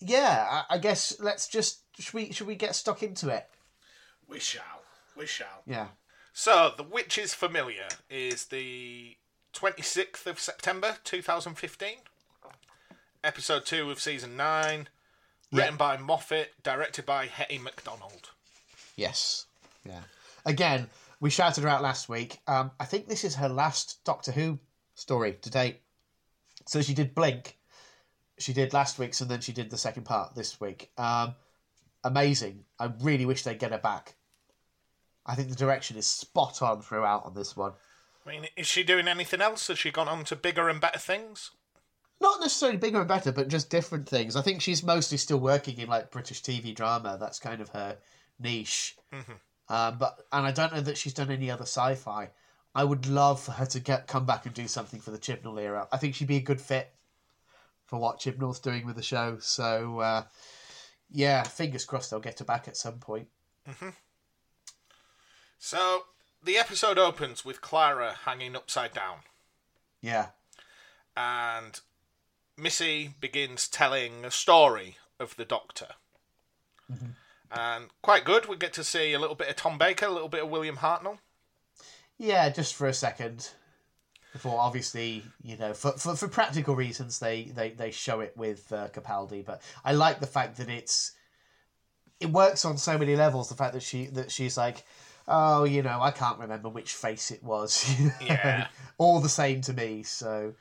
yeah, 0.00 0.46
I, 0.70 0.74
I 0.74 0.78
guess 0.78 1.18
let's 1.20 1.48
just 1.48 1.80
should 1.98 2.14
we 2.14 2.32
should 2.32 2.46
we 2.46 2.56
get 2.56 2.74
stuck 2.74 3.02
into 3.02 3.28
it? 3.28 3.46
We 4.28 4.38
shall. 4.40 4.82
We 5.16 5.26
shall. 5.26 5.62
Yeah. 5.66 5.88
So, 6.32 6.74
The 6.76 6.82
Witch's 6.82 7.32
Familiar 7.32 7.88
is 8.10 8.46
the 8.46 9.16
26th 9.56 10.26
of 10.26 10.38
September 10.38 10.96
2015. 11.04 11.88
Episode 13.24 13.64
2 13.64 13.90
of 13.90 13.98
Season 13.98 14.36
9. 14.36 14.88
Written 15.50 15.76
by 15.76 15.96
Moffat, 15.96 16.52
directed 16.62 17.06
by 17.06 17.26
Hetty 17.26 17.56
MacDonald. 17.56 18.30
Yes. 18.96 19.46
Yeah. 19.86 20.02
Again, 20.44 20.88
we 21.20 21.30
shouted 21.30 21.64
her 21.64 21.70
out 21.70 21.82
last 21.82 22.08
week. 22.08 22.40
Um, 22.46 22.70
I 22.78 22.84
think 22.84 23.08
this 23.08 23.24
is 23.24 23.36
her 23.36 23.48
last 23.48 24.04
Doctor 24.04 24.30
Who 24.30 24.58
story 24.94 25.38
to 25.40 25.50
date. 25.50 25.80
So 26.66 26.82
she 26.82 26.92
did 26.92 27.14
Blink. 27.14 27.56
She 28.38 28.52
did 28.52 28.74
last 28.74 28.98
week's, 28.98 29.22
and 29.22 29.30
then 29.30 29.40
she 29.40 29.52
did 29.52 29.70
the 29.70 29.78
second 29.78 30.04
part 30.04 30.34
this 30.34 30.60
week. 30.60 30.90
Um, 30.98 31.34
amazing. 32.04 32.64
I 32.78 32.90
really 33.00 33.24
wish 33.24 33.42
they'd 33.42 33.58
get 33.58 33.72
her 33.72 33.78
back. 33.78 34.16
I 35.24 35.34
think 35.34 35.48
the 35.48 35.54
direction 35.54 35.96
is 35.96 36.06
spot 36.06 36.60
on 36.60 36.82
throughout 36.82 37.24
on 37.24 37.32
this 37.32 37.56
one. 37.56 37.72
I 38.26 38.30
mean, 38.30 38.46
is 38.56 38.66
she 38.66 38.82
doing 38.82 39.06
anything 39.06 39.40
else? 39.40 39.68
Has 39.68 39.78
she 39.78 39.90
gone 39.90 40.08
on 40.08 40.24
to 40.24 40.36
bigger 40.36 40.68
and 40.68 40.80
better 40.80 40.98
things? 40.98 41.52
Not 42.20 42.40
necessarily 42.40 42.78
bigger 42.78 43.00
and 43.00 43.08
better, 43.08 43.30
but 43.30 43.48
just 43.48 43.70
different 43.70 44.08
things. 44.08 44.36
I 44.36 44.42
think 44.42 44.62
she's 44.62 44.82
mostly 44.82 45.18
still 45.18 45.38
working 45.38 45.78
in 45.78 45.88
like 45.88 46.10
British 46.10 46.42
TV 46.42 46.74
drama. 46.74 47.18
That's 47.20 47.38
kind 47.38 47.60
of 47.60 47.68
her 47.70 47.98
niche. 48.40 48.96
Um, 49.68 49.98
but 49.98 50.20
and 50.32 50.46
I 50.46 50.52
don't 50.52 50.72
know 50.72 50.80
that 50.80 50.96
she's 50.96 51.12
done 51.14 51.30
any 51.30 51.50
other 51.50 51.64
sci-fi. 51.64 52.30
I 52.74 52.84
would 52.84 53.06
love 53.06 53.40
for 53.40 53.52
her 53.52 53.66
to 53.66 53.80
get 53.80 54.06
come 54.06 54.26
back 54.26 54.46
and 54.46 54.54
do 54.54 54.68
something 54.68 55.00
for 55.00 55.10
the 55.10 55.18
Chibnall 55.18 55.60
era. 55.60 55.88
I 55.92 55.96
think 55.96 56.14
she'd 56.14 56.28
be 56.28 56.36
a 56.36 56.40
good 56.40 56.60
fit 56.60 56.92
for 57.86 57.98
what 57.98 58.20
Chibnall's 58.20 58.60
doing 58.60 58.86
with 58.86 58.96
the 58.96 59.02
show. 59.02 59.38
So 59.40 60.00
uh, 60.00 60.22
yeah, 61.10 61.42
fingers 61.42 61.84
crossed 61.84 62.10
they'll 62.10 62.20
get 62.20 62.38
her 62.38 62.44
back 62.44 62.68
at 62.68 62.76
some 62.76 62.98
point. 62.98 63.28
So, 65.58 66.02
the 66.46 66.56
episode 66.56 66.98
opens 66.98 67.44
with 67.44 67.60
Clara 67.60 68.14
hanging 68.24 68.56
upside 68.56 68.94
down, 68.94 69.18
Yeah, 70.00 70.28
and 71.16 71.80
Missy 72.56 73.14
begins 73.20 73.68
telling 73.68 74.24
a 74.24 74.30
story 74.30 74.96
of 75.20 75.36
the 75.36 75.44
Doctor. 75.44 75.88
And 77.50 77.86
quite 78.02 78.24
good. 78.24 78.46
We 78.46 78.56
get 78.56 78.72
to 78.74 78.84
see 78.84 79.12
a 79.12 79.18
little 79.18 79.36
bit 79.36 79.48
of 79.48 79.56
Tom 79.56 79.78
Baker, 79.78 80.06
a 80.06 80.10
little 80.10 80.28
bit 80.28 80.42
of 80.42 80.50
William 80.50 80.76
Hartnell. 80.76 81.18
yeah, 82.18 82.48
just 82.48 82.74
for 82.74 82.86
a 82.86 82.94
second. 82.94 83.50
Before, 84.32 84.60
obviously, 84.60 85.24
you 85.42 85.56
know, 85.56 85.72
for, 85.72 85.92
for, 85.92 86.14
for 86.14 86.28
practical 86.28 86.76
reasons, 86.76 87.18
they, 87.18 87.44
they, 87.44 87.70
they 87.70 87.90
show 87.90 88.20
it 88.20 88.36
with 88.36 88.70
uh, 88.72 88.88
Capaldi. 88.88 89.44
But 89.44 89.62
I 89.84 89.92
like 89.94 90.20
the 90.20 90.26
fact 90.26 90.58
that 90.58 90.68
it's 90.68 91.12
it 92.20 92.30
works 92.30 92.64
on 92.64 92.76
so 92.76 92.98
many 92.98 93.16
levels. 93.16 93.48
The 93.48 93.54
fact 93.54 93.72
that 93.74 93.82
she 93.82 94.06
that 94.06 94.30
she's 94.30 94.56
like, 94.56 94.84
oh, 95.28 95.64
you 95.64 95.82
know, 95.82 96.00
I 96.00 96.10
can't 96.10 96.38
remember 96.38 96.68
which 96.68 96.92
face 96.92 97.30
it 97.30 97.42
was. 97.42 97.84
Yeah. 98.20 98.68
all 98.98 99.20
the 99.20 99.28
same 99.28 99.60
to 99.62 99.72
me. 99.72 100.02
So 100.02 100.54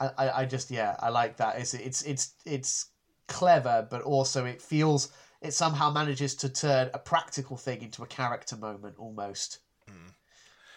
I, 0.00 0.10
I, 0.18 0.40
I 0.42 0.44
just 0.44 0.70
yeah, 0.70 0.96
I 1.00 1.08
like 1.08 1.36
that. 1.38 1.58
It's 1.58 1.74
it's 1.74 2.02
it's 2.02 2.32
it's 2.44 2.86
clever, 3.28 3.86
but 3.90 4.02
also 4.02 4.44
it 4.44 4.60
feels 4.62 5.10
it 5.42 5.52
somehow 5.52 5.90
manages 5.90 6.34
to 6.36 6.48
turn 6.48 6.90
a 6.94 6.98
practical 6.98 7.56
thing 7.56 7.82
into 7.82 8.02
a 8.02 8.06
character 8.06 8.56
moment 8.56 8.96
almost. 8.98 9.58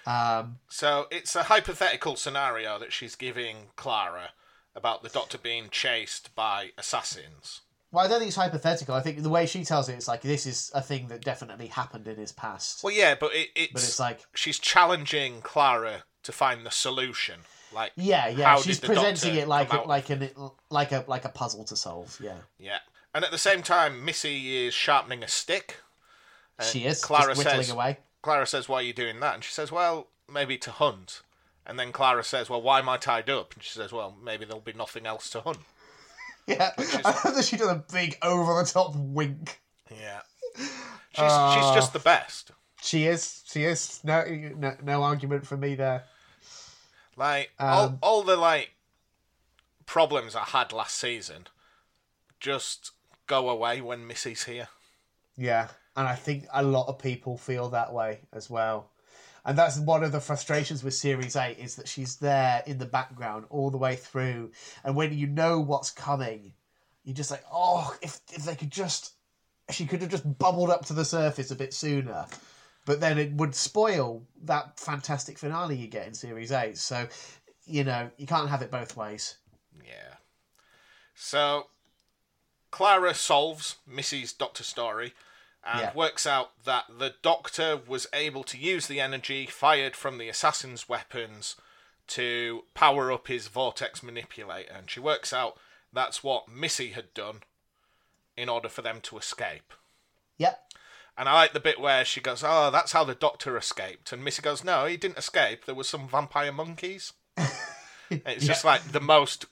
Um, 0.05 0.57
So 0.69 1.07
it's 1.11 1.35
a 1.35 1.43
hypothetical 1.43 2.15
scenario 2.15 2.79
that 2.79 2.91
she's 2.91 3.15
giving 3.15 3.67
Clara 3.75 4.31
about 4.75 5.03
the 5.03 5.09
Doctor 5.09 5.37
being 5.37 5.69
chased 5.69 6.33
by 6.35 6.71
assassins. 6.77 7.61
Well, 7.91 8.05
I 8.05 8.07
don't 8.07 8.19
think 8.19 8.27
it's 8.29 8.35
hypothetical. 8.37 8.93
I 8.95 9.01
think 9.01 9.21
the 9.23 9.29
way 9.29 9.45
she 9.45 9.63
tells 9.63 9.89
it, 9.89 9.93
it's 9.93 10.07
like 10.07 10.21
this 10.21 10.45
is 10.45 10.71
a 10.73 10.81
thing 10.81 11.07
that 11.07 11.21
definitely 11.21 11.67
happened 11.67 12.07
in 12.07 12.17
his 12.17 12.31
past. 12.31 12.83
Well, 12.83 12.93
yeah, 12.93 13.15
but 13.19 13.33
it, 13.33 13.49
it's, 13.55 13.73
But 13.73 13.83
it's 13.83 13.99
like- 13.99 14.21
she's 14.35 14.59
challenging 14.59 15.41
Clara 15.41 16.03
to 16.23 16.31
find 16.31 16.65
the 16.65 16.71
solution. 16.71 17.41
Like, 17.73 17.91
Yeah, 17.95 18.27
yeah. 18.27 18.57
She's 18.57 18.79
presenting 18.79 19.35
it 19.35 19.47
like 19.47 19.69
come 19.69 19.79
a, 19.79 19.81
out- 19.81 19.87
like 19.87 20.09
an 20.09 20.29
like 20.71 20.91
a 20.91 21.05
like 21.07 21.25
a 21.25 21.29
puzzle 21.29 21.63
to 21.65 21.75
solve. 21.75 22.19
Yeah, 22.21 22.37
yeah, 22.57 22.79
and 23.13 23.23
at 23.23 23.31
the 23.31 23.37
same 23.37 23.61
time, 23.61 24.03
Missy 24.03 24.65
is 24.65 24.73
sharpening 24.73 25.23
a 25.23 25.27
stick. 25.27 25.77
She 26.61 26.85
is. 26.85 27.01
Clara 27.03 27.35
says, 27.35 27.69
away. 27.69 27.99
Clara 28.21 28.45
says, 28.45 28.67
"Why 28.67 28.77
are 28.77 28.81
you 28.81 28.93
doing 28.93 29.19
that?" 29.21 29.35
And 29.35 29.43
she 29.43 29.51
says, 29.51 29.71
"Well, 29.71 30.07
maybe 30.29 30.57
to 30.57 30.71
hunt." 30.71 31.21
And 31.65 31.77
then 31.79 31.91
Clara 31.91 32.23
says, 32.23 32.49
"Well, 32.49 32.61
why 32.61 32.79
am 32.79 32.89
I 32.89 32.97
tied 32.97 33.29
up?" 33.29 33.53
And 33.53 33.63
she 33.63 33.71
says, 33.71 33.91
"Well, 33.91 34.17
maybe 34.21 34.45
there'll 34.45 34.61
be 34.61 34.73
nothing 34.73 35.05
else 35.05 35.29
to 35.29 35.41
hunt." 35.41 35.59
Yeah, 36.49 36.71
Which 36.75 36.87
is- 36.89 37.01
I 37.05 37.11
love 37.23 37.35
that 37.35 37.45
she 37.45 37.57
does 37.57 37.69
a 37.69 37.83
big 37.93 38.17
over 38.21 38.61
the 38.63 38.69
top 38.69 38.93
wink. 38.95 39.59
Yeah. 39.91 40.21
She's 41.11 41.31
she's 41.53 41.73
just 41.75 41.93
the 41.93 41.99
best. 41.99 42.51
She 42.81 43.05
is. 43.07 43.43
She 43.47 43.63
is. 43.63 43.99
No, 44.03 44.23
no, 44.57 44.75
no 44.83 45.03
argument 45.03 45.45
for 45.45 45.57
me 45.57 45.75
there. 45.75 46.03
Like 47.17 47.49
all 47.59 47.85
Um, 47.85 47.99
all 48.01 48.23
the 48.23 48.35
like 48.37 48.71
problems 49.85 50.35
I 50.35 50.43
had 50.43 50.71
last 50.71 50.95
season 50.97 51.47
just 52.39 52.91
go 53.27 53.49
away 53.49 53.81
when 53.81 54.07
Missy's 54.07 54.43
here. 54.43 54.69
Yeah, 55.35 55.69
and 55.95 56.07
I 56.07 56.15
think 56.15 56.45
a 56.53 56.63
lot 56.63 56.87
of 56.87 56.99
people 56.99 57.37
feel 57.37 57.69
that 57.69 57.91
way 57.91 58.21
as 58.31 58.49
well. 58.49 58.91
And 59.45 59.57
that's 59.57 59.77
one 59.79 60.03
of 60.03 60.11
the 60.11 60.19
frustrations 60.19 60.83
with 60.83 60.93
Series 60.93 61.35
8 61.35 61.57
is 61.57 61.75
that 61.75 61.87
she's 61.87 62.17
there 62.17 62.63
in 62.65 62.77
the 62.77 62.85
background 62.85 63.45
all 63.49 63.69
the 63.69 63.77
way 63.77 63.95
through. 63.95 64.51
And 64.83 64.95
when 64.95 65.17
you 65.17 65.27
know 65.27 65.59
what's 65.59 65.91
coming, 65.91 66.53
you're 67.03 67.15
just 67.15 67.31
like, 67.31 67.43
oh, 67.51 67.95
if, 68.01 68.19
if 68.31 68.43
they 68.43 68.55
could 68.55 68.71
just. 68.71 69.13
She 69.71 69.85
could 69.85 70.01
have 70.01 70.09
just 70.09 70.39
bubbled 70.39 70.71
up 70.71 70.85
to 70.85 70.93
the 70.93 71.05
surface 71.05 71.51
a 71.51 71.55
bit 71.55 71.75
sooner. 71.75 72.25
But 72.85 72.99
then 72.99 73.19
it 73.19 73.33
would 73.33 73.53
spoil 73.53 74.23
that 74.45 74.79
fantastic 74.79 75.37
finale 75.37 75.75
you 75.75 75.87
get 75.87 76.07
in 76.07 76.15
Series 76.15 76.51
8. 76.51 76.75
So, 76.75 77.07
you 77.65 77.83
know, 77.83 78.09
you 78.17 78.25
can't 78.25 78.49
have 78.49 78.63
it 78.63 78.71
both 78.71 78.97
ways. 78.97 79.37
Yeah. 79.85 80.15
So 81.13 81.67
Clara 82.71 83.13
solves 83.13 83.75
Missy's 83.85 84.33
doctor 84.33 84.63
story 84.63 85.13
and 85.71 85.81
Yeah. 85.81 85.93
works 85.93 86.25
out 86.25 86.63
that 86.63 86.85
the 86.99 87.15
doctor 87.21 87.77
was 87.77 88.07
able 88.13 88.43
to 88.45 88.57
use 88.57 88.87
the 88.87 88.99
energy 88.99 89.45
fired 89.45 89.95
from 89.95 90.17
the 90.17 90.29
assassin's 90.29 90.89
weapons 90.89 91.55
to 92.07 92.65
power 92.73 93.11
up 93.11 93.27
his 93.27 93.47
vortex 93.47 94.01
manipulator. 94.01 94.73
And 94.73 94.89
she 94.89 94.99
works 94.99 95.31
out 95.31 95.59
that's 95.93 96.23
what 96.23 96.47
Missy 96.47 96.91
had 96.91 97.13
done 97.13 97.43
in 98.35 98.49
order 98.49 98.69
for 98.69 98.81
them 98.81 99.01
to 99.01 99.17
escape. 99.17 99.73
Yep. 100.37 100.73
And 101.17 101.27
I 101.27 101.33
like 101.33 101.51
the 101.53 101.59
bit 101.59 101.79
where 101.81 102.05
she 102.05 102.21
goes, 102.21 102.43
"Oh, 102.45 102.71
that's 102.71 102.93
how 102.93 103.03
the 103.03 103.13
Doctor 103.13 103.57
escaped," 103.57 104.13
and 104.13 104.23
Missy 104.23 104.41
goes, 104.41 104.63
"No, 104.63 104.85
he 104.85 104.95
didn't 104.95 105.17
escape. 105.17 105.65
There 105.65 105.75
was 105.75 105.89
some 105.89 106.07
vampire 106.07 106.51
monkeys." 106.51 107.13
It's 108.09 108.45
just 108.47 108.63
like 108.65 108.91
the 108.91 108.99
most. 109.01 109.45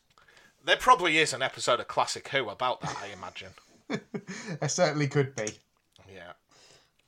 There 0.63 0.77
probably 0.77 1.19
is 1.19 1.31
an 1.31 1.43
episode 1.43 1.79
of 1.79 1.87
Classic 1.87 2.27
Who 2.29 2.49
about 2.49 2.81
that. 2.81 2.97
I 3.01 3.07
imagine. 3.07 3.53
There 4.59 4.67
certainly 4.69 5.07
could 5.07 5.35
be. 5.35 5.59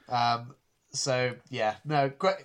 Um, 0.09 0.55
so 0.91 1.35
yeah, 1.49 1.75
no, 1.85 2.09
great, 2.09 2.37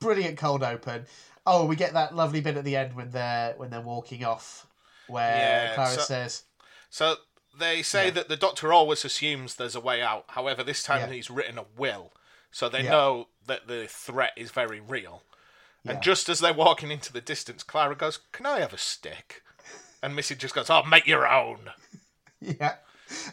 brilliant 0.00 0.38
cold 0.38 0.62
open. 0.62 1.06
Oh, 1.46 1.64
we 1.64 1.76
get 1.76 1.92
that 1.94 2.14
lovely 2.14 2.40
bit 2.40 2.56
at 2.56 2.64
the 2.64 2.76
end 2.76 2.94
when 2.94 3.10
they're 3.10 3.54
when 3.56 3.70
they're 3.70 3.80
walking 3.80 4.24
off, 4.24 4.66
where 5.06 5.36
Yeah, 5.68 5.74
Clara 5.74 5.94
so- 5.94 6.00
says, 6.02 6.42
So 6.90 7.16
they 7.58 7.82
say 7.82 8.06
Yeah. 8.06 8.10
that 8.12 8.28
the 8.28 8.36
Doctor 8.36 8.72
always 8.72 9.04
assumes 9.04 9.54
there's 9.56 9.74
a 9.74 9.80
way 9.80 10.02
out. 10.02 10.24
However, 10.28 10.62
this 10.62 10.82
time 10.82 11.00
Yeah. 11.08 11.14
he's 11.16 11.30
written 11.30 11.58
a 11.58 11.64
will, 11.76 12.12
so 12.50 12.68
they 12.68 12.82
know 12.82 13.28
that 13.46 13.66
the 13.68 13.86
threat 13.88 14.32
is 14.36 14.50
very 14.50 14.80
real. 14.80 15.22
And 15.84 16.02
just 16.02 16.28
as 16.28 16.40
they're 16.40 16.52
walking 16.52 16.90
into 16.90 17.12
the 17.12 17.20
distance, 17.22 17.62
Clara 17.62 17.94
goes, 17.96 18.18
"Can 18.32 18.44
I 18.44 18.60
have 18.60 18.74
a 18.74 18.78
stick?" 18.78 19.42
And 20.02 20.14
Missy 20.14 20.34
just 20.34 20.54
goes, 20.54 20.68
"Oh, 20.68 20.82
make 20.82 21.06
your 21.06 21.26
own." 21.26 21.70
"Yeah," 22.40 22.76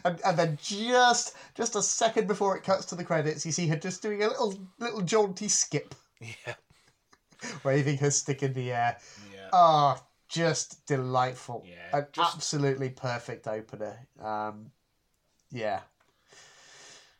and, 0.04 0.20
and 0.24 0.36
then 0.38 0.58
just 0.62 1.34
just 1.54 1.76
a 1.76 1.82
second 1.82 2.26
before 2.28 2.56
it 2.56 2.62
cuts 2.64 2.86
to 2.86 2.94
the 2.94 3.04
credits, 3.04 3.44
you 3.46 3.52
see 3.52 3.66
her 3.68 3.76
just 3.76 4.02
doing 4.02 4.22
a 4.22 4.28
little 4.28 4.54
little 4.78 5.02
jaunty 5.02 5.48
skip, 5.48 5.94
Yeah. 6.20 6.54
waving 7.64 7.98
her 7.98 8.10
stick 8.10 8.42
in 8.42 8.52
the 8.52 8.72
air. 8.72 8.98
Yeah. 9.32 9.48
Oh, 9.52 9.96
just 10.28 10.84
delightful. 10.86 11.64
Yeah, 11.66 11.98
An 11.98 12.06
just- 12.12 12.34
absolutely 12.36 12.90
perfect 12.90 13.46
opener. 13.46 14.06
Um, 14.22 14.70
yeah. 15.50 15.80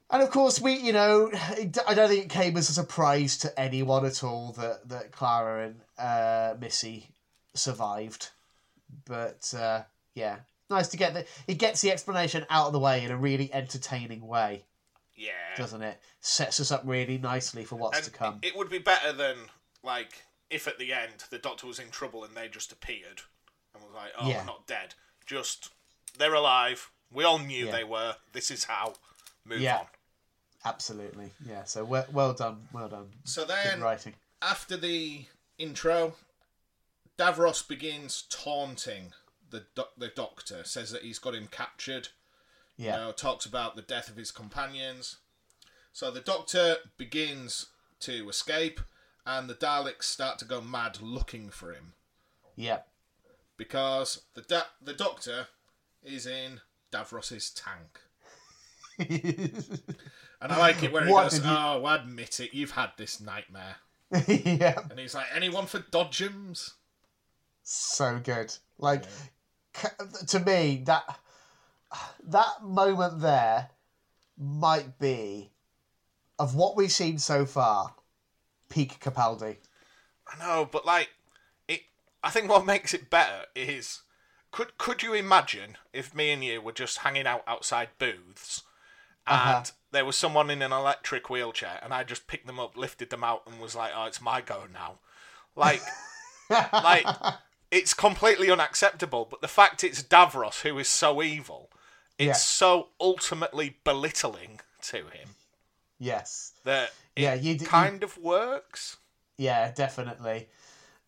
And 0.09 0.23
of 0.23 0.31
course, 0.31 0.61
we, 0.61 0.75
you 0.77 0.93
know, 0.93 1.31
it- 1.33 1.79
I 1.87 1.95
don't 1.95 2.09
think 2.09 2.25
it 2.25 2.31
came 2.31 2.57
as 2.57 2.69
a 2.71 2.73
surprise 2.73 3.37
to 3.39 3.61
anyone 3.61 4.07
at 4.07 4.23
all 4.23 4.53
that, 4.53 4.89
that 4.89 5.13
Clara 5.13 5.67
and 5.67 5.81
uh, 5.99 6.55
Missy 6.61 7.09
survived. 7.55 8.31
But 9.05 9.53
uh, 9.57 9.83
yeah, 10.15 10.37
nice 10.71 10.89
to 10.89 10.97
get 10.97 11.15
the. 11.15 11.25
It 11.47 11.55
gets 11.59 11.81
the 11.81 11.91
explanation 11.93 12.47
out 12.51 12.67
of 12.69 12.73
the 12.73 12.79
way 12.79 13.05
in 13.05 13.11
a 13.11 13.17
really 13.17 13.53
entertaining 13.53 14.27
way, 14.27 14.65
yeah. 15.15 15.31
doesn't 15.57 15.83
it? 15.83 16.01
Sets 16.21 16.61
us 16.61 16.71
up 16.73 16.83
really 16.85 17.19
nicely 17.19 17.65
for 17.65 17.77
what's 17.77 17.99
And 17.99 18.05
to 18.07 18.11
come. 18.13 18.39
It 18.43 18.57
would 18.57 18.69
be 18.71 18.79
better 18.79 19.13
than 19.13 19.37
like 19.83 20.25
if 20.51 20.67
at 20.69 20.79
the 20.79 20.93
end 20.93 21.25
the 21.31 21.39
Doctor 21.39 21.67
was 21.67 21.79
in 21.79 21.91
trouble 21.91 22.25
and 22.25 22.37
they 22.37 22.49
just 22.49 22.73
appeared 22.73 23.23
and 23.75 23.83
was 23.83 23.93
like, 23.95 24.13
"Oh, 24.19 24.29
Yeah. 24.29 24.39
we're 24.41 24.47
not 24.47 24.67
dead. 24.67 24.95
Just 25.27 25.71
they're 26.19 26.35
alive. 26.35 26.91
We 27.13 27.25
all 27.25 27.39
knew 27.39 27.67
Yeah. 27.67 27.73
they 27.73 27.85
were. 27.85 28.17
This 28.33 28.51
is 28.51 28.65
how. 28.65 28.95
Move 29.45 29.61
Yeah. 29.61 29.79
on." 29.79 29.87
Absolutely, 30.65 31.31
yeah. 31.45 31.63
So 31.65 31.85
well, 31.85 32.07
well 32.13 32.33
done, 32.33 32.67
well 32.73 32.89
done. 32.89 33.13
So 33.25 33.43
Good 33.47 33.51
then, 33.57 33.81
writing. 33.81 34.15
after 34.43 34.77
the 34.77 35.27
intro, 35.59 36.17
Davros 37.19 37.67
begins 37.67 38.25
taunting 38.29 39.13
the 39.51 39.65
doc- 39.75 39.93
the 39.97 40.09
Doctor. 40.09 40.65
Says 40.65 40.91
that 40.91 41.03
he's 41.03 41.19
got 41.19 41.35
him 41.35 41.49
captured. 41.51 42.09
Yeah. 42.77 42.99
You 43.01 43.05
know, 43.07 43.13
talks 43.13 43.47
about 43.47 43.75
the 43.77 43.83
death 43.83 44.09
of 44.11 44.17
his 44.17 44.31
companions. 44.31 45.17
So 45.93 46.11
the 46.11 46.21
Doctor 46.21 46.77
begins 46.99 47.67
to 48.01 48.29
escape, 48.29 48.81
and 49.25 49.49
the 49.49 49.55
Daleks 49.55 50.03
start 50.05 50.39
to 50.41 50.45
go 50.45 50.61
mad 50.61 51.01
looking 51.01 51.49
for 51.49 51.73
him 51.73 51.95
Yeah. 52.55 52.81
because 53.57 54.23
the 54.35 54.43
da- 54.43 54.69
the 54.83 54.93
Doctor 54.93 55.49
is 56.03 56.27
in 56.27 56.61
Davros's 56.93 57.51
tank. 57.51 58.01
And 60.39 60.53
I 60.53 60.59
like 60.59 60.83
it 60.83 60.93
where 60.93 61.05
he 61.07 61.11
What 61.11 61.31
goes, 61.31 61.39
you- 61.39 61.45
"Oh, 61.51 61.87
admit 61.87 62.41
it, 62.41 62.53
you've 62.53 62.73
had 62.73 62.91
this 62.99 63.21
nightmare." 63.23 63.77
yeah. 64.29 64.79
And 64.91 64.99
he's 65.01 65.15
like, 65.15 65.27
"Anyone 65.35 65.65
for 65.67 65.79
Dodgems?" 65.81 66.73
so 67.63 68.21
good. 68.23 68.55
Like 68.79 69.05
c- 69.05 69.11
to 70.29 70.41
me, 70.41 70.83
that 70.87 71.19
that 72.25 72.63
moment 72.63 73.21
there 73.21 73.71
might 74.39 74.99
be 74.99 75.51
of 76.39 76.55
what 76.55 76.77
we've 76.77 76.93
seen 76.93 77.19
so 77.19 77.47
far, 77.47 77.95
peak 78.69 79.01
Capaldi. 79.01 79.57
I 80.33 80.39
know, 80.39 80.69
but 80.71 80.85
like 80.85 81.11
it. 81.69 81.83
I 82.23 82.31
think 82.31 82.49
what 82.51 82.67
makes 82.67 82.93
it 82.95 83.11
better 83.11 83.45
is 83.55 84.03
could 84.51 84.77
could 84.79 85.03
you 85.03 85.15
imagine 85.15 85.77
if 85.93 86.15
me 86.15 86.31
and 86.31 86.45
you 86.45 86.61
were 86.61 86.73
just 86.73 86.99
hanging 86.99 87.27
out 87.27 87.45
outside 87.47 87.91
booths 87.99 88.63
and 89.27 89.37
Uh-huh. 89.37 89.63
there 89.93 90.05
was 90.05 90.17
someone 90.17 90.51
in 90.51 90.63
an 90.63 90.73
electric 90.73 91.31
wheelchair 91.31 91.79
and 91.83 91.93
I 91.95 92.05
just 92.05 92.27
picked 92.27 92.47
them 92.47 92.61
up, 92.61 92.77
lifted 92.77 93.11
them 93.11 93.25
out, 93.25 93.43
and 93.47 93.61
was 93.61 93.75
like, 93.75 93.93
"Oh, 93.95 94.05
it's 94.07 94.21
my 94.21 94.41
go 94.41 94.65
now." 94.73 94.99
Like, 95.55 95.83
like 96.51 97.07
it's 97.71 97.95
completely 97.95 98.51
unacceptable. 98.51 99.27
But 99.31 99.41
the 99.41 99.49
fact 99.49 99.85
it's 99.85 100.03
Davros 100.03 100.63
who 100.63 100.79
is 100.79 100.89
so 100.89 101.23
evil, 101.23 101.71
it's 102.19 102.27
Yeah. 102.27 102.33
so 102.35 102.89
ultimately 103.01 103.77
belittling 103.85 104.61
to 104.83 104.99
him 105.09 105.31
Yes. 105.99 106.53
that 106.65 106.93
Yeah, 107.17 107.35
you 107.35 107.55
d- 107.57 107.65
you- 107.65 107.71
kind 107.71 108.03
of 108.03 108.17
works. 108.19 108.97
Yeah, 109.39 109.71
definitely. 109.73 110.49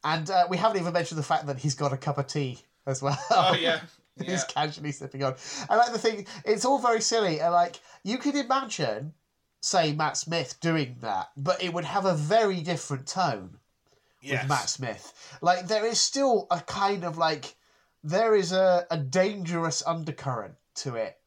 And 0.04 0.30
uh, 0.30 0.46
we 0.48 0.56
haven't 0.56 0.80
even 0.80 0.92
mentioned 0.92 1.18
the 1.18 1.22
fact 1.24 1.46
that 1.46 1.58
he's 1.58 1.74
got 1.74 1.92
a 1.92 1.96
cup 1.96 2.18
of 2.18 2.26
tea 2.26 2.60
as 2.86 3.02
well. 3.02 3.18
Oh 3.30 3.54
yeah, 3.54 3.80
yeah. 4.16 4.30
He's 4.30 4.44
casually 4.44 4.92
sipping 4.92 5.22
on. 5.24 5.34
I 5.68 5.76
like 5.76 5.92
the 5.92 5.98
thing. 5.98 6.26
It's 6.44 6.64
all 6.64 6.78
very 6.78 7.00
silly. 7.00 7.40
And 7.40 7.52
like 7.52 7.80
you 8.04 8.18
could 8.18 8.34
imagine, 8.36 9.14
say 9.60 9.92
Matt 9.92 10.16
Smith 10.16 10.58
doing 10.60 10.96
that, 11.00 11.30
but 11.36 11.62
it 11.62 11.72
would 11.72 11.84
have 11.84 12.04
a 12.04 12.14
very 12.14 12.60
different 12.60 13.06
tone. 13.06 13.58
Yes. 14.20 14.42
with 14.42 14.48
Matt 14.48 14.68
Smith. 14.68 15.38
Like 15.40 15.66
there 15.68 15.86
is 15.86 16.00
still 16.00 16.46
a 16.50 16.60
kind 16.60 17.04
of 17.04 17.18
like 17.18 17.54
there 18.02 18.34
is 18.34 18.52
a, 18.52 18.86
a 18.90 18.96
dangerous 18.96 19.82
undercurrent 19.86 20.54
to 20.76 20.94
it, 20.96 21.18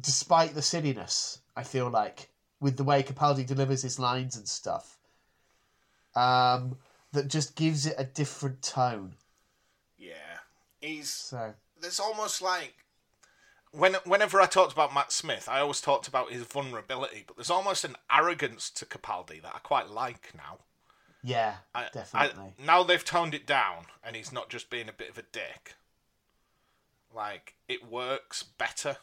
despite 0.00 0.54
the 0.54 0.62
silliness. 0.62 1.40
I 1.56 1.64
feel 1.64 1.90
like 1.90 2.30
with 2.60 2.76
the 2.76 2.84
way 2.84 3.02
Capaldi 3.02 3.46
delivers 3.46 3.82
his 3.82 3.98
lines 3.98 4.36
and 4.36 4.48
stuff, 4.48 4.98
um, 6.14 6.78
that 7.12 7.28
just 7.28 7.56
gives 7.56 7.86
it 7.86 7.94
a 7.98 8.04
different 8.04 8.62
tone. 8.62 9.14
Yeah, 9.98 10.38
he's 10.80 11.10
So 11.10 11.54
there's 11.80 12.00
almost 12.00 12.40
like 12.40 12.74
when 13.72 13.94
whenever 14.04 14.40
I 14.40 14.46
talked 14.46 14.72
about 14.72 14.94
Matt 14.94 15.12
Smith, 15.12 15.48
I 15.48 15.60
always 15.60 15.80
talked 15.80 16.06
about 16.06 16.30
his 16.30 16.42
vulnerability, 16.42 17.24
but 17.26 17.36
there's 17.36 17.50
almost 17.50 17.84
an 17.84 17.96
arrogance 18.10 18.70
to 18.70 18.86
Capaldi 18.86 19.42
that 19.42 19.54
I 19.54 19.58
quite 19.58 19.90
like 19.90 20.30
now. 20.36 20.58
Yeah, 21.22 21.54
I, 21.74 21.86
definitely. 21.92 22.54
I, 22.58 22.64
now 22.64 22.82
they've 22.82 23.04
toned 23.04 23.34
it 23.34 23.46
down, 23.46 23.86
and 24.04 24.16
he's 24.16 24.32
not 24.32 24.48
just 24.48 24.70
being 24.70 24.88
a 24.88 24.92
bit 24.92 25.10
of 25.10 25.18
a 25.18 25.22
dick. 25.22 25.74
Like 27.14 27.54
it 27.68 27.90
works 27.90 28.42
better. 28.42 28.96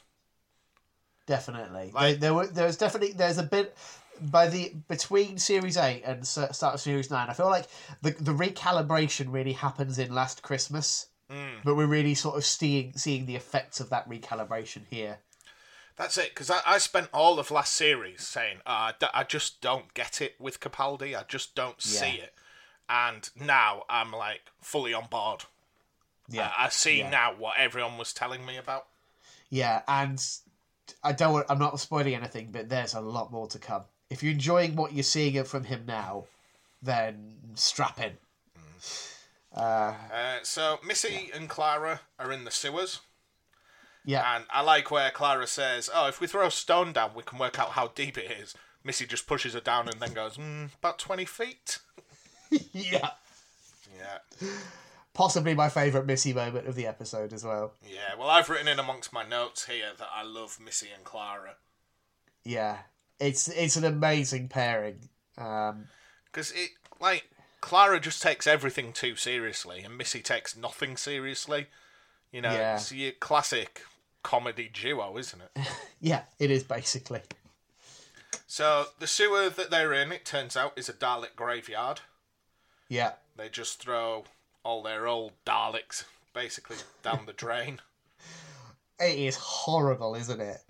Definitely. 1.26 1.92
Like- 1.94 2.14
there, 2.14 2.16
there, 2.16 2.34
were, 2.34 2.48
there's 2.48 2.78
definitely 2.78 3.14
there's 3.14 3.38
a 3.38 3.44
bit 3.44 3.78
by 4.20 4.48
the 4.48 4.74
between 4.88 5.38
series 5.38 5.78
eight 5.78 6.04
and 6.04 6.26
start 6.26 6.64
of 6.64 6.82
series 6.82 7.12
nine. 7.12 7.30
I 7.30 7.34
feel 7.34 7.48
like 7.48 7.68
the 8.02 8.12
the 8.12 8.34
recalibration 8.34 9.32
really 9.32 9.54
happens 9.54 10.00
in 10.00 10.14
Last 10.14 10.42
Christmas 10.42 11.08
hmm. 11.30 11.60
but 11.64 11.76
we're 11.76 11.86
really 11.86 12.16
sort 12.16 12.38
of 12.38 12.46
seeing 12.46 12.94
seeing 12.96 13.26
the 13.26 13.36
effects 13.36 13.80
of 13.80 13.90
that 13.90 14.10
recalibration 14.10 14.82
here. 14.90 15.20
That's 16.00 16.18
it, 16.18 16.30
because 16.30 16.50
I, 16.50 16.62
I 16.66 16.78
spent 16.78 17.10
all 17.14 17.40
of 17.40 17.52
last 17.52 17.74
series 17.74 18.26
saying, 18.26 18.60
uh, 18.66 18.70
I, 18.70 18.94
d- 18.98 19.08
I 19.14 19.24
just 19.26 19.60
don't 19.60 19.94
get 19.94 20.22
it 20.22 20.36
with 20.40 20.62
Capaldi. 20.62 21.14
I 21.14 21.26
just 21.28 21.56
don't 21.56 21.82
see 21.82 22.22
it. 22.22 22.34
And 22.88 23.30
now 23.36 23.84
I'm 23.90 24.14
like 24.14 24.44
fully 24.62 24.94
on 24.94 25.08
board. 25.12 25.44
Yeah, 26.30 26.52
I, 26.58 26.66
I 26.66 26.70
see 26.70 27.00
yeah. 27.00 27.10
now 27.10 27.36
what 27.38 27.58
everyone 27.58 27.98
was 27.98 28.14
telling 28.14 28.46
me 28.46 28.56
about. 28.56 28.86
Yeah, 29.50 29.82
and 29.90 30.26
I 31.04 31.12
don't. 31.12 31.46
I'm 31.50 31.60
not 31.60 31.78
spoiling 31.82 32.16
anything, 32.16 32.50
but 32.52 32.70
there's 32.70 32.94
a 32.94 33.02
lot 33.02 33.32
more 33.32 33.48
to 33.48 33.60
come. 33.60 33.84
If 34.10 34.24
you're 34.24 34.32
enjoying 34.32 34.78
what 34.78 34.94
you're 34.94 35.04
seeing 35.04 35.44
from 35.44 35.66
him 35.66 35.84
now, 35.86 36.26
then 36.82 37.34
strap 37.56 38.00
in. 38.00 38.14
Uh, 39.54 39.94
Uh, 40.14 40.38
so 40.44 40.80
Missy 40.86 41.30
and 41.34 41.50
Clara 41.50 42.02
are 42.18 42.32
in 42.32 42.46
the 42.46 42.52
sewers. 42.52 43.02
Yeah, 44.06 44.36
And 44.36 44.46
I 44.52 44.62
like 44.62 44.90
where 44.92 45.12
Clara 45.12 45.48
says, 45.48 45.90
"Oh, 45.94 46.08
if 46.08 46.20
we 46.22 46.28
throw 46.28 46.48
a 46.48 46.52
stone 46.52 46.94
down, 46.94 47.12
we 47.16 47.24
can 47.24 47.38
work 47.40 47.60
out 47.60 47.72
how 47.72 47.88
deep 47.90 48.18
it 48.18 48.32
is." 48.32 48.56
Missy 48.84 49.06
just 49.06 49.28
pushes 49.28 49.54
her 49.54 49.60
down 49.60 49.90
and 49.90 50.00
then 50.00 50.14
goes, 50.14 50.38
mm, 50.38 50.74
"About 50.76 51.00
twenty 51.00 51.26
feet." 51.26 51.80
yeah. 52.72 53.12
Yeah, 53.98 54.50
Possibly 55.14 55.54
my 55.54 55.68
favourite 55.68 56.06
Missy 56.08 56.32
moment 56.32 56.68
of 56.68 56.76
the 56.76 56.88
episode 56.88 57.34
as 57.34 57.44
well. 57.44 57.74
yeah. 57.86 58.16
Well, 58.18 58.30
I've 58.30 58.50
written 58.50 58.68
in 58.70 58.80
amongst 58.80 59.12
my 59.12 59.28
notes 59.28 59.66
here 59.66 59.92
that 59.98 60.08
I 60.14 60.24
love 60.24 60.58
Missy 60.64 60.88
and 60.96 61.04
Clara 61.04 61.56
Yeah, 62.46 62.78
it's 63.20 63.50
it's 63.50 63.76
an 63.76 63.84
amazing 63.84 64.48
pairing. 64.48 65.10
Um, 65.38 65.88
because 66.26 66.52
it, 66.52 66.70
like, 67.02 67.30
Clara 67.60 68.00
just 68.00 68.22
takes 68.22 68.48
everything 68.48 68.94
too 68.94 69.16
seriously, 69.18 69.82
and 69.82 69.98
Missy 69.98 70.22
takes 70.22 70.56
nothing 70.56 70.96
seriously. 70.96 71.68
You 72.32 72.42
know, 72.42 72.54
Yeah. 72.54 72.76
it's 72.76 72.92
your 72.94 73.12
classic 73.14 73.82
comedy 74.24 74.70
duo, 74.72 75.18
isn't 75.18 75.42
it? 75.42 75.68
yeah, 76.00 76.24
it 76.40 76.52
is 76.52 76.64
basically. 76.64 77.22
so 78.48 78.86
the 79.00 79.08
sewer 79.08 79.50
that 79.50 79.70
they're 79.70 79.94
in, 79.94 80.12
it 80.12 80.26
turns 80.26 80.56
out, 80.58 80.74
is 80.76 80.90
a 80.90 80.94
Dalek 80.94 81.36
graveyard. 81.36 82.02
Yeah, 82.88 83.14
They 83.38 83.50
just 83.50 83.82
throw 83.82 84.26
all 84.64 84.82
their 84.82 85.08
old 85.08 85.34
Daleks 85.46 86.06
basically 86.34 86.78
down 87.04 87.26
the 87.26 87.34
drain. 87.34 87.80
it 89.00 89.18
is 89.18 89.36
horrible, 89.36 90.16
isn't 90.16 90.42
it? 90.42 90.62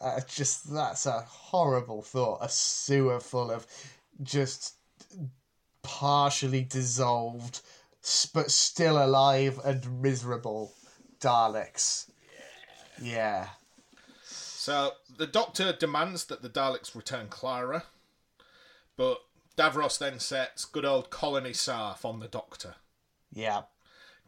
Uh, 0.00 0.20
just 0.26 0.72
that's 0.72 1.06
a 1.06 1.20
horrible 1.20 2.02
thought. 2.02 2.38
A 2.40 2.48
sewer 2.48 3.20
full 3.20 3.50
of 3.52 3.66
just 4.22 4.74
partially 5.82 6.64
dissolved, 6.64 7.60
but 8.34 8.50
still 8.50 9.04
alive 9.04 9.60
and 9.64 10.02
miserable 10.02 10.72
Daleks. 11.20 12.10
Yeah. 13.02 13.48
So 14.24 14.92
the 15.16 15.26
Doctor 15.26 15.72
demands 15.72 16.26
that 16.26 16.42
the 16.42 16.48
Daleks 16.48 16.94
return 16.94 17.26
Clara, 17.28 17.84
but 18.96 19.18
Davros 19.58 19.98
then 19.98 20.20
sets 20.20 20.64
good 20.64 20.84
old 20.84 21.10
Colony 21.10 21.52
Sarff 21.52 22.04
on 22.04 22.20
the 22.20 22.28
Doctor 22.28 22.76
Yeah. 23.32 23.62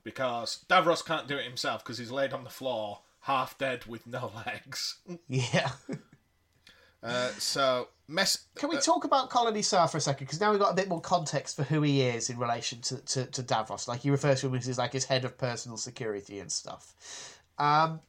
because 0.02 0.64
Davros 0.68 1.04
can't 1.04 1.28
do 1.28 1.36
it 1.36 1.44
himself 1.44 1.84
because 1.84 1.98
he's 1.98 2.10
laid 2.10 2.32
on 2.32 2.44
the 2.44 2.50
floor, 2.50 3.00
half 3.22 3.56
dead 3.56 3.86
with 3.86 4.06
no 4.06 4.30
legs. 4.46 4.96
Yeah. 5.28 5.70
Uh, 7.02 7.28
so 7.38 7.88
mess. 8.08 8.44
Can 8.56 8.70
we 8.70 8.76
uh, 8.76 8.80
talk 8.80 9.04
about 9.04 9.30
Colony 9.30 9.62
Sarff 9.62 9.92
for 9.92 9.98
a 9.98 10.00
second? 10.00 10.26
Because 10.26 10.40
now 10.40 10.50
we've 10.50 10.60
got 10.60 10.72
a 10.72 10.76
bit 10.76 10.88
more 10.88 11.00
context 11.02 11.54
for 11.54 11.62
who 11.62 11.82
he 11.82 12.00
is 12.02 12.28
in 12.30 12.38
relation 12.38 12.80
to, 12.80 12.96
to, 13.04 13.26
to 13.26 13.42
Davros. 13.42 13.86
Like, 13.86 14.00
he 14.00 14.10
refers 14.10 14.40
to 14.40 14.48
him 14.48 14.54
as 14.54 14.78
like 14.78 14.92
his 14.94 15.04
head 15.04 15.24
of 15.24 15.36
personal 15.38 15.76
security 15.76 16.40
and 16.40 16.50
stuff. 16.50 17.38
Um, 17.58 18.00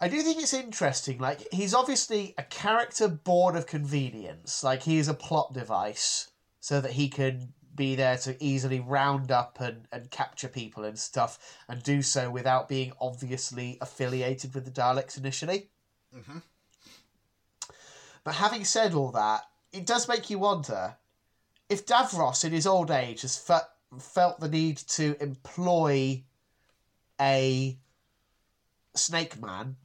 I 0.00 0.08
do 0.08 0.22
think 0.22 0.40
it's 0.40 0.54
interesting. 0.54 1.18
Like, 1.18 1.52
he's 1.52 1.74
obviously 1.74 2.34
a 2.38 2.44
character 2.44 3.08
born 3.08 3.56
of 3.56 3.66
convenience. 3.66 4.62
Like, 4.62 4.82
he 4.84 4.98
is 4.98 5.08
a 5.08 5.14
plot 5.14 5.52
device 5.52 6.30
so 6.60 6.80
that 6.80 6.92
he 6.92 7.08
can 7.08 7.52
be 7.74 7.94
there 7.94 8.16
to 8.18 8.36
easily 8.42 8.80
round 8.80 9.30
up 9.30 9.60
and, 9.60 9.86
and 9.92 10.10
capture 10.10 10.48
people 10.48 10.84
and 10.84 10.98
stuff 10.98 11.56
and 11.68 11.82
do 11.82 12.02
so 12.02 12.30
without 12.30 12.68
being 12.68 12.92
obviously 13.00 13.78
affiliated 13.80 14.54
with 14.54 14.64
the 14.64 14.70
Daleks 14.70 15.16
initially. 15.16 15.70
Mm-hmm. 16.16 16.38
But 18.24 18.34
having 18.34 18.64
said 18.64 18.94
all 18.94 19.12
that, 19.12 19.44
it 19.72 19.86
does 19.86 20.08
make 20.08 20.28
you 20.28 20.38
wonder 20.38 20.96
if 21.68 21.86
Davros, 21.86 22.44
in 22.44 22.52
his 22.52 22.66
old 22.66 22.90
age, 22.90 23.22
has 23.22 23.36
fe- 23.36 23.58
felt 23.98 24.40
the 24.40 24.48
need 24.48 24.78
to 24.78 25.16
employ 25.20 26.22
a 27.20 27.76
snake 28.94 29.40
man 29.40 29.76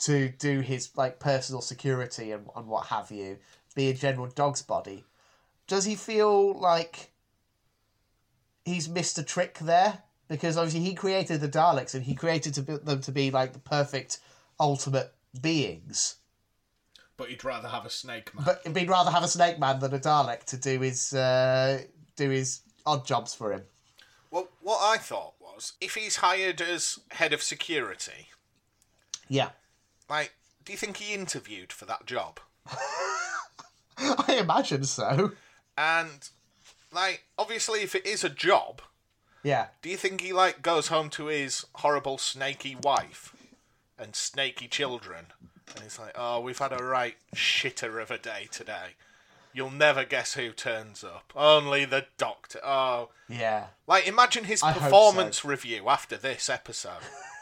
to 0.00 0.30
do 0.30 0.60
his 0.60 0.90
like 0.96 1.18
personal 1.18 1.60
security 1.60 2.32
and, 2.32 2.46
and 2.56 2.66
what 2.66 2.86
have 2.86 3.10
you, 3.10 3.38
be 3.74 3.88
a 3.88 3.94
general 3.94 4.26
dog's 4.26 4.62
body. 4.62 5.04
Does 5.66 5.84
he 5.84 5.94
feel 5.94 6.58
like 6.58 7.10
he's 8.64 8.88
missed 8.88 9.18
a 9.18 9.22
trick 9.22 9.58
there? 9.58 10.02
Because 10.28 10.56
obviously 10.56 10.80
he 10.80 10.94
created 10.94 11.40
the 11.40 11.48
Daleks 11.48 11.94
and 11.94 12.04
he 12.04 12.14
created 12.14 12.54
to 12.54 12.62
them 12.62 13.00
to 13.02 13.12
be 13.12 13.30
like 13.30 13.52
the 13.52 13.58
perfect 13.58 14.18
ultimate 14.58 15.12
beings. 15.40 16.16
But 17.16 17.28
he'd 17.28 17.44
rather 17.44 17.68
have 17.68 17.84
a 17.84 17.90
snake 17.90 18.34
man. 18.34 18.44
But 18.44 18.76
he'd 18.76 18.88
rather 18.88 19.10
have 19.10 19.22
a 19.22 19.28
snake 19.28 19.58
man 19.58 19.80
than 19.80 19.92
a 19.92 19.98
Dalek 19.98 20.44
to 20.44 20.56
do 20.56 20.80
his 20.80 21.12
uh, 21.12 21.82
do 22.16 22.30
his 22.30 22.60
odd 22.86 23.04
jobs 23.06 23.34
for 23.34 23.52
him. 23.52 23.62
well, 24.30 24.48
what 24.62 24.78
I 24.82 24.96
thought 24.96 25.34
was 25.40 25.74
if 25.80 25.94
he's 25.94 26.16
hired 26.16 26.60
as 26.62 27.00
head 27.10 27.32
of 27.32 27.42
security, 27.42 28.28
Yeah, 29.28 29.50
like, 30.10 30.34
do 30.64 30.72
you 30.72 30.78
think 30.78 30.98
he 30.98 31.14
interviewed 31.14 31.72
for 31.72 31.86
that 31.86 32.04
job? 32.04 32.40
I 33.98 34.36
imagine 34.40 34.84
so. 34.84 35.32
And 35.78 36.28
like, 36.92 37.24
obviously, 37.38 37.80
if 37.80 37.94
it 37.94 38.06
is 38.06 38.24
a 38.24 38.28
job, 38.28 38.82
Yeah, 39.42 39.68
do 39.82 39.88
you 39.88 39.96
think 39.96 40.20
he 40.20 40.32
like 40.32 40.60
goes 40.62 40.88
home 40.88 41.08
to 41.10 41.26
his 41.26 41.64
horrible 41.76 42.18
snaky 42.18 42.76
wife 42.82 43.34
and 43.98 44.14
snaky 44.14 44.68
children, 44.68 45.26
and 45.74 45.84
he's 45.84 45.98
like, 45.98 46.12
"Oh, 46.16 46.40
we've 46.40 46.58
had 46.58 46.72
a 46.72 46.82
right 46.84 47.16
shitter 47.34 48.02
of 48.02 48.10
a 48.10 48.18
day 48.18 48.48
today. 48.50 48.96
You'll 49.52 49.70
never 49.70 50.04
guess 50.04 50.34
who 50.34 50.50
turns 50.52 51.02
up. 51.02 51.32
Only 51.34 51.84
the 51.84 52.06
doctor. 52.18 52.60
Oh, 52.64 53.10
yeah, 53.28 53.66
like 53.86 54.06
imagine 54.06 54.44
his 54.44 54.62
I 54.62 54.72
performance 54.72 55.44
review 55.44 55.88
after 55.88 56.16
this 56.16 56.48
episode. 56.48 57.02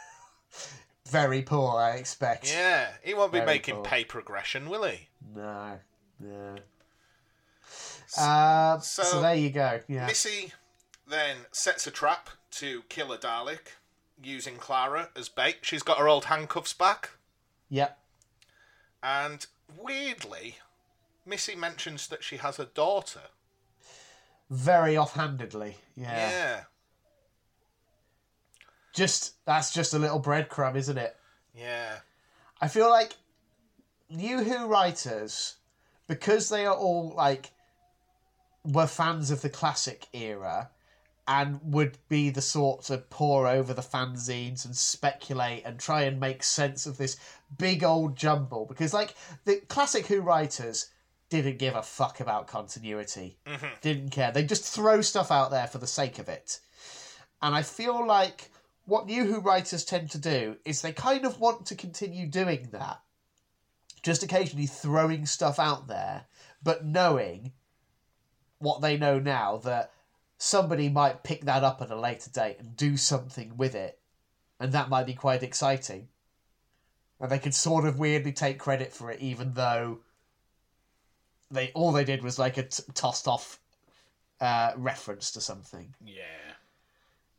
very 1.09 1.41
poor. 1.41 1.77
I 1.79 1.91
expect. 1.97 2.51
Yeah, 2.51 2.87
he 3.03 3.13
won't 3.13 3.31
be 3.31 3.39
Very 3.39 3.47
making 3.53 3.75
cool. 3.75 3.83
pay 3.83 4.03
progression, 4.03 4.69
will 4.69 4.83
he? 4.83 5.07
No, 5.35 5.79
no. 6.19 6.55
Uh, 8.17 8.79
so, 8.79 9.03
so- 9.03 9.21
there 9.21 9.35
you 9.35 9.49
go. 9.49 9.81
Yeah, 9.87 10.07
Missy 10.07 10.53
then 11.07 11.37
sets 11.51 11.85
a 11.87 11.91
trap 11.91 12.29
to 12.51 12.83
kill 12.89 13.11
a 13.11 13.17
Dalek 13.17 13.73
using 14.21 14.55
Clara 14.57 15.09
as 15.15 15.29
bait. 15.29 15.57
She's 15.61 15.83
got 15.83 15.97
her 15.97 16.07
old 16.07 16.25
handcuffs 16.25 16.73
back. 16.73 17.11
yep. 17.69 17.97
And 19.01 19.45
weirdly, 19.77 20.57
Missy 21.25 21.55
mentions 21.55 22.07
that 22.07 22.23
she 22.23 22.37
has 22.37 22.59
a 22.59 22.65
daughter. 22.65 23.21
Very 24.49 24.97
offhandedly. 24.97 25.77
Yeah. 25.95 26.29
Yeah. 26.29 26.61
Just 28.93 29.43
that's 29.45 29.73
just 29.73 29.93
a 29.93 29.99
little 29.99 30.21
breadcrumb, 30.21 30.75
isn't 30.75 30.97
it? 30.97 31.15
Yeah. 31.53 31.97
I 32.61 32.67
feel 32.67 32.89
like 32.89 33.13
New 34.09 34.43
Who 34.43 34.67
writers, 34.67 35.55
because 36.07 36.49
they 36.49 36.65
are 36.65 36.75
all 36.75 37.13
like 37.15 37.51
were 38.65 38.87
fans 38.87 39.31
of 39.31 39.41
the 39.41 39.49
classic 39.49 40.07
era 40.13 40.69
and 41.27 41.59
would 41.63 41.97
be 42.09 42.31
the 42.31 42.41
sort 42.41 42.81
to 42.83 42.97
pore 42.97 43.47
over 43.47 43.73
the 43.73 43.81
fanzines 43.81 44.65
and 44.65 44.75
speculate 44.75 45.63
and 45.63 45.79
try 45.79 46.01
and 46.01 46.19
make 46.19 46.43
sense 46.43 46.87
of 46.87 46.97
this 46.97 47.17
big 47.57 47.83
old 47.83 48.17
jumble 48.17 48.65
because 48.65 48.93
like 48.93 49.13
the 49.45 49.57
classic 49.67 50.07
Who 50.07 50.21
writers 50.21 50.89
didn't 51.29 51.59
give 51.59 51.75
a 51.75 51.83
fuck 51.83 52.19
about 52.19 52.47
continuity. 52.47 53.37
Mm-hmm. 53.45 53.67
Didn't 53.81 54.09
care. 54.09 54.31
They 54.31 54.43
just 54.43 54.65
throw 54.65 55.01
stuff 55.01 55.31
out 55.31 55.51
there 55.51 55.67
for 55.67 55.77
the 55.77 55.87
sake 55.87 56.17
of 56.17 56.27
it. 56.27 56.59
And 57.41 57.55
I 57.55 57.61
feel 57.61 58.05
like 58.05 58.49
what 58.89 59.05
New 59.05 59.25
Who 59.25 59.39
writers 59.39 59.85
tend 59.85 60.11
to 60.11 60.17
do 60.17 60.57
is 60.65 60.81
they 60.81 60.91
kind 60.91 61.25
of 61.25 61.39
want 61.39 61.65
to 61.67 61.75
continue 61.75 62.27
doing 62.27 62.69
that. 62.71 63.01
Just 64.01 64.23
occasionally 64.23 64.65
throwing 64.65 65.25
stuff 65.25 65.59
out 65.59 65.87
there, 65.87 66.25
but 66.63 66.85
knowing 66.85 67.51
what 68.59 68.81
they 68.81 68.97
know 68.97 69.19
now 69.19 69.57
that 69.57 69.91
somebody 70.37 70.89
might 70.89 71.23
pick 71.23 71.41
that 71.41 71.63
up 71.63 71.81
at 71.81 71.91
a 71.91 71.99
later 71.99 72.29
date 72.29 72.57
and 72.59 72.75
do 72.75 72.97
something 72.97 73.57
with 73.57 73.75
it. 73.75 73.99
And 74.59 74.71
that 74.73 74.89
might 74.89 75.05
be 75.05 75.13
quite 75.13 75.43
exciting. 75.43 76.07
And 77.19 77.29
they 77.29 77.39
could 77.39 77.53
sort 77.53 77.85
of 77.85 77.99
weirdly 77.99 78.31
take 78.31 78.59
credit 78.59 78.93
for 78.93 79.11
it, 79.11 79.19
even 79.19 79.53
though 79.53 79.99
they 81.51 81.71
all 81.73 81.91
they 81.91 82.03
did 82.03 82.23
was 82.23 82.39
like 82.39 82.57
a 82.57 82.63
t- 82.63 82.83
tossed 82.93 83.27
off 83.27 83.59
uh, 84.39 84.71
reference 84.77 85.31
to 85.31 85.41
something. 85.41 85.93
Yeah. 86.03 86.23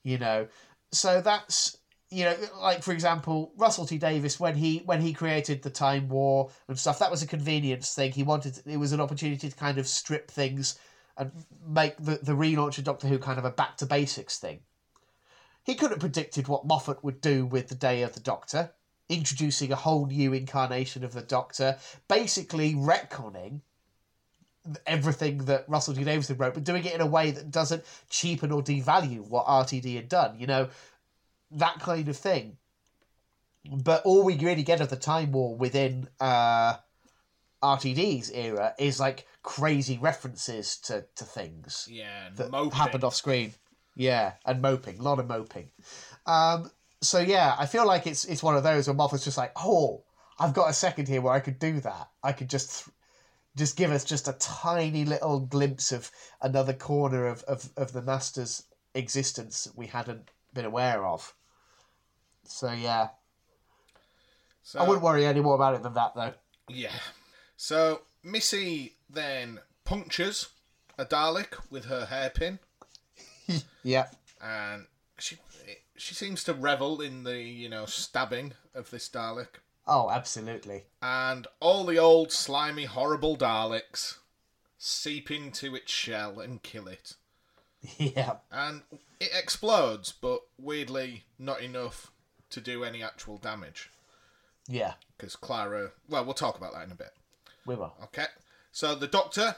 You 0.03 0.19
know, 0.19 0.49
so 0.93 1.21
that's 1.21 1.77
you 2.11 2.25
know, 2.25 2.37
like 2.61 2.83
for 2.83 2.93
example, 2.93 3.53
Russell 3.57 3.87
T 3.87 3.97
Davies 3.97 4.41
when 4.41 4.57
he 4.57 4.79
when 4.79 5.01
he 5.01 5.13
created 5.13 5.63
the 5.63 5.71
Time 5.71 6.09
War 6.09 6.51
and 6.69 6.79
stuff, 6.79 6.99
that 6.99 7.11
was 7.11 7.23
a 7.23 7.27
convenience 7.27 7.95
thing. 7.95 8.11
He 8.13 8.25
wanted 8.25 8.61
it 8.67 8.77
was 8.79 8.93
an 8.93 9.01
opportunity 9.01 9.49
to 9.49 9.57
kind 9.57 9.79
of 9.79 9.87
strip 9.87 10.31
things 10.31 10.79
and 11.17 11.31
make 11.67 11.97
the 11.99 12.19
the 12.23 12.33
relaunch 12.33 12.79
of 12.79 12.85
Doctor 12.85 13.07
Who 13.07 13.19
kind 13.19 13.39
of 13.39 13.45
a 13.45 13.51
back 13.51 13.77
to 13.77 13.87
basics 13.87 14.39
thing. 14.39 14.61
He 15.63 15.77
could 15.77 15.91
have 15.91 16.01
predicted 16.01 16.49
what 16.49 16.67
Moffat 16.67 17.05
would 17.05 17.21
do 17.21 17.47
with 17.47 17.69
the 17.69 17.75
Day 17.77 18.03
of 18.03 18.15
the 18.15 18.21
Doctor, 18.21 18.73
introducing 19.09 19.71
a 19.71 19.77
whole 19.77 20.07
new 20.07 20.33
incarnation 20.33 21.05
of 21.05 21.13
the 21.13 21.23
Doctor, 21.23 21.79
basically 22.09 22.75
retconning 22.75 23.61
everything 24.87 25.39
that 25.47 25.65
Russell 25.69 25.95
T 25.95 26.05
Davidson 26.05 26.37
wrote, 26.37 26.55
but 26.55 26.65
doing 26.65 26.85
it 26.85 26.95
in 26.95 27.01
a 27.01 27.07
way 27.07 27.31
that 27.31 27.51
doesn't 27.51 27.85
cheapen 28.09 28.53
or 28.53 28.63
devalue 28.63 29.21
what 29.29 29.47
RTD 29.47 29.95
had 29.97 30.09
done. 30.09 30.39
You 30.39 30.47
know, 30.47 30.69
that 31.53 31.81
kind 31.81 32.09
of 32.09 32.17
thing. 32.17 32.57
But 33.71 34.03
all 34.05 34.25
we 34.25 34.37
really 34.39 34.63
get 34.63 34.81
of 34.81 34.89
the 34.89 34.97
Time 34.97 35.33
War 35.33 35.55
within 35.55 36.09
uh, 36.19 36.77
RTD's 37.63 38.31
era 38.31 38.75
is 38.79 38.99
like 38.99 39.27
crazy 39.43 39.99
references 39.99 40.77
to, 40.79 41.05
to 41.17 41.25
things 41.25 41.87
Yeah, 41.91 42.31
that 42.37 42.51
moping. 42.51 42.79
happened 42.79 43.05
off 43.05 43.15
screen. 43.15 43.53
Yeah, 43.97 44.33
and 44.47 44.63
moping, 44.63 44.99
a 44.99 45.03
lot 45.03 45.19
of 45.19 45.29
moping. 45.29 45.71
Um, 46.27 46.71
so 47.03 47.19
yeah, 47.19 47.55
I 47.59 47.67
feel 47.67 47.87
like 47.87 48.07
it's 48.07 48.25
it's 48.25 48.43
one 48.43 48.57
of 48.57 48.63
those 48.63 48.87
where 48.87 48.95
Moffat's 48.97 49.25
just 49.25 49.37
like, 49.37 49.53
oh, 49.57 50.05
I've 50.39 50.55
got 50.55 50.71
a 50.71 50.73
second 50.73 51.09
here 51.09 51.21
where 51.21 51.35
I 51.35 51.41
could 51.41 51.59
do 51.59 51.81
that. 51.81 52.09
I 52.23 52.33
could 52.33 52.49
just 52.49 52.85
th- 52.85 52.95
just 53.57 53.77
give 53.77 53.91
us 53.91 54.05
just 54.05 54.29
a 54.29 54.33
tiny 54.35 55.05
little 55.05 55.41
glimpse 55.41 55.93
of 55.93 56.11
another 56.41 56.73
corner 56.73 57.27
of, 57.27 57.43
of, 57.45 57.69
of 57.77 57.93
the 57.93 58.03
Master's 58.03 58.65
existence 58.95 59.65
that 59.65 59.77
we 59.77 59.87
hadn't 59.87 60.31
been 60.55 60.65
aware 60.65 61.05
of. 61.05 61.35
So 62.45 62.73
yeah, 62.73 63.09
So, 64.63 64.81
I 64.81 64.83
wouldn't 64.83 65.05
worry 65.05 65.27
any 65.27 65.41
more 65.41 65.55
about 65.55 65.75
it 65.75 65.83
than 65.83 65.95
that 65.95 66.15
though. 66.15 66.33
Yeah. 66.69 66.93
So 67.57 68.03
Missy 68.23 68.95
then 69.09 69.61
punctures 69.85 70.49
a 70.99 71.05
Dalek 71.05 71.71
with 71.71 71.87
her 71.87 72.07
hairpin, 72.07 72.59
Yeah, 73.83 74.07
and 74.43 74.87
she 75.19 75.37
she 75.97 76.15
seems 76.15 76.45
to 76.45 76.55
revel 76.55 77.01
in 77.01 77.25
the 77.25 77.41
you 77.41 77.69
know 77.69 77.87
stabbing 77.87 78.53
of 78.75 78.91
this 78.91 79.09
Dalek, 79.09 79.61
oh, 79.91 80.09
absolutely. 80.11 80.85
and 81.03 81.47
all 81.61 81.85
the 81.85 81.99
old 81.99 82.33
slimy 82.33 82.87
horrible 82.87 83.37
Daleks 83.37 84.19
seep 84.79 85.31
into 85.31 85.75
its 85.75 85.93
shell 85.93 86.41
and 86.41 86.63
kill 86.63 86.89
it, 86.89 87.15
Yeah, 87.99 88.37
and 88.51 88.83
it 89.21 89.31
explodes, 89.37 90.13
but 90.13 90.41
weirdly 90.59 91.25
not 91.39 91.61
enough 91.61 92.11
to 92.51 92.61
do 92.63 92.83
any 92.85 93.03
actual 93.03 93.37
damage 93.37 93.91
yeah, 94.71 94.95
because 95.17 95.35
Clara. 95.37 95.91
Well, 96.09 96.25
we'll 96.25 96.35
talk 96.35 96.57
about 96.57 96.73
that 96.75 96.85
in 96.85 96.93
a 96.93 96.95
bit. 96.95 97.13
we 97.67 97.75
will. 97.75 97.93
Okay. 98.05 98.27
So 98.73 98.95
the 98.95 99.09
Doctor, 99.09 99.57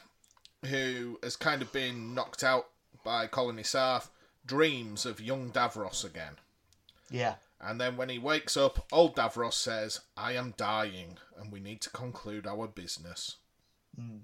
who 0.64 1.18
has 1.22 1.36
kind 1.36 1.60
of 1.60 1.70
been 1.70 2.14
knocked 2.14 2.42
out 2.42 2.68
by 3.04 3.26
Colony 3.26 3.62
Sarff, 3.62 4.10
dreams 4.46 5.04
of 5.04 5.20
young 5.20 5.50
Davros 5.50 6.02
again. 6.02 6.36
Yeah, 7.10 7.34
And 7.62 7.80
then 7.80 7.96
when 7.96 8.08
he 8.08 8.18
wakes 8.18 8.56
up, 8.56 8.86
old 8.90 9.14
Davros 9.14 9.52
says, 9.52 10.00
I 10.16 10.32
am 10.32 10.54
dying 10.56 11.18
and 11.38 11.52
we 11.52 11.60
need 11.60 11.80
to 11.82 11.90
conclude 11.90 12.46
our 12.46 12.66
business. 12.66 13.36
Hmm. 13.96 14.18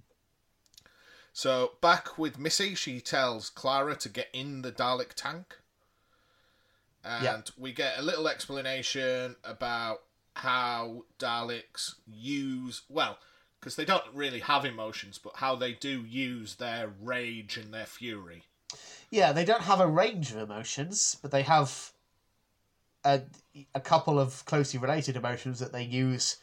So 1.33 1.73
back 1.81 2.19
with 2.19 2.39
Missy, 2.39 2.75
she 2.75 3.01
tells 3.01 3.49
Clara 3.49 3.95
to 3.97 4.09
get 4.09 4.29
in 4.33 4.63
the 4.63 4.73
Dalek 4.73 5.15
tank. 5.15 5.59
And 7.05 7.23
Yeah. 7.25 7.41
we 7.57 7.73
get 7.73 7.99
a 7.99 8.03
little 8.03 8.27
explanation 8.27 9.37
about 9.45 10.03
how 10.35 11.05
Daleks 11.21 11.95
use, 12.07 12.83
well, 12.89 13.19
because 13.61 13.77
they 13.77 13.85
don't 13.85 14.13
really 14.13 14.41
have 14.41 14.65
emotions, 14.65 15.19
but 15.19 15.37
how 15.37 15.55
they 15.55 15.75
do 15.75 16.05
use 16.05 16.57
their 16.57 16.89
rage 16.89 17.57
and 17.57 17.73
their 17.73 17.87
fury. 17.87 18.45
Yeah, 19.11 19.33
they 19.33 19.45
don't 19.45 19.63
have 19.63 19.81
a 19.81 19.87
range 19.87 20.33
of 20.33 20.39
emotions, 20.39 21.17
but 21.23 21.31
they 21.31 21.43
have 21.43 21.93
a, 23.05 23.23
a 23.75 23.81
couple 23.81 24.19
of 24.19 24.45
closely 24.45 24.79
related 24.79 25.17
emotions 25.17 25.59
that 25.61 25.73
they 25.73 25.83
use 25.83 26.37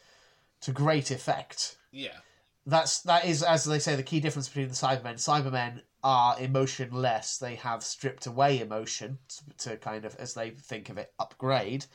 to 0.61 0.71
great 0.71 1.11
effect. 1.11 1.77
Yeah. 1.91 2.17
That's 2.65 3.01
that 3.03 3.25
is, 3.25 3.43
as 3.43 3.63
they 3.65 3.77
say, 3.77 3.95
the 3.95 4.01
key 4.03 4.19
difference 4.19 4.47
between 4.47 4.69
the 4.69 4.73
Cybermen. 4.73 5.15
Cybermen 5.15 5.81
are 6.03 6.39
emotionless; 6.39 7.37
they 7.37 7.55
have 7.55 7.83
stripped 7.83 8.25
away 8.25 8.59
emotion 8.59 9.19
to, 9.59 9.69
to 9.69 9.77
kind 9.77 10.03
of, 10.03 10.15
as 10.15 10.33
they 10.33 10.49
think 10.49 10.89
of 10.89 10.97
it, 10.97 11.13
upgrade. 11.19 11.85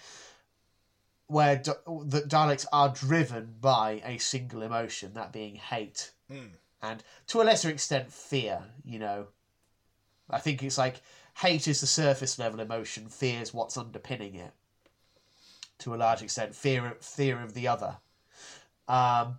Where 1.27 1.57
D- 1.57 1.73
the 1.87 2.23
Daleks 2.23 2.67
are 2.73 2.89
driven 2.89 3.57
by 3.61 4.01
a 4.05 4.19
single 4.19 4.63
emotion, 4.63 5.15
that 5.15 5.33
being 5.33 5.57
hate, 5.57 6.13
Hmm. 6.29 6.55
and 6.81 7.03
to 7.29 7.41
a 7.41 7.45
lesser 7.45 7.69
extent, 7.69 8.13
fear. 8.13 8.63
You 8.85 9.01
know, 9.01 9.27
I 10.29 10.39
think 10.39 10.63
it's 10.63 10.79
like 10.79 11.03
hate 11.41 11.67
is 11.67 11.81
the 11.81 11.87
surface 11.87 12.39
level 12.39 12.61
emotion, 12.61 13.09
fear 13.09 13.41
is 13.41 13.55
what's 13.55 13.77
underpinning 13.77 14.35
it. 14.35 14.53
To 15.81 15.95
a 15.95 15.97
large 15.97 16.23
extent, 16.23 16.55
fear 16.55 16.97
fear 17.01 17.41
of 17.41 17.55
the 17.55 17.69
other. 17.69 17.97
Um, 18.87 19.39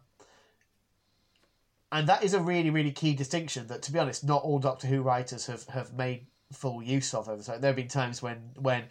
and 1.91 2.07
that 2.07 2.23
is 2.23 2.33
a 2.33 2.39
really, 2.39 2.69
really 2.69 2.91
key 2.91 3.13
distinction 3.13 3.67
that, 3.67 3.83
to 3.83 3.91
be 3.91 3.99
honest, 3.99 4.23
not 4.23 4.43
all 4.43 4.59
Doctor 4.59 4.87
Who 4.87 5.01
writers 5.01 5.45
have, 5.45 5.65
have 5.67 5.93
made 5.93 6.25
full 6.51 6.81
use 6.81 7.13
of. 7.13 7.29
over 7.29 7.43
time. 7.43 7.61
There 7.61 7.69
have 7.69 7.75
been 7.75 7.87
times 7.87 8.21
when 8.21 8.51
when 8.59 8.85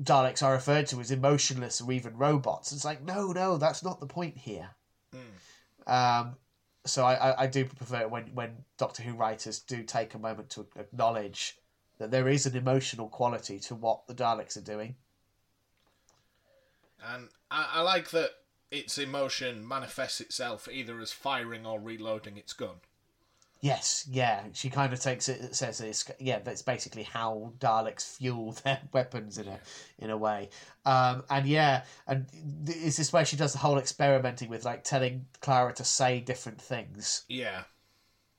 Daleks 0.00 0.42
are 0.42 0.52
referred 0.52 0.86
to 0.88 1.00
as 1.00 1.10
emotionless 1.10 1.80
or 1.80 1.92
even 1.92 2.16
robots. 2.16 2.72
It's 2.72 2.84
like, 2.84 3.02
no, 3.02 3.32
no, 3.32 3.58
that's 3.58 3.82
not 3.82 4.00
the 4.00 4.06
point 4.06 4.38
here. 4.38 4.70
Um, 5.86 6.36
so 6.86 7.04
I, 7.04 7.14
I, 7.14 7.42
I 7.42 7.46
do 7.46 7.64
prefer 7.64 8.06
when, 8.08 8.24
when 8.34 8.64
Doctor 8.78 9.02
Who 9.02 9.14
writers 9.14 9.58
do 9.58 9.82
take 9.82 10.14
a 10.14 10.18
moment 10.18 10.50
to 10.50 10.66
acknowledge 10.76 11.58
that 11.98 12.10
there 12.10 12.28
is 12.28 12.46
an 12.46 12.56
emotional 12.56 13.08
quality 13.08 13.58
to 13.60 13.74
what 13.74 14.06
the 14.06 14.14
Daleks 14.14 14.56
are 14.56 14.62
doing. 14.62 14.96
And 17.04 17.28
I, 17.50 17.68
I 17.74 17.80
like 17.82 18.10
that 18.10 18.30
its 18.70 18.98
emotion 18.98 19.66
manifests 19.66 20.20
itself 20.20 20.68
either 20.70 21.00
as 21.00 21.12
firing 21.12 21.66
or 21.66 21.78
reloading 21.80 22.36
its 22.36 22.52
gun. 22.52 22.76
Yes, 23.62 24.06
yeah, 24.10 24.42
she 24.52 24.68
kind 24.68 24.92
of 24.92 25.00
takes 25.00 25.28
it. 25.28 25.54
Says 25.56 25.80
it's 25.80 26.08
yeah, 26.20 26.40
that's 26.40 26.62
basically 26.62 27.04
how 27.04 27.52
Daleks 27.58 28.16
fuel 28.16 28.52
their 28.64 28.80
weapons 28.92 29.38
in 29.38 29.48
a 29.48 29.58
in 29.98 30.10
a 30.10 30.16
way. 30.16 30.50
Um, 30.84 31.24
and 31.30 31.46
yeah, 31.46 31.84
and 32.06 32.26
is 32.66 32.98
this 32.98 33.12
where 33.12 33.24
she 33.24 33.36
does 33.36 33.54
the 33.54 33.58
whole 33.58 33.78
experimenting 33.78 34.50
with 34.50 34.64
like 34.64 34.84
telling 34.84 35.24
Clara 35.40 35.72
to 35.74 35.84
say 35.84 36.20
different 36.20 36.60
things, 36.60 37.24
Yeah. 37.28 37.62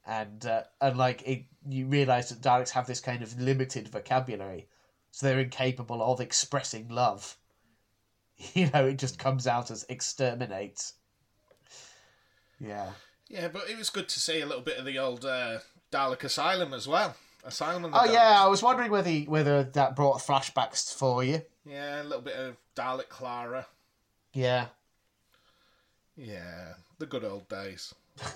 And 0.07 0.45
uh, 0.45 0.63
and 0.81 0.97
like 0.97 1.21
it, 1.27 1.43
you 1.69 1.85
realise 1.85 2.29
that 2.29 2.41
Daleks 2.41 2.69
have 2.71 2.87
this 2.87 2.99
kind 3.01 3.21
of 3.21 3.39
limited 3.39 3.89
vocabulary, 3.89 4.67
so 5.11 5.27
they're 5.27 5.39
incapable 5.39 6.01
of 6.01 6.19
expressing 6.21 6.87
love. 6.89 7.37
You 8.53 8.69
know, 8.71 8.85
it 8.85 8.99
just 8.99 9.17
comes 9.17 9.47
out 9.47 9.71
as 9.71 9.83
exterminate. 9.89 10.91
Yeah. 12.59 12.91
Yeah, 13.29 13.47
but 13.47 13.67
it 13.67 13.75
was 13.77 13.89
good 13.89 14.07
to 14.09 14.19
see 14.19 14.41
a 14.41 14.45
little 14.45 14.61
bit 14.61 14.77
of 14.77 14.85
the 14.85 14.99
old 14.99 15.25
uh, 15.25 15.57
Dalek 15.91 16.23
Asylum 16.23 16.71
as 16.73 16.87
well. 16.87 17.15
Asylum 17.43 17.85
and 17.85 17.95
Oh 17.95 17.97
Daleks. 17.97 18.13
yeah, 18.13 18.43
I 18.43 18.47
was 18.47 18.61
wondering 18.61 18.91
whether 18.91 19.11
whether 19.21 19.63
that 19.63 19.95
brought 19.95 20.19
flashbacks 20.19 20.93
for 20.93 21.23
you. 21.23 21.41
Yeah, 21.65 22.01
a 22.01 22.03
little 22.03 22.21
bit 22.21 22.35
of 22.35 22.57
Dalek 22.75 23.09
Clara. 23.09 23.65
Yeah. 24.33 24.67
Yeah, 26.15 26.73
the 26.99 27.07
good 27.07 27.23
old 27.23 27.47
days. 27.49 27.93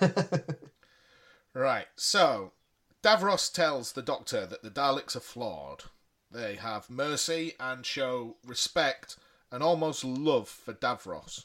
Right, 1.54 1.86
so 1.96 2.52
Davros 3.02 3.52
tells 3.52 3.92
the 3.92 4.02
Doctor 4.02 4.46
that 4.46 4.62
the 4.62 4.70
Daleks 4.70 5.16
are 5.16 5.20
flawed. 5.20 5.84
They 6.30 6.54
have 6.56 6.88
mercy 6.88 7.54
and 7.60 7.84
show 7.84 8.36
respect 8.46 9.16
and 9.50 9.62
almost 9.62 10.02
love 10.04 10.48
for 10.48 10.72
Davros. 10.72 11.44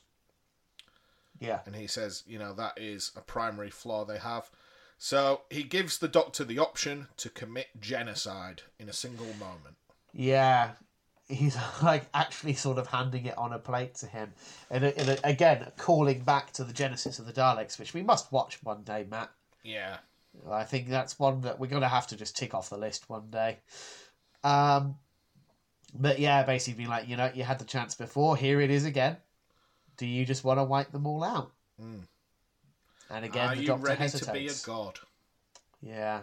yeah. 1.40 1.60
And 1.66 1.76
he 1.76 1.88
says, 1.88 2.24
you 2.26 2.40
know, 2.40 2.54
that 2.54 2.78
is 2.78 3.12
a 3.16 3.22
primary 3.22 3.70
flaw 3.70 4.06
they 4.06 4.18
have. 4.18 4.50
So 4.98 5.42
he 5.50 5.64
gives 5.64 5.98
the 5.98 6.08
Doctor 6.08 6.44
the 6.44 6.60
option 6.60 7.08
to 7.18 7.30
commit 7.30 7.68
genocide 7.80 8.62
in 8.80 8.88
a 8.88 8.94
single 8.94 9.34
moment. 9.40 9.76
Yeah. 10.14 10.72
He's 11.28 11.58
like 11.84 12.06
actually 12.14 12.54
sort 12.54 12.78
of 12.78 12.88
handing 12.88 13.26
it 13.26 13.38
on 13.38 13.52
a 13.52 13.60
plate 13.60 13.96
to 13.96 14.06
him. 14.06 14.34
And, 14.72 14.86
and 14.86 15.20
again, 15.24 15.72
calling 15.78 16.22
back 16.22 16.54
to 16.54 16.64
the 16.64 16.74
genesis 16.74 17.20
of 17.20 17.26
the 17.26 17.34
Daleks, 17.34 17.78
which 17.78 17.94
we 17.94 18.04
must 18.04 18.32
watch 18.32 18.64
one 18.64 18.84
day, 18.84 19.06
Matt. 19.10 19.32
Yeah. 19.68 19.98
I 20.50 20.64
think 20.64 20.88
that's 20.88 21.20
one 21.20 21.42
that 21.42 21.60
we're 21.60 21.68
going 21.68 21.82
to 21.82 21.88
have 21.90 22.08
to 22.08 22.16
just 22.16 22.38
tick 22.38 22.54
off 22.54 22.70
the 22.70 22.78
list 22.78 23.10
one 23.10 23.30
day. 23.30 23.58
Um, 24.44 24.96
but 25.94 26.20
yeah, 26.20 26.44
basically, 26.44 26.78
being 26.78 26.90
like, 26.90 27.10
you 27.10 27.18
know, 27.18 27.30
you 27.34 27.44
had 27.44 27.60
the 27.60 27.66
chance 27.66 27.94
before. 27.94 28.38
Here 28.38 28.62
it 28.62 28.70
is 28.70 28.86
again. 28.86 29.18
Do 29.98 30.06
you 30.06 30.26
just 30.26 30.44
want 30.44 30.60
to 30.60 30.64
wipe 30.64 30.92
them 30.92 31.06
all 31.06 31.24
out? 31.24 31.52
And 31.80 33.26
again, 33.26 33.50
Are 33.50 33.56
the 33.56 33.62
you 33.62 33.68
doctor 33.68 33.84
ready 33.84 34.00
hesitates. 34.00 34.26
to 34.28 34.34
be 34.34 34.48
a 34.48 34.54
god? 34.66 35.00
Yeah. 35.82 36.22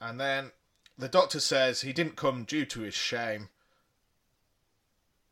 And 0.00 0.20
then 0.20 0.52
the 0.98 1.08
doctor 1.08 1.40
says 1.40 1.80
he 1.80 1.92
didn't 1.92 2.16
come 2.16 2.44
due 2.44 2.66
to 2.66 2.80
his 2.82 2.94
shame. 2.94 3.48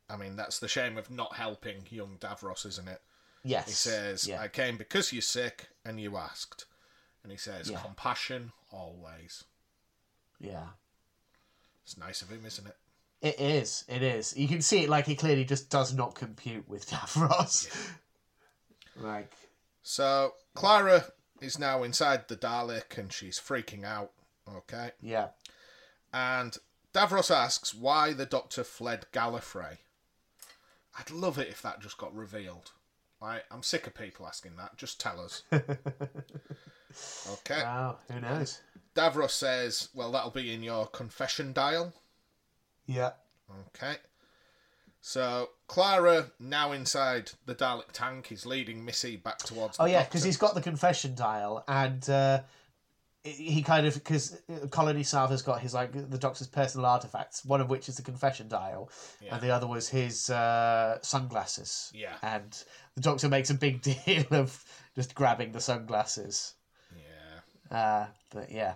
I 0.09 0.17
mean, 0.17 0.35
that's 0.35 0.59
the 0.59 0.67
shame 0.67 0.97
of 0.97 1.09
not 1.09 1.35
helping 1.35 1.85
young 1.89 2.17
Davros, 2.19 2.65
isn't 2.65 2.87
it? 2.89 3.01
Yes. 3.43 3.67
He 3.67 3.73
says, 3.73 4.27
yeah. 4.27 4.39
I 4.41 4.47
came 4.47 4.77
because 4.77 5.11
you're 5.11 5.21
sick 5.21 5.69
and 5.85 5.99
you 5.99 6.17
asked. 6.17 6.65
And 7.23 7.31
he 7.31 7.37
says, 7.37 7.69
Yeah. 7.69 7.79
compassion 7.79 8.51
always. 8.71 9.43
yeah. 10.39 10.67
It's 11.83 11.97
nice 11.97 12.21
of 12.21 12.29
him, 12.29 12.45
isn't 12.45 12.67
it? 12.67 12.77
It 13.21 13.39
is. 13.39 13.83
It 13.87 14.01
is. 14.03 14.35
You 14.37 14.47
can 14.47 14.61
see 14.61 14.83
it 14.83 14.89
like 14.89 15.05
he 15.05 15.15
clearly 15.15 15.43
just 15.43 15.69
does 15.69 15.93
not 15.93 16.15
compute 16.15 16.67
with 16.69 16.87
Davros. 16.89 17.67
like, 18.95 19.33
So 19.83 20.33
Clara 20.53 21.05
is 21.41 21.57
now 21.59 21.83
inside 21.83 22.27
the 22.27 22.37
Dalek 22.37 22.97
and 22.97 23.11
she's 23.11 23.39
freaking 23.39 23.83
out. 23.83 24.11
Okay. 24.47 24.91
yeah. 25.01 25.29
And 26.13 26.57
Davros 26.93 27.31
asks 27.33 27.73
why 27.73 28.13
the 28.13 28.25
Doctor 28.25 28.63
fled 28.63 29.05
Gallifrey. 29.13 29.77
I'd 30.99 31.09
love 31.11 31.37
it 31.39 31.47
if 31.47 31.61
that 31.61 31.81
just 31.81 31.97
got 31.97 32.13
revealed. 32.15 32.71
Like, 33.21 33.43
I'm 33.51 33.63
sick 33.63 33.87
of 33.87 33.93
people 33.93 34.25
asking 34.25 34.55
that. 34.57 34.77
Just 34.77 34.99
tell 34.99 35.19
us. 35.19 35.43
okay. 35.51 37.61
Wow. 37.61 37.97
Who 38.11 38.19
knows? 38.19 38.61
Davros 38.95 39.31
says, 39.31 39.89
well, 39.93 40.11
that'll 40.11 40.31
be 40.31 40.53
in 40.53 40.63
your 40.63 40.87
confession 40.87 41.53
dial. 41.53 41.93
Yeah. 42.87 43.11
Okay. 43.75 43.95
So 45.01 45.49
Clara, 45.67 46.31
now 46.39 46.71
inside 46.71 47.31
the 47.45 47.55
Dalek 47.55 47.91
tank, 47.91 48.31
is 48.31 48.45
leading 48.45 48.85
Missy 48.85 49.17
back 49.17 49.39
towards 49.39 49.77
the 49.77 49.83
Oh 49.83 49.85
yeah, 49.87 50.03
because 50.03 50.23
he's 50.23 50.37
got 50.37 50.53
the 50.53 50.61
confession 50.61 51.15
dial, 51.15 51.63
and 51.67 52.07
uh, 52.07 52.41
he 53.23 53.61
kind 53.61 53.85
of 53.85 53.93
because 53.93 54.41
Colony 54.71 55.03
Sarff's 55.03 55.41
got 55.43 55.61
his 55.61 55.73
like 55.73 55.91
the 56.09 56.17
Doctor's 56.17 56.47
personal 56.47 56.85
artifacts, 56.87 57.45
one 57.45 57.61
of 57.61 57.69
which 57.69 57.87
is 57.87 57.95
the 57.97 58.01
confession 58.01 58.47
dial, 58.47 58.89
Yeah. 59.21 59.35
and 59.35 59.41
the 59.43 59.51
other 59.51 59.67
was 59.67 59.87
his 59.89 60.29
uh, 60.29 60.97
sunglasses. 61.01 61.91
Yeah. 61.93 62.15
and 62.23 62.51
the 62.95 63.01
Doctor 63.01 63.29
makes 63.29 63.49
a 63.49 63.53
big 63.53 63.81
deal 64.05 64.25
of 64.31 64.63
just 64.95 65.13
grabbing 65.15 65.51
the 65.51 65.61
sunglasses. 65.61 66.53
Yeah. 66.95 67.77
Uh, 67.77 68.05
but 68.31 68.51
yeah, 68.51 68.75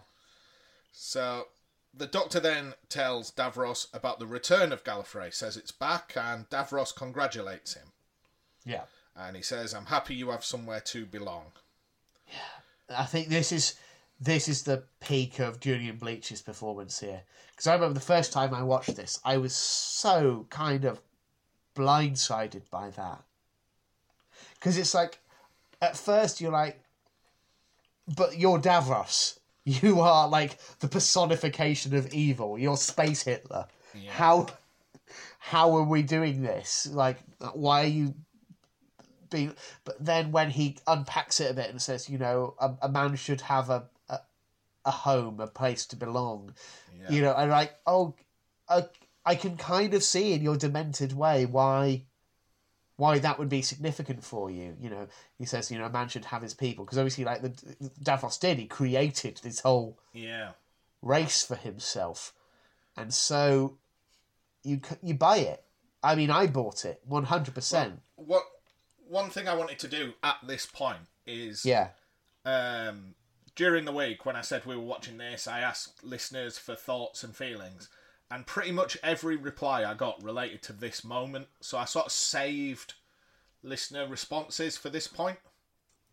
So 0.91 1.47
the 1.93 2.07
Doctor 2.07 2.39
then 2.39 2.73
tells 2.89 3.31
Davros 3.31 3.87
about 3.93 4.19
the 4.19 4.27
return 4.27 4.71
of 4.71 4.83
Gallifrey, 4.83 5.33
says 5.33 5.57
it's 5.57 5.71
back, 5.71 6.13
and 6.15 6.49
Davros 6.49 6.95
congratulates 6.95 7.73
him. 7.73 7.87
yeah. 8.65 8.83
And 9.17 9.37
he 9.37 9.41
says, 9.41 9.73
I'm 9.73 9.85
happy 9.85 10.13
you 10.13 10.29
have 10.31 10.43
somewhere 10.43 10.81
to 10.81 11.05
belong. 11.05 11.53
Yeah, 12.27 12.97
I 12.97 13.05
think 13.05 13.29
this 13.29 13.53
is 13.53 13.75
this 14.19 14.47
is 14.47 14.63
the 14.63 14.83
peak 14.99 15.39
of 15.39 15.59
Julian 15.59 15.97
Bleach's 15.97 16.41
performance 16.41 16.99
here. 16.99 17.21
Because 17.51 17.67
I 17.67 17.73
remember 17.73 17.93
the 17.93 18.05
first 18.05 18.33
time 18.33 18.53
I 18.53 18.63
watched 18.63 18.95
this, 18.95 19.19
I 19.23 19.37
was 19.37 19.55
so 19.55 20.45
kind 20.49 20.85
of 20.85 21.01
blindsided 21.75 22.69
by 22.69 22.89
that. 22.91 23.23
Because 24.55 24.77
it's 24.77 24.93
like, 24.93 25.19
at 25.81 25.97
first 25.97 26.41
you're 26.41 26.51
like, 26.51 26.79
but 28.15 28.37
you're 28.37 28.59
Davros. 28.59 29.39
You 29.67 29.99
are 29.99 30.27
like 30.27 30.59
the 30.79 30.87
personification 30.87 31.95
of 31.95 32.13
evil. 32.13 32.59
You're 32.59 32.77
Space 32.77 33.23
Hitler. 33.23 33.65
How 34.09 34.47
how 35.39 35.75
are 35.75 35.83
we 35.83 36.01
doing 36.03 36.41
this? 36.41 36.87
Like, 36.91 37.17
why 37.53 37.83
are 37.83 37.87
you 37.87 38.13
being? 39.29 39.55
But 39.83 40.03
then 40.03 40.31
when 40.31 40.51
he 40.51 40.77
unpacks 40.85 41.39
it 41.39 41.49
a 41.49 41.53
bit 41.53 41.69
and 41.69 41.81
says, 41.81 42.09
you 42.09 42.17
know, 42.17 42.55
a, 42.59 42.73
a 42.83 42.89
man 42.89 43.15
should 43.15 43.41
have 43.41 43.69
a, 43.69 43.85
a 44.85 44.91
home, 44.91 45.39
a 45.39 45.47
place 45.47 45.85
to 45.87 45.95
belong. 45.95 46.53
You 47.07 47.21
know, 47.21 47.33
and 47.35 47.51
like, 47.51 47.75
oh, 47.85 48.15
I, 48.69 48.85
I 49.25 49.35
can 49.35 49.57
kind 49.57 49.93
of 49.93 50.03
see 50.03 50.33
in 50.33 50.41
your 50.41 50.57
demented 50.57 51.13
way 51.13 51.45
why 51.45 52.05
why 52.97 53.19
that 53.19 53.37
would 53.37 53.49
be 53.49 53.61
significant 53.61 54.23
for 54.23 54.49
you. 54.49 54.75
You 54.79 54.89
know, 54.89 55.07
he 55.37 55.45
says, 55.45 55.69
you 55.69 55.77
know, 55.77 55.85
a 55.85 55.89
man 55.89 56.07
should 56.07 56.25
have 56.25 56.41
his 56.41 56.53
people 56.53 56.85
because 56.85 56.97
obviously, 56.97 57.25
like 57.25 57.41
the 57.41 57.49
Davros 58.01 58.39
did, 58.39 58.57
he 58.57 58.67
created 58.67 59.41
this 59.43 59.59
whole 59.59 59.99
Yeah. 60.13 60.51
race 61.01 61.43
for 61.43 61.55
himself, 61.55 62.33
and 62.95 63.13
so 63.13 63.77
you 64.63 64.81
you 65.03 65.13
buy 65.13 65.37
it. 65.37 65.63
I 66.01 66.15
mean, 66.15 66.29
I 66.31 66.47
bought 66.47 66.85
it 66.85 67.01
one 67.05 67.25
hundred 67.25 67.53
percent. 67.53 68.01
What 68.15 68.43
one 69.07 69.29
thing 69.29 69.47
I 69.47 69.55
wanted 69.55 69.79
to 69.79 69.87
do 69.87 70.13
at 70.23 70.37
this 70.47 70.65
point 70.65 71.07
is 71.25 71.65
Yeah, 71.65 71.89
um, 72.45 73.15
during 73.55 73.85
the 73.85 73.91
week 73.91 74.25
when 74.25 74.35
I 74.35 74.41
said 74.41 74.65
we 74.65 74.75
were 74.75 74.81
watching 74.81 75.17
this, 75.17 75.47
I 75.47 75.59
asked 75.61 76.03
listeners 76.03 76.57
for 76.57 76.75
thoughts 76.75 77.23
and 77.23 77.35
feelings, 77.35 77.89
and 78.29 78.45
pretty 78.45 78.71
much 78.71 78.97
every 79.03 79.35
reply 79.35 79.83
I 79.83 79.93
got 79.93 80.23
related 80.23 80.61
to 80.63 80.73
this 80.73 81.03
moment. 81.03 81.47
So 81.61 81.77
I 81.77 81.85
sort 81.85 82.07
of 82.07 82.11
saved 82.11 82.93
listener 83.63 84.07
responses 84.07 84.77
for 84.77 84.89
this 84.89 85.07
point. 85.07 85.37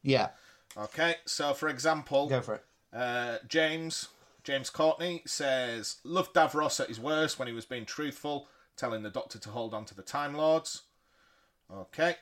yeah. 0.03 0.28
Okay, 0.76 1.16
so 1.26 1.53
for 1.53 1.68
example, 1.68 2.28
Go 2.28 2.40
for 2.40 2.55
it. 2.55 2.64
uh, 2.95 3.36
James 3.47 4.09
James 4.43 4.70
Courtney 4.70 5.22
says 5.26 5.97
loved 6.03 6.34
Davros 6.34 6.80
at 6.80 6.88
his 6.88 6.99
worst 6.99 7.38
when 7.38 7.47
he 7.47 7.53
was 7.53 7.66
being 7.66 7.84
truthful, 7.84 8.49
telling 8.74 9.03
the 9.03 9.11
Doctor 9.11 9.38
to 9.38 9.51
hold 9.51 9.74
on 9.74 9.84
to 9.84 9.95
the 9.95 10.01
Time 10.03 10.34
Lords. 10.34 10.82
Okay. 11.70 12.16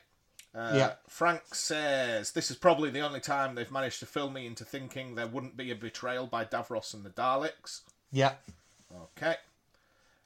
Uh, 0.53 0.73
Yeah. 0.75 0.93
Frank 1.07 1.55
says 1.55 2.31
this 2.33 2.51
is 2.51 2.57
probably 2.57 2.89
the 2.89 2.99
only 3.01 3.19
time 3.21 3.55
they've 3.55 3.71
managed 3.71 3.99
to 3.99 4.05
fool 4.05 4.29
me 4.29 4.45
into 4.45 4.65
thinking 4.65 5.15
there 5.15 5.27
wouldn't 5.27 5.55
be 5.55 5.71
a 5.71 5.75
betrayal 5.75 6.27
by 6.27 6.43
Davros 6.45 6.93
and 6.93 7.03
the 7.05 7.09
Daleks. 7.09 7.81
Yeah, 8.11 8.33
Okay. 8.93 9.35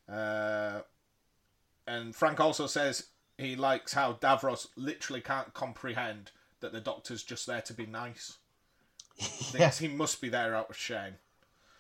Uh, 0.10 0.82
and 1.88 2.16
Frank 2.16 2.40
also 2.40 2.66
says 2.68 3.08
he 3.38 3.56
likes 3.56 3.94
how 3.94 4.14
Davros 4.14 4.68
literally 4.76 5.22
can't 5.22 5.54
comprehend 5.54 6.32
that 6.62 6.72
the 6.72 6.82
Doctor's 6.82 7.22
just 7.24 7.46
there 7.46 7.62
to 7.62 7.74
be 7.74 7.86
nice. 7.86 8.38
Thinks 9.20 9.78
he 9.80 9.88
must 9.88 10.22
be 10.22 10.30
there 10.30 10.56
out 10.56 10.70
of 10.70 10.78
shame. 10.78 11.16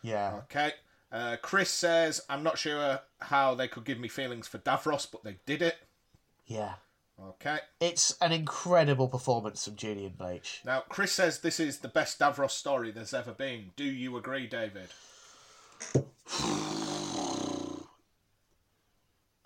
yeah. 0.02 0.36
Okay. 0.44 0.74
Uh, 1.12 1.38
Chris 1.42 1.70
says, 1.70 2.22
I'm 2.30 2.44
not 2.44 2.58
sure 2.58 3.00
how 3.22 3.56
they 3.56 3.68
could 3.68 3.86
give 3.86 4.00
me 4.00 4.08
feelings 4.08 4.48
for 4.48 4.58
Davros, 4.58 5.08
but 5.10 5.24
they 5.24 5.38
did 5.46 5.62
it. 5.62 5.78
Yeah. 6.46 6.74
Okay. 7.22 7.60
It's 7.80 8.16
an 8.22 8.32
incredible 8.32 9.08
performance 9.08 9.66
from 9.66 9.76
Julian 9.76 10.14
Bleach. 10.18 10.62
Now, 10.66 10.84
Chris 10.90 11.14
says 11.14 11.40
this 11.40 11.60
is 11.60 11.80
the 11.80 11.88
best 11.88 12.20
Davros 12.20 12.52
story 12.52 12.92
there's 12.92 13.14
ever 13.14 13.32
been. 13.32 13.72
Do 13.76 13.86
you 13.86 14.18
agree, 14.18 14.48
David? 14.48 14.90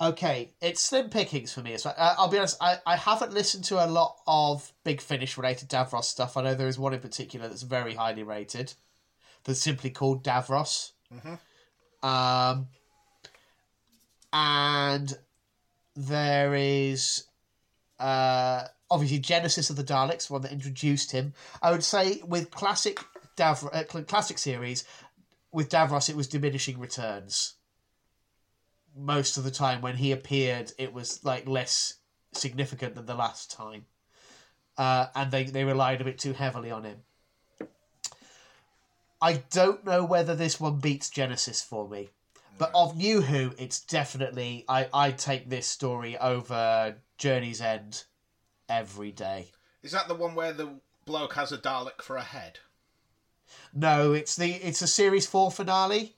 Okay, 0.02 0.52
it's 0.62 0.82
slim 0.82 1.10
pickings 1.10 1.54
for 1.54 1.62
me. 1.62 1.74
As 1.74 1.84
well. 1.84 1.94
Uh, 1.98 2.16
I'll 2.18 2.30
be 2.30 2.38
honest, 2.38 2.58
I, 2.62 2.78
I 2.86 2.96
haven't 2.96 3.34
listened 3.34 3.66
to 3.66 3.84
a 3.84 3.88
lot 3.88 4.16
of 4.26 4.72
Big 4.86 5.02
Finish 5.02 5.38
related 5.38 5.68
Davros 5.68 6.06
stuff. 6.06 6.38
I 6.38 6.44
know 6.44 6.56
there 6.56 6.70
is 6.70 6.80
one 6.80 6.94
in 6.94 7.02
particular 7.02 7.50
that's 7.50 7.64
very 7.64 7.96
highly 7.96 8.24
rated, 8.24 8.74
that's 9.44 9.60
simply 9.60 9.90
called 9.90 10.24
Davros. 10.24 10.94
Um, 12.02 12.68
and 14.32 15.18
there 15.98 16.56
is 16.56 17.26
uh, 18.00 18.64
obviously 18.90 19.20
Genesis 19.20 19.70
of 19.70 19.76
the 19.76 19.84
Daleks, 19.84 20.30
one 20.30 20.42
that 20.42 20.52
introduced 20.52 21.12
him. 21.12 21.34
I 21.62 21.72
would 21.72 21.84
say 21.84 22.22
with 22.26 22.52
classic 22.52 23.00
uh, 23.40 23.54
classic 24.08 24.38
series, 24.38 24.84
with 25.52 25.70
Davros 25.70 26.10
it 26.10 26.16
was 26.16 26.28
diminishing 26.28 26.80
returns. 26.80 27.56
Most 28.96 29.38
of 29.38 29.44
the 29.44 29.52
time 29.52 29.82
when 29.82 29.98
he 29.98 30.12
appeared, 30.12 30.74
it 30.78 30.94
was 30.94 31.24
like 31.24 31.48
less 31.48 31.96
significant 32.34 32.96
than 32.96 33.06
the 33.06 33.16
last 33.16 33.52
time, 33.52 33.86
uh, 34.78 35.08
and 35.16 35.32
they 35.32 35.44
they 35.44 35.64
relied 35.64 36.02
a 36.02 36.06
bit 36.06 36.20
too 36.20 36.34
heavily 36.34 36.72
on 36.72 36.84
him. 36.84 36.98
I 39.22 39.44
don't 39.52 39.86
know 39.86 40.06
whether 40.06 40.34
this 40.34 40.60
one 40.60 40.80
beats 40.80 41.10
Genesis 41.10 41.62
for 41.62 41.90
me. 41.90 42.10
But 42.60 42.72
of 42.76 42.98
New 42.98 43.22
Who, 43.22 43.54
it's 43.58 43.80
definitely 43.80 44.66
I 44.68 44.88
I 44.94 45.12
take 45.12 45.50
this 45.50 45.66
story 45.66 46.18
over 46.18 46.98
Journey's 47.18 47.62
End 47.62 48.04
every 48.68 49.12
day. 49.12 49.52
Is 49.82 49.94
that 49.94 50.10
the 50.10 50.14
one 50.14 50.36
where 50.36 50.52
the 50.52 50.70
bloke 51.06 51.34
has 51.36 51.54
a 51.54 51.58
Dalek 51.58 52.02
for 52.02 52.18
a 52.18 52.22
head? 52.22 52.60
No, 53.74 54.12
it's 54.12 54.36
the 54.36 54.52
it's 54.52 54.82
a 54.82 54.88
series 54.88 55.26
four 55.26 55.52
finale 55.52 56.18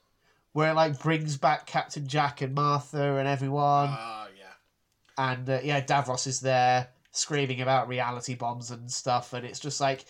where 0.53 0.71
it 0.71 0.75
like 0.75 0.99
brings 0.99 1.37
back 1.37 1.67
Captain 1.67 2.07
Jack 2.07 2.41
and 2.41 2.55
Martha 2.55 3.17
and 3.17 3.27
everyone, 3.27 3.89
Ah, 3.91 4.27
yeah. 4.37 5.29
and 5.31 5.47
uh, 5.47 5.59
yeah, 5.63 5.79
Davros 5.79 6.25
is 6.27 6.41
there 6.41 6.89
screaming 7.11 7.61
about 7.61 7.87
reality 7.87 8.33
bombs 8.33 8.71
and 8.71 8.91
stuff, 8.91 9.33
and 9.33 9.45
it's 9.45 9.59
just 9.59 9.79
like 9.79 10.05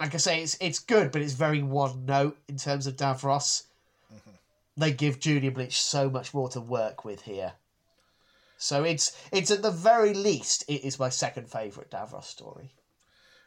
like 0.00 0.14
I 0.14 0.18
say, 0.18 0.42
it's 0.42 0.56
it's 0.62 0.78
good, 0.78 1.12
but 1.12 1.20
it's 1.20 1.34
very 1.34 1.62
one 1.62 2.06
note 2.06 2.38
in 2.48 2.56
terms 2.56 2.86
of 2.86 2.96
Davros. 2.96 3.64
They 4.78 4.92
give 4.92 5.18
Julian 5.18 5.54
Bleach 5.54 5.80
so 5.80 6.08
much 6.08 6.32
more 6.32 6.48
to 6.50 6.60
work 6.60 7.04
with 7.04 7.22
here. 7.22 7.54
So 8.56 8.84
it's 8.84 9.16
it's 9.32 9.50
at 9.50 9.62
the 9.62 9.72
very 9.72 10.14
least 10.14 10.64
it 10.68 10.84
is 10.84 10.98
my 10.98 11.08
second 11.08 11.50
favourite 11.50 11.90
Davros 11.90 12.24
story. 12.24 12.74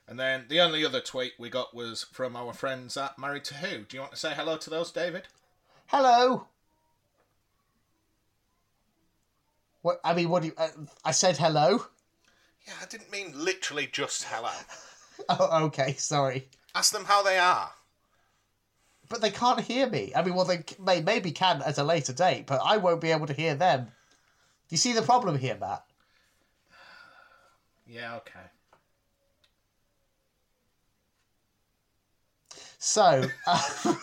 And 0.07 0.19
then 0.19 0.45
the 0.49 0.59
only 0.59 0.85
other 0.85 0.99
tweet 0.99 1.33
we 1.39 1.49
got 1.49 1.73
was 1.73 2.05
from 2.11 2.35
our 2.35 2.51
friends 2.51 2.97
at 2.97 3.17
Married 3.17 3.45
to 3.45 3.55
Who. 3.55 3.83
Do 3.83 3.95
you 3.95 4.01
want 4.01 4.11
to 4.11 4.19
say 4.19 4.33
hello 4.35 4.57
to 4.57 4.69
those, 4.69 4.91
David? 4.91 5.23
Hello. 5.87 6.47
What 9.83 10.01
I 10.03 10.13
mean, 10.13 10.29
what 10.29 10.41
do 10.41 10.49
you? 10.49 10.53
Uh, 10.57 10.67
I 11.05 11.11
said 11.11 11.37
hello. 11.37 11.85
Yeah, 12.67 12.73
I 12.81 12.85
didn't 12.85 13.11
mean 13.11 13.31
literally 13.33 13.87
just 13.91 14.25
hello. 14.25 14.51
Oh, 15.29 15.65
okay, 15.65 15.93
sorry, 15.93 16.47
Ask 16.73 16.93
them 16.93 17.05
how 17.05 17.21
they 17.21 17.37
are. 17.37 17.69
But 19.11 19.21
they 19.21 19.29
can't 19.29 19.59
hear 19.59 19.87
me. 19.87 20.11
I 20.15 20.23
mean, 20.23 20.33
well, 20.33 20.45
they 20.45 20.63
may, 20.79 21.01
maybe 21.01 21.31
can 21.31 21.61
at 21.61 21.77
a 21.77 21.83
later 21.83 22.13
date, 22.13 22.47
but 22.47 22.61
I 22.63 22.77
won't 22.77 23.01
be 23.01 23.11
able 23.11 23.27
to 23.27 23.33
hear 23.33 23.53
them. 23.53 23.85
Do 23.85 23.91
you 24.69 24.77
see 24.77 24.93
the 24.93 25.01
problem 25.01 25.37
here, 25.37 25.57
Matt? 25.59 25.83
Yeah, 27.85 28.15
okay. 28.15 28.39
So, 32.79 33.29
uh, 33.45 33.95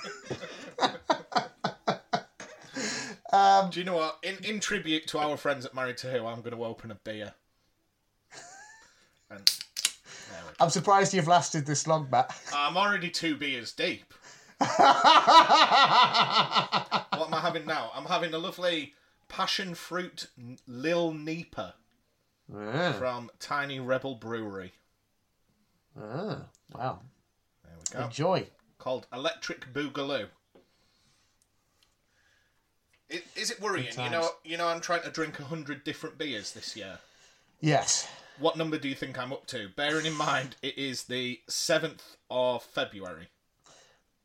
Do 3.71 3.81
you 3.81 3.85
know 3.85 3.97
what? 3.97 4.19
In 4.23 4.37
in 4.45 4.61
tribute 4.61 5.07
to 5.09 5.19
our 5.19 5.37
friends 5.37 5.67
at 5.67 5.75
Married 5.75 5.97
to 5.99 6.11
Who, 6.11 6.27
I'm 6.27 6.41
going 6.41 6.57
to 6.57 6.65
open 6.65 6.91
a 6.91 6.95
beer. 6.97 7.33
And 9.31 9.41
there 9.41 10.41
we 10.47 10.51
go. 10.51 10.55
I'm 10.61 10.71
surprised 10.71 11.13
you've 11.13 11.29
lasted 11.29 11.67
this 11.67 11.87
long, 11.87 12.09
Matt. 12.11 12.35
I'm 12.55 12.77
already 12.77 13.11
two 13.11 13.37
beers 13.37 13.73
deep. 13.73 14.15
What 14.59 14.71
am 17.29 17.35
I 17.35 17.41
having 17.41 17.67
now? 17.67 17.91
I'm 17.95 18.05
having 18.07 18.35
a 18.35 18.39
lovely 18.39 18.95
passion 19.29 19.75
fruit 19.75 20.29
Lil 20.67 21.13
Neeper 21.13 21.75
Ah, 22.55 22.95
from 22.99 23.31
Tiny 23.39 23.79
Rebel 23.79 24.15
Brewery. 24.15 24.73
ah, 26.01 26.47
wow. 26.75 27.01
There 27.65 27.73
we 27.79 27.99
go. 27.99 28.05
Enjoy. 28.07 28.47
Called 28.79 29.07
Electric 29.13 29.73
Boogaloo. 29.73 30.29
Is 33.37 33.51
it 33.51 33.61
worrying? 33.61 33.89
You 34.03 34.11
know, 34.11 34.31
you 34.45 34.57
know, 34.57 34.67
I'm 34.69 34.81
trying 34.81 35.03
to 35.03 35.11
drink 35.11 35.39
a 35.41 35.45
hundred 35.45 35.85
different 35.85 36.19
beers 36.19 36.53
this 36.53 36.75
year. 36.77 36.99
Yes. 37.61 38.07
What 38.39 38.57
number 38.57 38.79
do 38.79 38.89
you 38.89 38.95
think 38.95 39.19
I'm 39.19 39.33
up 39.33 39.47
to? 39.49 39.69
Bearing 39.77 40.07
in 40.07 40.15
mind 40.15 40.57
it 40.63 40.79
is 40.79 41.05
the 41.05 41.41
seventh 41.49 42.17
of 42.31 42.63
February. 42.63 43.29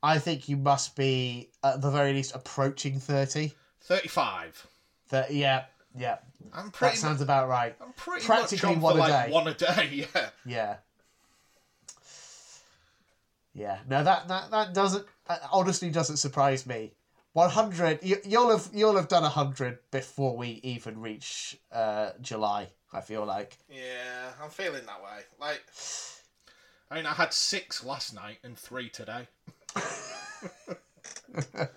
I 0.04 0.20
think 0.20 0.49
you 0.49 0.58
must 0.58 0.97
be 0.97 1.49
at 1.64 1.82
the 1.82 1.89
very 1.89 2.12
least 2.12 2.36
approaching 2.36 2.99
thirty. 2.99 3.54
Thirty-five. 3.82 4.68
That 5.10 5.34
yeah, 5.34 5.64
yeah. 5.97 6.18
I'm 6.54 6.72
pretty. 6.72 6.95
That 6.95 7.01
sounds 7.01 7.22
about 7.22 7.47
right. 7.47 7.74
I'm 7.82 7.93
pretty 7.93 8.26
practically 8.26 8.76
much 8.76 8.76
on 8.76 8.82
one 8.82 8.93
for 8.93 8.97
a 8.97 9.01
like 9.01 9.26
day. 9.28 9.32
one 9.32 9.47
a 9.47 9.54
day. 9.54 10.08
Yeah. 10.16 10.30
Yeah. 10.45 10.76
Yeah. 13.54 13.78
No, 13.88 14.04
that 14.04 14.28
that 14.28 14.51
that 14.51 14.74
doesn't 14.74 15.06
uh, 15.28 15.38
honestly 15.51 15.89
doesn't 15.89 16.18
surprise 16.18 16.66
me. 16.66 16.91
One 17.32 17.49
hundred. 17.49 17.99
You, 18.04 18.18
you'll 18.26 18.49
have 18.49 18.70
you'll 18.74 18.97
have 18.97 19.08
done 19.08 19.24
hundred 19.24 19.80
before 19.89 20.36
we 20.36 20.60
even 20.64 20.99
reach 20.99 21.58
uh, 21.72 22.12
July. 22.22 22.68
I 22.91 23.01
feel 23.01 23.26
like. 23.26 23.58
Yeah, 23.72 24.32
I'm 24.41 24.49
feeling 24.49 24.86
that 24.86 25.01
way. 25.01 25.22
Like, 25.39 25.64
I 26.91 26.95
mean, 26.95 27.08
I 27.08 27.14
had 27.14 27.34
six 27.34 27.84
last 27.84 28.14
night 28.14 28.38
and 28.43 28.58
three 28.58 28.89
today. 28.89 29.28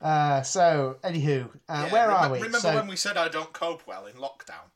Uh, 0.00 0.40
so, 0.40 0.96
anywho, 1.04 1.44
uh, 1.68 1.84
Yeah, 1.86 1.92
where 1.92 2.08
remem- 2.08 2.12
are 2.22 2.30
we? 2.30 2.38
Remember 2.38 2.58
so, 2.58 2.74
when 2.74 2.86
we 2.86 2.96
said 2.96 3.18
I 3.18 3.28
don't 3.28 3.52
cope 3.52 3.86
well 3.86 4.06
in 4.06 4.16
lockdown? 4.16 4.70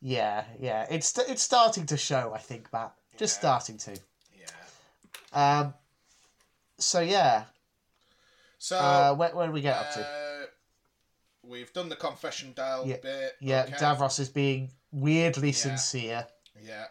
yeah, 0.00 0.44
yeah, 0.58 0.86
it's 0.88 1.16
it's 1.18 1.42
starting 1.42 1.84
to 1.86 1.96
show. 1.98 2.32
I 2.34 2.38
think, 2.38 2.72
Matt, 2.72 2.94
just 3.18 3.34
Yeah. 3.36 3.40
starting 3.40 3.76
to. 3.76 4.00
Yeah. 4.40 5.60
Um, 5.60 5.74
so 6.78 7.00
yeah, 7.00 7.44
So 8.58 8.78
uh, 8.78 9.14
where, 9.14 9.34
where 9.34 9.46
do 9.48 9.52
we 9.52 9.60
get 9.60 9.76
up 9.76 9.92
to? 9.92 10.00
uh, 10.00 10.46
we've 11.42 11.72
done 11.74 11.90
the 11.90 11.96
confession 11.96 12.54
dial 12.56 12.86
Yeah, 12.86 12.96
bit. 13.02 13.36
Yeah, 13.40 13.64
okay. 13.68 13.76
Davros 13.76 14.18
is 14.20 14.30
being 14.30 14.70
weirdly 14.90 15.52
sincere. 15.52 16.26
Yeah. 16.58 16.86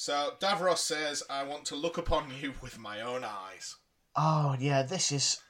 So 0.00 0.32
Davros 0.40 0.78
says, 0.78 1.22
"I 1.28 1.42
want 1.42 1.66
to 1.66 1.76
look 1.76 1.98
upon 1.98 2.32
you 2.40 2.54
with 2.62 2.78
my 2.78 3.02
own 3.02 3.22
eyes." 3.22 3.76
Oh 4.16 4.56
yeah, 4.58 4.82
this 4.82 5.12
is 5.12 5.42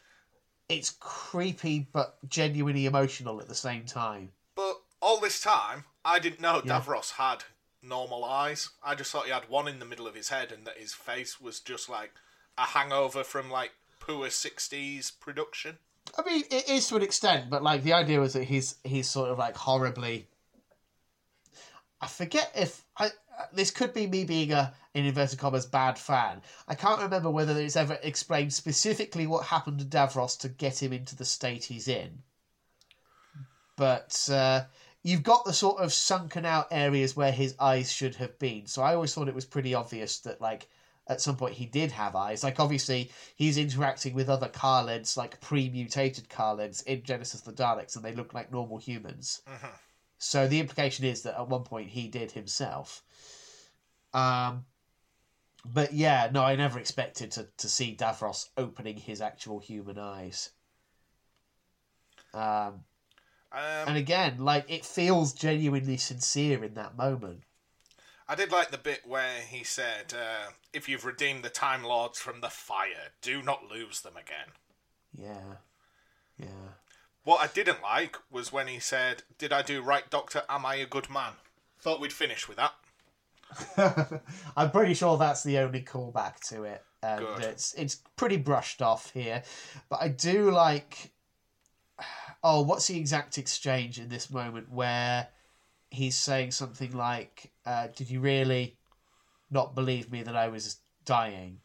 it's 0.68 0.90
creepy 0.98 1.86
but 1.92 2.18
genuinely 2.28 2.84
emotional 2.86 3.40
at 3.40 3.46
the 3.46 3.54
same 3.54 3.86
time. 3.86 4.32
But 4.56 4.82
all 5.00 5.20
this 5.20 5.40
time, 5.40 5.84
I 6.04 6.18
didn't 6.18 6.40
know 6.40 6.60
Yeah. 6.64 6.80
Davros 6.80 7.12
had 7.12 7.44
normal 7.80 8.24
eyes. 8.24 8.70
I 8.82 8.96
just 8.96 9.12
thought 9.12 9.26
he 9.26 9.30
had 9.30 9.48
one 9.48 9.68
in 9.68 9.78
the 9.78 9.84
middle 9.84 10.08
of 10.08 10.16
his 10.16 10.30
head, 10.30 10.50
and 10.50 10.66
that 10.66 10.78
his 10.78 10.94
face 10.94 11.40
was 11.40 11.60
just 11.60 11.88
like 11.88 12.12
a 12.58 12.66
hangover 12.66 13.22
from 13.22 13.52
like 13.52 13.74
poor 14.00 14.30
'60s 14.30 15.12
production. 15.12 15.78
I 16.18 16.22
mean, 16.28 16.42
it 16.50 16.68
is 16.68 16.88
to 16.88 16.96
an 16.96 17.02
extent, 17.02 17.50
but 17.50 17.62
like 17.62 17.84
the 17.84 17.92
idea 17.92 18.18
was 18.18 18.32
that 18.32 18.44
he's 18.44 18.78
he's 18.82 19.08
sort 19.08 19.30
of 19.30 19.38
like 19.38 19.56
horribly. 19.56 20.26
I 22.00 22.08
forget 22.08 22.50
if 22.56 22.84
I 22.96 23.12
this 23.52 23.70
could 23.70 23.92
be 23.92 24.06
me 24.06 24.24
being 24.24 24.52
a 24.52 24.72
in 24.94 25.06
inverted 25.06 25.38
commas 25.38 25.66
bad 25.66 25.98
fan. 25.98 26.42
I 26.66 26.74
can't 26.74 27.00
remember 27.00 27.30
whether 27.30 27.58
it's 27.58 27.76
ever 27.76 27.98
explained 28.02 28.52
specifically 28.52 29.26
what 29.26 29.46
happened 29.46 29.78
to 29.78 29.84
Davros 29.84 30.38
to 30.40 30.48
get 30.48 30.82
him 30.82 30.92
into 30.92 31.14
the 31.14 31.24
state 31.24 31.64
he's 31.64 31.86
in. 31.86 32.22
But 33.76 34.28
uh, 34.30 34.64
you've 35.02 35.22
got 35.22 35.44
the 35.44 35.52
sort 35.52 35.80
of 35.80 35.92
sunken 35.92 36.44
out 36.44 36.68
areas 36.70 37.16
where 37.16 37.32
his 37.32 37.54
eyes 37.58 37.92
should 37.92 38.16
have 38.16 38.38
been. 38.38 38.66
So 38.66 38.82
I 38.82 38.94
always 38.94 39.14
thought 39.14 39.28
it 39.28 39.34
was 39.34 39.44
pretty 39.44 39.74
obvious 39.74 40.18
that 40.20 40.40
like 40.40 40.68
at 41.06 41.20
some 41.20 41.36
point 41.36 41.54
he 41.54 41.66
did 41.66 41.92
have 41.92 42.16
eyes. 42.16 42.44
Like 42.44 42.60
obviously 42.60 43.10
he's 43.36 43.58
interacting 43.58 44.14
with 44.14 44.28
other 44.28 44.48
Kaleds, 44.48 45.16
like 45.16 45.40
pre-mutated 45.40 46.28
Kaleds 46.28 46.84
in 46.84 47.02
Genesis 47.02 47.46
of 47.46 47.56
the 47.56 47.62
Daleks, 47.62 47.96
and 47.96 48.04
they 48.04 48.14
look 48.14 48.34
like 48.34 48.52
normal 48.52 48.78
humans. 48.78 49.42
Mhm. 49.48 49.70
So 50.18 50.46
the 50.46 50.60
implication 50.60 51.06
is 51.06 51.22
that 51.22 51.38
at 51.38 51.48
one 51.48 51.64
point 51.64 51.88
he 51.88 52.08
did 52.08 52.32
himself. 52.32 53.02
Um, 54.12 54.64
but 55.64 55.92
yeah, 55.92 56.30
no, 56.32 56.42
I 56.42 56.56
never 56.56 56.78
expected 56.78 57.30
to, 57.32 57.48
to 57.58 57.68
see 57.68 57.96
Davros 57.96 58.48
opening 58.56 58.96
his 58.96 59.20
actual 59.20 59.58
human 59.58 59.98
eyes. 59.98 60.50
Um, 62.32 62.84
Um, 63.52 63.88
and 63.88 63.96
again, 63.96 64.38
like 64.38 64.70
it 64.70 64.84
feels 64.84 65.32
genuinely 65.32 65.96
sincere 65.96 66.62
in 66.62 66.74
that 66.74 66.96
moment. 66.96 67.42
I 68.28 68.36
did 68.36 68.52
like 68.52 68.70
the 68.70 68.78
bit 68.78 69.04
where 69.04 69.40
he 69.40 69.64
said, 69.64 70.14
uh, 70.14 70.52
"If 70.72 70.88
you've 70.88 71.04
redeemed 71.04 71.42
the 71.42 71.50
Time 71.50 71.82
Lords 71.82 72.20
from 72.20 72.40
the 72.40 72.48
fire, 72.48 73.10
do 73.20 73.42
not 73.42 73.68
lose 73.68 74.02
them 74.02 74.16
again." 74.16 74.52
Yeah, 75.12 75.56
yeah. 76.38 76.74
What 77.24 77.40
I 77.40 77.48
didn't 77.48 77.82
like 77.82 78.16
was 78.30 78.52
when 78.52 78.68
he 78.68 78.78
said, 78.78 79.24
"Did 79.36 79.52
I 79.52 79.62
do 79.62 79.82
right, 79.82 80.08
Doctor? 80.08 80.44
Am 80.48 80.64
I 80.64 80.76
a 80.76 80.86
good 80.86 81.10
man?" 81.10 81.32
Thought 81.80 82.00
we'd 82.00 82.12
finish 82.12 82.46
with 82.46 82.56
that. 82.58 82.74
I'm 84.56 84.70
pretty 84.70 84.94
sure 84.94 85.18
that's 85.18 85.42
the 85.42 85.58
only 85.58 85.82
callback 85.82 86.40
to 86.48 86.64
it, 86.64 86.82
and 87.02 87.20
Good. 87.20 87.42
it's 87.42 87.74
it's 87.74 87.96
pretty 88.16 88.36
brushed 88.36 88.82
off 88.82 89.10
here. 89.12 89.42
But 89.88 90.02
I 90.02 90.08
do 90.08 90.50
like. 90.50 91.12
Oh, 92.42 92.62
what's 92.62 92.86
the 92.86 92.96
exact 92.96 93.36
exchange 93.36 93.98
in 93.98 94.08
this 94.08 94.30
moment 94.30 94.72
where 94.72 95.28
he's 95.90 96.16
saying 96.16 96.52
something 96.52 96.90
like, 96.96 97.52
uh, 97.66 97.88
"Did 97.94 98.08
you 98.08 98.20
really 98.20 98.78
not 99.50 99.74
believe 99.74 100.10
me 100.10 100.22
that 100.22 100.34
I 100.34 100.48
was 100.48 100.78
dying?" 101.04 101.58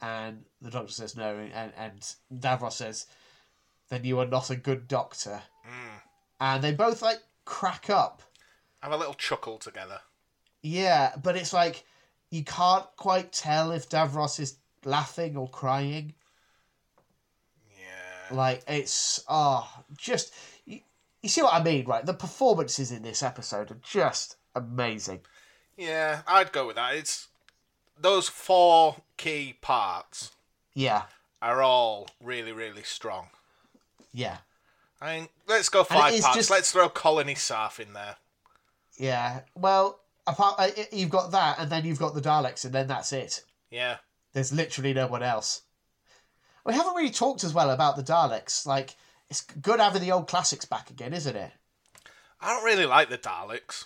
And 0.00 0.44
the 0.60 0.70
doctor 0.70 0.92
says 0.92 1.16
no, 1.16 1.34
and 1.52 1.72
and 1.76 2.14
Davros 2.32 2.74
says, 2.74 3.06
"Then 3.88 4.04
you 4.04 4.20
are 4.20 4.26
not 4.26 4.50
a 4.50 4.54
good 4.54 4.86
doctor." 4.86 5.42
Mm. 5.66 6.00
And 6.38 6.62
they 6.62 6.72
both 6.72 7.02
like 7.02 7.18
crack 7.44 7.90
up. 7.90 8.22
Have 8.80 8.92
a 8.92 8.96
little 8.96 9.14
chuckle 9.14 9.58
together. 9.58 9.98
Yeah, 10.64 11.12
but 11.22 11.36
it's 11.36 11.52
like 11.52 11.84
you 12.30 12.42
can't 12.42 12.86
quite 12.96 13.32
tell 13.32 13.70
if 13.70 13.86
Davros 13.90 14.40
is 14.40 14.56
laughing 14.82 15.36
or 15.36 15.46
crying. 15.46 16.14
Yeah. 17.78 18.34
Like 18.36 18.62
it's 18.66 19.22
oh, 19.28 19.68
just 19.96 20.32
you, 20.64 20.80
you 21.22 21.28
see 21.28 21.42
what 21.42 21.52
I 21.52 21.62
mean, 21.62 21.84
right? 21.84 22.04
The 22.04 22.14
performances 22.14 22.90
in 22.90 23.02
this 23.02 23.22
episode 23.22 23.70
are 23.70 23.78
just 23.82 24.36
amazing. 24.54 25.20
Yeah, 25.76 26.22
I'd 26.26 26.50
go 26.52 26.66
with 26.66 26.76
that. 26.76 26.94
It's 26.94 27.28
those 28.00 28.28
four 28.30 28.96
key 29.18 29.56
parts 29.60 30.30
Yeah, 30.72 31.02
are 31.42 31.60
all 31.62 32.08
really, 32.22 32.52
really 32.52 32.84
strong. 32.84 33.28
yeah, 34.14 34.38
I 35.00 35.18
mean, 35.18 35.28
let's 35.46 35.68
go 35.68 35.84
five 35.84 36.18
parts. 36.22 36.34
just- 36.34 36.50
Let's 36.50 36.72
throw 36.72 36.88
Colony 36.88 37.34
Sarff 37.34 37.80
in 37.80 37.92
there. 37.92 38.16
yeah. 38.96 39.40
Well, 39.54 40.00
apart 40.26 40.56
uh, 40.58 40.68
you've 40.92 41.10
got 41.10 41.32
that, 41.32 41.58
and 41.58 41.70
then 41.70 41.84
you've 41.84 41.98
got 41.98 42.14
the 42.14 42.20
Daleks, 42.20 42.64
and 42.64 42.74
then 42.74 42.86
that's 42.86 43.12
it. 43.12 43.44
Yeah. 43.70 43.96
There's 44.32 44.52
literally 44.52 44.92
no 44.94 45.06
one 45.06 45.22
else. 45.22 45.62
We 46.64 46.74
haven't 46.74 46.94
really 46.96 47.10
talked 47.10 47.44
as 47.44 47.52
well 47.54 47.70
about 47.70 47.96
the 47.96 48.02
Daleks. 48.02 48.66
Like 48.66 48.96
it's 49.30 49.42
good 49.42 49.80
having 49.80 50.02
the 50.02 50.12
old 50.12 50.28
classics 50.28 50.64
back 50.64 50.90
again, 50.90 51.12
isn't 51.12 51.36
it? 51.36 51.52
I 52.40 52.48
don't 52.48 52.64
really 52.64 52.86
like 52.86 53.08
the 53.10 53.18
Daleks. 53.18 53.84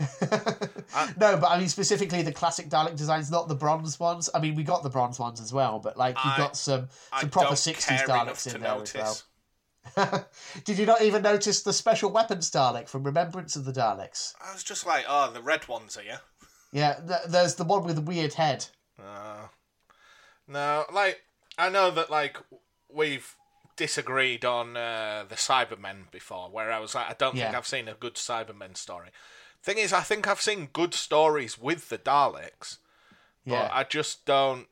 no, 1.20 1.36
but 1.36 1.50
I 1.50 1.58
mean 1.58 1.68
specifically 1.68 2.22
the 2.22 2.32
classic 2.32 2.70
Dalek 2.70 2.96
designs, 2.96 3.30
not 3.30 3.48
the 3.48 3.54
bronze 3.54 4.00
ones. 4.00 4.30
I 4.34 4.40
mean, 4.40 4.54
we 4.54 4.62
got 4.62 4.82
the 4.82 4.88
bronze 4.88 5.18
ones 5.18 5.40
as 5.40 5.52
well, 5.52 5.78
but 5.78 5.96
like 5.98 6.16
you 6.24 6.30
I- 6.30 6.38
got 6.38 6.56
some 6.56 6.88
I 7.12 7.20
some 7.20 7.30
proper 7.30 7.56
sixties 7.56 8.00
Daleks 8.02 8.54
in 8.54 8.62
there 8.62 8.74
notice. 8.74 8.94
as 8.94 9.02
well. 9.02 9.16
Did 10.64 10.78
you 10.78 10.86
not 10.86 11.02
even 11.02 11.22
notice 11.22 11.62
the 11.62 11.72
special 11.72 12.10
weapons 12.10 12.50
Dalek 12.50 12.88
from 12.88 13.04
Remembrance 13.04 13.56
of 13.56 13.64
the 13.64 13.72
Daleks? 13.72 14.34
I 14.44 14.52
was 14.52 14.62
just 14.62 14.86
like, 14.86 15.04
oh, 15.08 15.30
the 15.32 15.42
red 15.42 15.66
ones 15.68 15.96
are 15.96 16.02
you? 16.02 16.16
Yeah, 16.72 16.94
th- 17.06 17.20
there's 17.28 17.56
the 17.56 17.64
one 17.64 17.84
with 17.84 17.96
the 17.96 18.02
weird 18.02 18.34
head. 18.34 18.66
Uh, 18.98 19.46
no, 20.46 20.84
like 20.92 21.22
I 21.58 21.68
know 21.68 21.90
that 21.90 22.10
like 22.10 22.36
we've 22.92 23.34
disagreed 23.76 24.44
on 24.44 24.76
uh, 24.76 25.24
the 25.28 25.34
Cybermen 25.36 26.10
before, 26.10 26.48
where 26.50 26.70
I 26.70 26.78
was 26.78 26.94
like, 26.94 27.08
I 27.10 27.14
don't 27.18 27.34
think 27.46 27.56
I've 27.56 27.66
seen 27.66 27.88
a 27.88 27.94
good 27.94 28.14
Cybermen 28.14 28.76
story. 28.76 29.08
Thing 29.62 29.78
is, 29.78 29.92
I 29.92 30.00
think 30.00 30.28
I've 30.28 30.40
seen 30.40 30.68
good 30.72 30.94
stories 30.94 31.58
with 31.58 31.88
the 31.88 31.98
Daleks, 31.98 32.78
but 33.46 33.52
Yeah, 33.52 33.68
I 33.72 33.84
just 33.84 34.24
don't. 34.24 34.66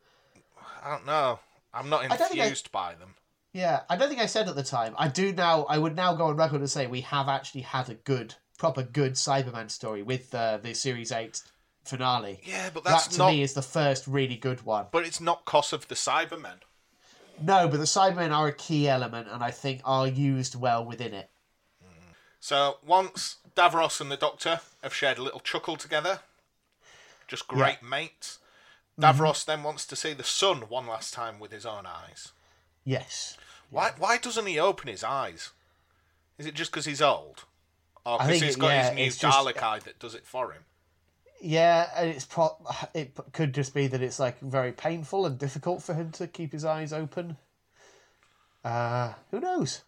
I 0.82 0.90
don't 0.90 1.06
know. 1.06 1.40
I'm 1.74 1.88
not 1.88 2.02
think 2.02 2.12
I- 2.12 2.44
infused 2.44 2.70
by 2.70 2.94
them. 2.94 3.14
Yeah. 3.58 3.80
I 3.90 3.96
don't 3.96 4.08
think 4.08 4.20
I 4.20 4.26
said 4.26 4.48
at 4.48 4.54
the 4.54 4.62
time. 4.62 4.94
I 4.96 5.08
do 5.08 5.32
now. 5.32 5.64
I 5.64 5.78
would 5.78 5.96
now 5.96 6.14
go 6.14 6.26
on 6.26 6.36
record 6.36 6.60
and 6.60 6.70
say 6.70 6.86
we 6.86 7.00
have 7.02 7.28
actually 7.28 7.62
had 7.62 7.88
a 7.90 7.94
good, 7.94 8.34
proper 8.56 8.82
good 8.82 9.14
Cyberman 9.14 9.70
story 9.70 10.02
with 10.02 10.34
uh, 10.34 10.58
the 10.58 10.74
Series 10.74 11.10
Eight 11.10 11.42
finale. 11.84 12.40
Yeah, 12.44 12.70
but 12.72 12.84
that's 12.84 13.08
that 13.08 13.12
to 13.14 13.18
not. 13.18 13.30
me 13.32 13.42
is 13.42 13.54
the 13.54 13.62
first 13.62 14.06
really 14.06 14.36
good 14.36 14.62
one. 14.62 14.86
But 14.92 15.04
it's 15.04 15.20
not 15.20 15.44
cos 15.44 15.72
of 15.72 15.88
the 15.88 15.96
Cybermen. 15.96 16.60
No, 17.42 17.68
but 17.68 17.78
the 17.78 17.84
Cybermen 17.84 18.30
are 18.30 18.48
a 18.48 18.52
key 18.52 18.88
element, 18.88 19.28
and 19.30 19.42
I 19.42 19.50
think 19.50 19.80
are 19.84 20.06
used 20.06 20.54
well 20.54 20.84
within 20.84 21.12
it. 21.12 21.30
So 22.40 22.76
once 22.86 23.36
Davros 23.56 24.00
and 24.00 24.12
the 24.12 24.16
Doctor 24.16 24.60
have 24.82 24.94
shared 24.94 25.18
a 25.18 25.22
little 25.22 25.40
chuckle 25.40 25.76
together, 25.76 26.20
just 27.26 27.48
great 27.48 27.82
mates. 27.82 28.38
Davros 29.00 29.44
then 29.44 29.62
wants 29.62 29.86
to 29.86 29.96
see 29.96 30.12
the 30.12 30.24
sun 30.24 30.62
one 30.62 30.86
last 30.86 31.12
time 31.14 31.38
with 31.38 31.52
his 31.52 31.66
own 31.66 31.86
eyes. 31.86 32.32
Yes. 32.84 33.36
Why? 33.70 33.92
Why 33.98 34.18
doesn't 34.18 34.46
he 34.46 34.58
open 34.58 34.88
his 34.88 35.04
eyes? 35.04 35.50
Is 36.38 36.46
it 36.46 36.54
just 36.54 36.70
because 36.70 36.84
he's 36.86 37.02
old, 37.02 37.44
or 38.06 38.14
I 38.20 38.26
because 38.26 38.30
think 38.40 38.44
he's 38.44 38.56
it- 38.56 38.60
got 38.60 38.68
yeah, 38.68 38.88
his 38.90 38.96
new 38.96 39.04
it's 39.04 39.16
just- 39.18 39.38
Dalek 39.38 39.62
eye 39.62 39.78
that 39.80 39.98
does 39.98 40.14
it 40.14 40.26
for 40.26 40.52
him? 40.52 40.64
Yeah, 41.40 41.88
and 41.96 42.10
it's 42.10 42.24
pro- 42.24 42.56
it 42.94 43.14
p- 43.14 43.22
could 43.32 43.52
just 43.54 43.74
be 43.74 43.86
that 43.86 44.02
it's 44.02 44.18
like 44.18 44.40
very 44.40 44.72
painful 44.72 45.26
and 45.26 45.38
difficult 45.38 45.82
for 45.82 45.94
him 45.94 46.10
to 46.12 46.26
keep 46.26 46.52
his 46.52 46.64
eyes 46.64 46.92
open. 46.92 47.36
Uh, 48.64 49.12
who 49.30 49.40
knows? 49.40 49.82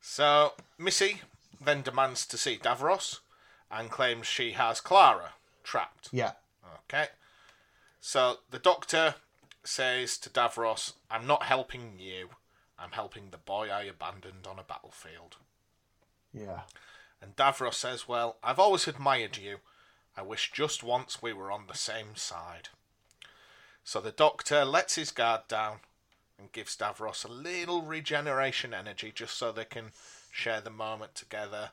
So 0.00 0.54
Missy 0.78 1.20
then 1.60 1.82
demands 1.82 2.24
to 2.26 2.38
see 2.38 2.56
Davros 2.56 3.18
and 3.70 3.90
claims 3.90 4.26
she 4.26 4.52
has 4.52 4.80
Clara 4.80 5.34
trapped. 5.62 6.08
Yeah. 6.12 6.32
Okay. 6.88 7.08
So 8.00 8.38
the 8.50 8.58
doctor 8.58 9.16
says 9.68 10.16
to 10.18 10.30
Davros, 10.30 10.94
I'm 11.10 11.26
not 11.26 11.44
helping 11.44 11.98
you. 11.98 12.30
I'm 12.78 12.92
helping 12.92 13.30
the 13.30 13.38
boy 13.38 13.68
I 13.70 13.82
abandoned 13.82 14.46
on 14.48 14.58
a 14.58 14.62
battlefield. 14.62 15.36
Yeah. 16.32 16.60
And 17.20 17.36
Davros 17.36 17.74
says, 17.74 18.08
Well, 18.08 18.36
I've 18.42 18.58
always 18.58 18.88
admired 18.88 19.36
you. 19.36 19.58
I 20.16 20.22
wish 20.22 20.52
just 20.52 20.82
once 20.82 21.22
we 21.22 21.32
were 21.32 21.52
on 21.52 21.66
the 21.66 21.76
same 21.76 22.16
side. 22.16 22.70
So 23.84 24.00
the 24.00 24.10
doctor 24.10 24.64
lets 24.64 24.94
his 24.94 25.10
guard 25.10 25.42
down 25.48 25.80
and 26.38 26.52
gives 26.52 26.76
Davros 26.76 27.24
a 27.24 27.28
little 27.28 27.82
regeneration 27.82 28.72
energy 28.72 29.12
just 29.14 29.36
so 29.36 29.52
they 29.52 29.64
can 29.64 29.92
share 30.30 30.60
the 30.60 30.70
moment 30.70 31.14
together. 31.14 31.70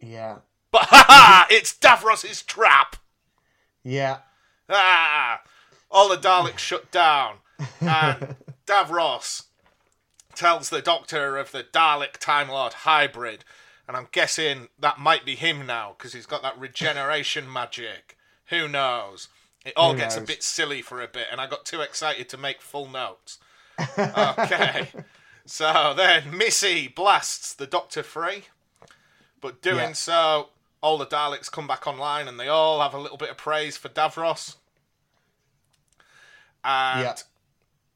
Yeah. 0.00 0.38
But 0.70 0.82
ha 0.84 1.04
ha! 1.06 1.46
It's 1.50 1.74
Davros's 1.74 2.42
trap! 2.42 2.96
Yeah. 3.82 4.18
Ah! 4.68 5.42
All 5.90 6.08
the 6.08 6.16
Daleks 6.16 6.58
shut 6.58 6.90
down. 6.90 7.36
And 7.80 8.36
Davros 8.66 9.44
tells 10.34 10.70
the 10.70 10.80
Doctor 10.80 11.36
of 11.36 11.52
the 11.52 11.64
Dalek 11.64 12.16
Time 12.18 12.48
Lord 12.48 12.72
hybrid. 12.72 13.44
And 13.88 13.96
I'm 13.96 14.08
guessing 14.12 14.68
that 14.78 14.98
might 15.00 15.24
be 15.24 15.34
him 15.34 15.66
now 15.66 15.94
because 15.98 16.12
he's 16.12 16.26
got 16.26 16.42
that 16.42 16.58
regeneration 16.58 17.52
magic. 17.52 18.16
Who 18.46 18.68
knows? 18.68 19.28
It 19.64 19.74
all 19.76 19.92
Who 19.92 19.98
gets 19.98 20.16
a 20.16 20.22
bit 20.22 20.42
silly 20.42 20.80
for 20.80 21.02
a 21.02 21.08
bit, 21.08 21.26
and 21.30 21.38
I 21.40 21.46
got 21.46 21.66
too 21.66 21.80
excited 21.82 22.28
to 22.30 22.36
make 22.38 22.62
full 22.62 22.88
notes. 22.88 23.38
Okay. 23.98 24.88
so 25.44 25.92
then 25.96 26.36
Missy 26.36 26.88
blasts 26.88 27.52
the 27.52 27.66
Doctor 27.66 28.02
free. 28.02 28.44
But 29.40 29.60
doing 29.60 29.76
Yeah. 29.78 29.92
so, 29.92 30.48
all 30.82 30.96
the 30.98 31.06
Daleks 31.06 31.50
come 31.50 31.66
back 31.66 31.86
online 31.86 32.26
and 32.28 32.38
they 32.40 32.48
all 32.48 32.80
have 32.80 32.94
a 32.94 32.98
little 32.98 33.16
bit 33.18 33.28
of 33.30 33.36
praise 33.36 33.76
for 33.76 33.88
Davros. 33.88 34.56
And 36.64 37.02
Yeah. 37.02 37.16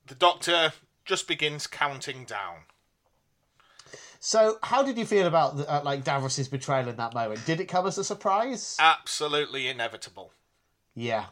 the 0.07 0.15
Doctor 0.15 0.73
just 1.05 1.27
begins 1.29 1.67
counting 1.67 2.25
down. 2.25 2.65
So, 4.21 4.59
how 4.63 4.83
did 4.83 4.97
you 4.97 5.05
feel 5.05 5.27
about 5.27 5.59
the, 5.59 5.71
uh, 5.71 5.83
like 5.83 6.03
Davros's 6.03 6.49
betrayal 6.49 6.89
in 6.89 6.97
that 6.97 7.13
moment? 7.13 7.45
Did 7.45 7.61
it 7.61 7.67
come 7.67 7.87
as 7.87 7.99
a 7.99 8.05
surprise? 8.05 8.77
Absolutely 8.81 9.69
inevitable. 9.69 10.33
Yeah, 10.95 11.27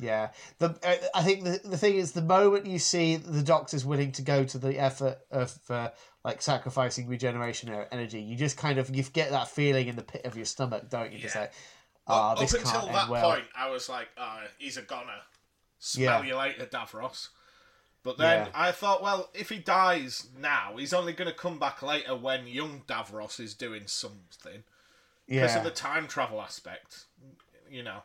yeah. 0.00 0.30
The 0.58 0.70
uh, 0.82 0.96
I 1.14 1.22
think 1.22 1.44
the 1.44 1.60
the 1.62 1.78
thing 1.78 1.94
is 1.96 2.12
the 2.12 2.22
moment 2.22 2.66
you 2.66 2.80
see 2.80 3.14
the 3.16 3.42
Doctor's 3.42 3.84
willing 3.84 4.10
to 4.12 4.22
go 4.22 4.42
to 4.42 4.58
the 4.58 4.76
effort 4.76 5.18
of 5.30 5.56
uh, 5.70 5.90
like 6.24 6.42
sacrificing 6.42 7.06
regeneration 7.06 7.68
energy, 7.92 8.20
you 8.20 8.36
just 8.36 8.56
kind 8.56 8.78
of 8.78 8.94
you 8.94 9.04
get 9.04 9.30
that 9.30 9.46
feeling 9.46 9.86
in 9.86 9.94
the 9.94 10.02
pit 10.02 10.24
of 10.24 10.34
your 10.34 10.46
stomach, 10.46 10.88
don't 10.90 11.12
you? 11.12 11.20
Just 11.20 11.36
like, 11.36 11.52
ah, 12.08 12.32
Up 12.32 12.38
this 12.40 12.54
until 12.54 12.72
can't 12.72 12.92
that 12.92 13.02
end 13.02 13.10
well. 13.10 13.30
point, 13.34 13.44
I 13.56 13.70
was 13.70 13.88
like, 13.88 14.08
oh, 14.18 14.40
he's 14.58 14.78
a 14.78 14.82
goner. 14.82 15.20
Smell 15.84 16.22
Yeah. 16.22 16.22
you 16.24 16.36
later, 16.36 16.64
Davros. 16.64 17.30
But 18.04 18.16
then 18.16 18.46
Yeah. 18.46 18.52
I 18.54 18.70
thought, 18.70 19.02
well, 19.02 19.30
if 19.34 19.48
he 19.48 19.58
dies 19.58 20.28
now, 20.36 20.76
he's 20.76 20.92
only 20.92 21.12
going 21.12 21.28
to 21.30 21.34
come 21.36 21.58
back 21.58 21.82
later 21.82 22.14
when 22.14 22.46
young 22.46 22.82
Davros 22.86 23.40
is 23.40 23.54
doing 23.54 23.88
something. 23.88 24.62
Because 25.26 25.54
Yeah, 25.54 25.58
of 25.58 25.64
the 25.64 25.70
time 25.72 26.06
travel 26.06 26.40
aspect. 26.40 27.06
You 27.68 27.82
know. 27.82 28.04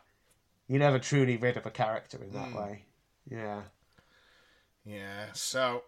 you're 0.66 0.80
never 0.80 0.98
truly 0.98 1.36
rid 1.36 1.56
of 1.56 1.66
a 1.66 1.70
character 1.70 2.22
in 2.22 2.32
that 2.32 2.52
way. 2.52 2.86
Yeah, 3.30 3.62
Yeah, 4.84 5.32
so 5.34 5.84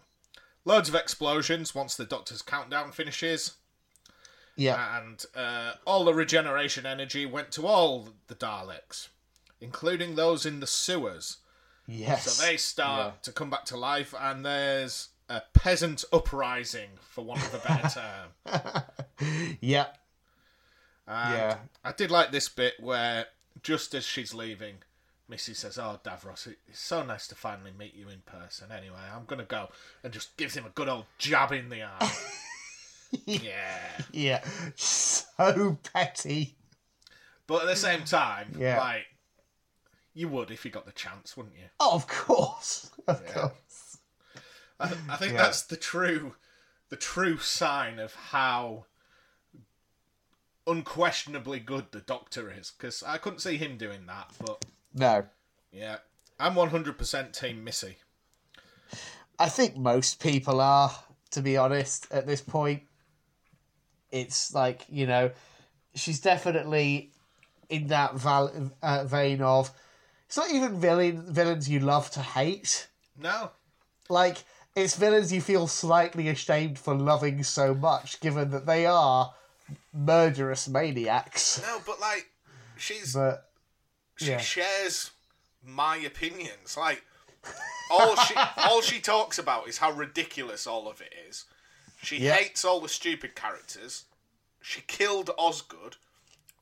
loads 0.64 0.88
of 0.88 0.95
explosions 0.95 1.74
once 1.74 1.97
the 1.97 2.05
Doctor's 2.05 2.43
countdown 2.43 2.93
finishes, 2.93 3.57
yeah, 4.57 4.99
and 4.99 5.24
uh, 5.34 5.74
all 5.86 6.05
the 6.05 6.14
regeneration 6.14 6.86
energy 6.86 7.24
went 7.26 7.51
to 7.53 7.66
all 7.66 8.11
the 8.28 8.34
Daleks, 8.34 9.09
including 9.61 10.14
those 10.14 10.45
in 10.47 10.61
the 10.61 10.66
sewers. 10.66 11.38
Yes. 11.91 12.32
So 12.32 12.43
they 12.47 12.57
start 12.57 13.14
Yeah. 13.14 13.20
to 13.22 13.32
come 13.32 13.51
back 13.51 13.64
to 13.66 13.76
life, 13.76 14.14
and 14.18 14.45
there's 14.45 15.09
a 15.28 15.43
peasant 15.53 16.05
uprising, 16.12 16.91
for 17.01 17.24
want 17.24 17.43
of 17.43 17.55
a 17.55 17.59
better 17.59 17.88
term. 18.01 18.82
yeah, 19.61 19.86
And 21.07 21.34
Yeah. 21.34 21.59
I 21.84 21.93
did 21.93 22.11
like 22.11 22.30
this 22.32 22.49
bit 22.49 22.74
where, 22.80 23.26
just 23.62 23.95
as 23.95 24.05
she's 24.05 24.32
leaving, 24.34 24.82
Missy 25.28 25.55
says, 25.55 25.78
"Oh, 25.78 26.01
Davros, 26.05 26.53
it's 26.68 26.80
so 26.80 27.05
nice 27.05 27.28
to 27.28 27.34
finally 27.36 27.70
meet 27.70 27.95
you 27.95 28.09
in 28.09 28.20
person. 28.22 28.72
Anyway, 28.72 28.99
I'm 29.14 29.24
gonna 29.26 29.45
go," 29.45 29.70
and 30.03 30.12
just 30.12 30.36
gives 30.36 30.55
him 30.57 30.66
a 30.66 30.70
good 30.70 30.88
old 30.88 31.07
jab 31.18 31.53
in 31.53 31.68
the 31.68 31.84
eye. 31.84 32.12
yeah, 33.26 34.03
yeah. 34.12 34.45
So 34.76 35.78
petty. 35.93 36.57
but 37.47 37.62
at 37.62 37.66
the 37.68 37.76
same 37.76 38.05
time, 38.05 38.55
Yeah. 38.59 38.78
like 38.78 39.07
you 40.14 40.28
would 40.28 40.50
if 40.50 40.64
you 40.64 40.70
got 40.70 40.86
the 40.86 40.92
chance, 40.92 41.36
wouldn't 41.36 41.56
you? 41.56 41.66
Oh, 41.78 41.94
of 41.94 42.06
course, 42.06 42.90
of 43.06 43.22
Yeah. 43.24 43.32
course. 43.32 43.98
I, 44.78 44.92
I 45.08 45.16
think 45.16 45.32
Yeah. 45.34 45.42
that's 45.42 45.62
the 45.62 45.76
true, 45.76 46.34
the 46.88 46.96
true 46.96 47.38
sign 47.38 47.98
of 47.98 48.14
how 48.14 48.86
unquestionably 50.66 51.61
good 51.61 51.86
the 51.90 52.00
Doctor 52.00 52.50
is. 52.50 52.72
Because 52.76 53.02
I 53.02 53.18
couldn't 53.18 53.40
see 53.40 53.56
him 53.56 53.76
doing 53.76 54.06
that, 54.06 54.30
but 54.44 54.64
No, 54.94 55.26
yeah, 55.72 55.98
I'm 56.38 56.54
100% 56.54 57.38
Team 57.38 57.64
Missy. 57.64 57.96
I 59.38 59.48
think 59.48 59.76
most 59.76 60.20
people 60.20 60.61
are, 60.61 60.92
to 61.30 61.40
be 61.40 61.56
honest, 61.56 62.06
at 62.11 62.26
this 62.26 62.40
point. 62.42 62.82
It's 64.11 64.52
like, 64.52 64.84
you 64.90 65.06
know, 65.06 65.30
she's 65.94 66.20
definitely 66.20 67.12
in 67.68 67.86
that 67.88 68.14
val- 68.16 68.72
uh, 68.82 69.04
vein 69.04 69.40
of. 69.40 69.70
It's 70.31 70.37
not 70.37 70.53
even 70.53 70.78
villain, 70.78 71.24
villains 71.35 71.68
you 71.68 71.81
love 71.81 72.09
to 72.12 72.20
hate. 72.22 72.87
No, 73.18 73.51
Like, 74.09 74.45
it's 74.76 74.95
villains 74.95 75.33
you 75.33 75.41
feel 75.41 75.66
slightly 75.66 76.28
ashamed 76.28 76.78
for 76.78 76.95
loving 76.95 77.43
so 77.43 77.74
much, 77.74 78.20
given 78.20 78.53
that 78.53 78.64
they 78.64 78.87
are 78.87 79.35
murderous 79.93 80.68
maniacs. 80.68 81.61
no, 81.62 81.83
but 81.85 81.99
like 81.99 82.28
she's 82.76 83.14
But, 83.14 83.51
she 84.18 84.31
yeah. 84.31 84.39
shares 84.39 85.11
my 85.64 85.97
opinions. 85.97 86.76
Like 86.76 87.03
all 87.91 88.14
she 88.14 88.35
all 88.59 88.83
she 88.83 89.01
talks 89.01 89.37
about 89.37 89.66
is 89.66 89.78
how 89.78 89.91
ridiculous 89.91 90.64
all 90.64 90.89
of 90.89 91.01
it 91.01 91.12
is. 91.28 91.45
She 92.05 92.18
Yeah. 92.18 92.35
hates 92.37 92.64
all 92.64 92.81
the 92.81 92.89
stupid 92.89 93.35
characters. 93.35 94.05
She 94.62 94.81
killed 94.83 95.31
Osgood. 95.37 95.97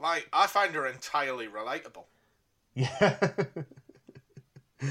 Like, 0.00 0.26
I 0.32 0.46
find 0.46 0.74
her 0.74 0.86
entirely 0.86 1.48
relatable. 1.48 2.04
Yeah. 2.78 3.16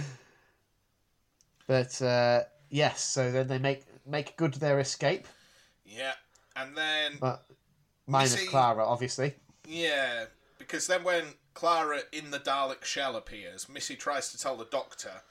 but 1.67 2.01
uh, 2.01 2.43
yes, 2.69 3.01
so 3.03 3.31
then 3.31 3.47
they 3.47 3.59
make 3.59 3.83
make 4.05 4.35
good 4.37 4.55
their 4.55 4.79
escape. 4.79 5.27
Yeah. 5.85 6.13
And 6.55 6.75
then, 6.75 7.13
But 7.19 7.45
minus 8.07 8.33
see- 8.33 8.47
Clara, 8.47 8.85
obviously. 8.85 9.35
yeah, 9.67 10.25
because 10.57 10.87
then 10.87 11.03
when 11.03 11.23
Clara 11.53 11.99
in 12.11 12.31
the 12.31 12.39
Dalek 12.39 12.83
shell 12.83 13.15
appears, 13.15 13.69
Missy 13.69 13.95
tries 13.95 14.31
to 14.31 14.39
tell 14.39 14.55
the 14.57 14.65
Doctor 14.65 15.21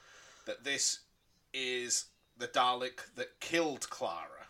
that 0.45 0.63
this 0.63 1.01
is 1.53 2.05
the 2.37 2.47
Dalek 2.47 3.13
that 3.15 3.39
killed 3.39 3.89
Clara. 3.89 4.47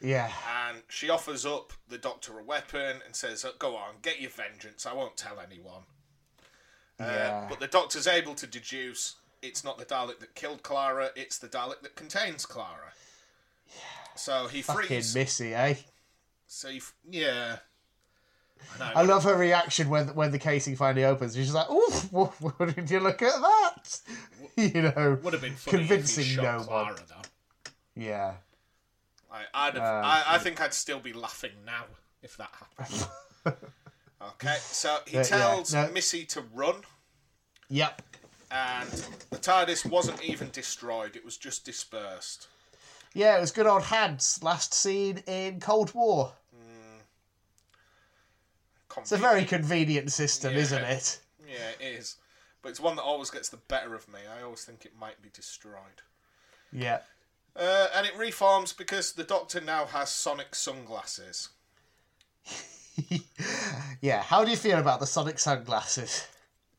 Yeah. 0.00 0.32
And 0.68 0.82
she 0.88 1.10
offers 1.10 1.46
up 1.46 1.72
the 1.88 1.98
Doctor 1.98 2.38
a 2.38 2.42
weapon 2.42 3.02
and 3.06 3.14
says, 3.14 3.44
"Uh, 3.44 3.52
Go 3.58 3.76
on, 3.76 3.96
get 4.02 4.20
your 4.20 4.30
vengeance. 4.30 4.84
I 4.84 4.92
won't 4.94 5.16
tell 5.16 5.38
anyone. 5.38 5.82
Uh, 7.00 7.46
but 7.48 7.60
the 7.60 7.66
Doctor's 7.66 8.06
able 8.06 8.34
to 8.34 8.46
deduce 8.46 9.16
it's 9.42 9.64
not 9.64 9.78
the 9.78 9.86
Dalek 9.86 10.18
that 10.20 10.34
killed 10.34 10.62
Clara, 10.62 11.08
it's 11.16 11.38
the 11.38 11.48
Dalek 11.48 11.80
that 11.82 11.96
contains 11.96 12.44
Clara. 12.44 12.92
So 14.14 14.48
he 14.48 14.60
Fucking 14.62 14.86
frees. 14.86 15.14
Missy, 15.14 15.54
eh? 15.54 15.74
So 16.46 16.68
he, 16.68 16.76
f- 16.78 16.92
yeah. 17.08 17.56
I. 18.78 18.92
I 18.96 19.02
love 19.02 19.24
her 19.24 19.34
reaction 19.36 19.88
when 19.88 20.08
when 20.14 20.30
the 20.32 20.38
casing 20.38 20.76
finally 20.76 21.04
opens. 21.06 21.34
She's 21.34 21.54
like, 21.54 21.68
"Oh, 21.70 22.04
What, 22.10 22.32
what 22.40 22.74
did 22.76 22.90
you 22.90 23.00
look 23.00 23.22
at 23.22 23.32
that?" 23.40 24.00
You 24.56 24.82
know, 24.82 25.18
Would 25.22 25.32
have 25.32 25.40
been 25.40 25.54
funny 25.54 25.78
convincing 25.78 26.36
no 26.36 26.58
Clara, 26.60 26.84
one. 26.86 26.96
though. 27.08 27.70
Yeah. 27.94 28.34
I, 29.32 29.44
I'd 29.54 29.74
have, 29.74 29.82
Uh, 29.82 30.02
I, 30.04 30.24
I 30.34 30.38
think 30.38 30.60
I'd 30.60 30.74
still 30.74 30.98
be 30.98 31.14
laughing 31.14 31.52
now 31.64 31.84
if 32.22 32.36
that 32.36 32.50
happened. 32.78 33.56
okay, 34.22 34.56
so 34.60 34.98
he 35.06 35.16
But, 35.16 35.30
yeah, 35.30 35.36
tells 35.38 35.72
no. 35.74 35.90
Missy 35.90 36.24
to 36.26 36.40
run, 36.52 36.82
Yep. 37.68 38.02
and 38.50 38.90
the 39.30 39.38
TARDIS 39.38 39.84
wasn't 39.86 40.22
even 40.22 40.50
destroyed; 40.50 41.16
it 41.16 41.24
was 41.24 41.36
just 41.36 41.64
dispersed. 41.64 42.48
Yeah, 43.12 43.36
it 43.36 43.40
was 43.40 43.50
good 43.50 43.66
old 43.66 43.82
HADS. 43.84 44.42
Last 44.42 44.72
seen 44.74 45.18
in 45.26 45.58
Cold 45.60 45.92
War. 45.94 46.34
It's 48.98 49.12
a 49.12 49.16
very 49.16 49.44
convenient 49.44 50.10
system, 50.12 50.52
Yeah. 50.54 50.58
isn't 50.60 50.84
it? 50.84 51.20
Yeah, 51.46 51.68
it 51.70 51.80
is. 51.80 52.16
But 52.60 52.70
it's 52.70 52.80
one 52.80 52.96
that 52.96 53.02
always 53.02 53.30
gets 53.30 53.48
the 53.48 53.56
better 53.56 53.94
of 53.94 54.08
me. 54.08 54.18
I 54.26 54.42
always 54.42 54.64
think 54.64 54.84
it 54.84 54.96
might 54.98 55.22
be 55.22 55.28
destroyed. 55.30 56.02
Yeah. 56.72 57.00
Uh, 57.56 57.88
and 57.94 58.06
it 58.06 58.14
reforms 58.16 58.72
because 58.72 59.12
the 59.12 59.24
Doctor 59.24 59.60
now 59.60 59.86
has 59.86 60.10
sonic 60.10 60.54
sunglasses. 60.54 61.50
yeah. 64.00 64.22
How 64.22 64.44
do 64.44 64.50
you 64.50 64.56
feel 64.56 64.78
about 64.78 65.00
the 65.00 65.06
Sonic 65.06 65.38
sunglasses? 65.38 66.26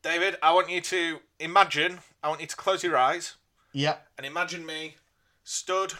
David, 0.01 0.35
I 0.41 0.53
want 0.53 0.69
you 0.69 0.81
to 0.81 1.19
imagine, 1.39 1.99
I 2.23 2.29
want 2.29 2.41
you 2.41 2.47
to 2.47 2.55
close 2.55 2.83
your 2.83 2.97
eyes 2.97 3.35
Yeah. 3.73 3.97
and 4.17 4.25
imagine 4.25 4.65
me 4.65 4.95
stood 5.43 5.93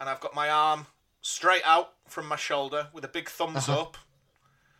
and 0.00 0.08
I've 0.08 0.20
got 0.20 0.34
my 0.34 0.48
arm 0.48 0.86
straight 1.20 1.62
out 1.64 1.92
from 2.08 2.26
my 2.26 2.36
shoulder 2.36 2.88
with 2.92 3.04
a 3.04 3.08
big 3.08 3.28
thumbs 3.28 3.68
Uh-huh. 3.68 3.80
up 3.82 3.96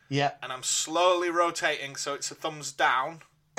Yeah. 0.09 0.32
and 0.43 0.53
I'm 0.53 0.62
slowly 0.62 1.30
rotating 1.30 1.97
so 1.97 2.14
it's 2.14 2.30
a 2.30 2.35
thumbs 2.35 2.72
down. 2.72 3.22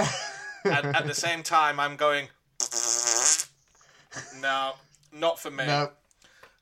and 0.65 0.95
at 0.95 1.05
the 1.07 1.13
same 1.13 1.43
time, 1.43 1.79
I'm 1.79 1.95
going, 1.95 2.29
no, 4.41 4.73
not 5.11 5.39
for 5.39 5.51
me. 5.51 5.65
No. 5.65 5.91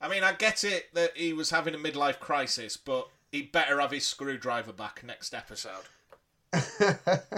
I 0.01 0.09
mean, 0.09 0.23
I 0.23 0.33
get 0.33 0.63
it 0.63 0.93
that 0.93 1.15
he 1.15 1.31
was 1.33 1.49
having 1.49 1.73
a 1.73 1.77
midlife 1.77 2.19
crisis, 2.19 2.75
but 2.75 3.07
he'd 3.33 3.51
better 3.51 3.81
have 3.81 3.91
his 3.91 4.05
screwdriver 4.05 4.71
back 4.71 5.03
next 5.03 5.33
episode. 5.33 5.71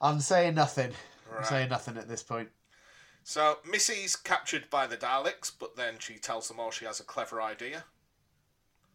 I'm 0.00 0.20
saying 0.20 0.54
nothing. 0.54 0.92
I'm 1.36 1.44
saying 1.44 1.68
nothing 1.70 1.96
at 1.96 2.08
this 2.08 2.22
point. 2.22 2.50
So, 3.24 3.58
Missy's 3.68 4.14
captured 4.14 4.70
by 4.70 4.86
the 4.86 4.96
Daleks, 4.96 5.50
but 5.58 5.76
then 5.76 5.94
she 5.98 6.14
tells 6.14 6.46
them 6.46 6.60
all 6.60 6.70
she 6.70 6.84
has 6.84 7.00
a 7.00 7.04
clever 7.04 7.42
idea. 7.42 7.84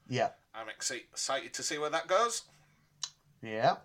Yeah. 0.07 0.29
I'm 0.55 0.69
excited 0.69 1.53
to 1.53 1.63
see 1.63 1.77
where 1.77 1.89
that 1.89 2.07
goes. 2.07 2.43
Yeah. 3.43 3.77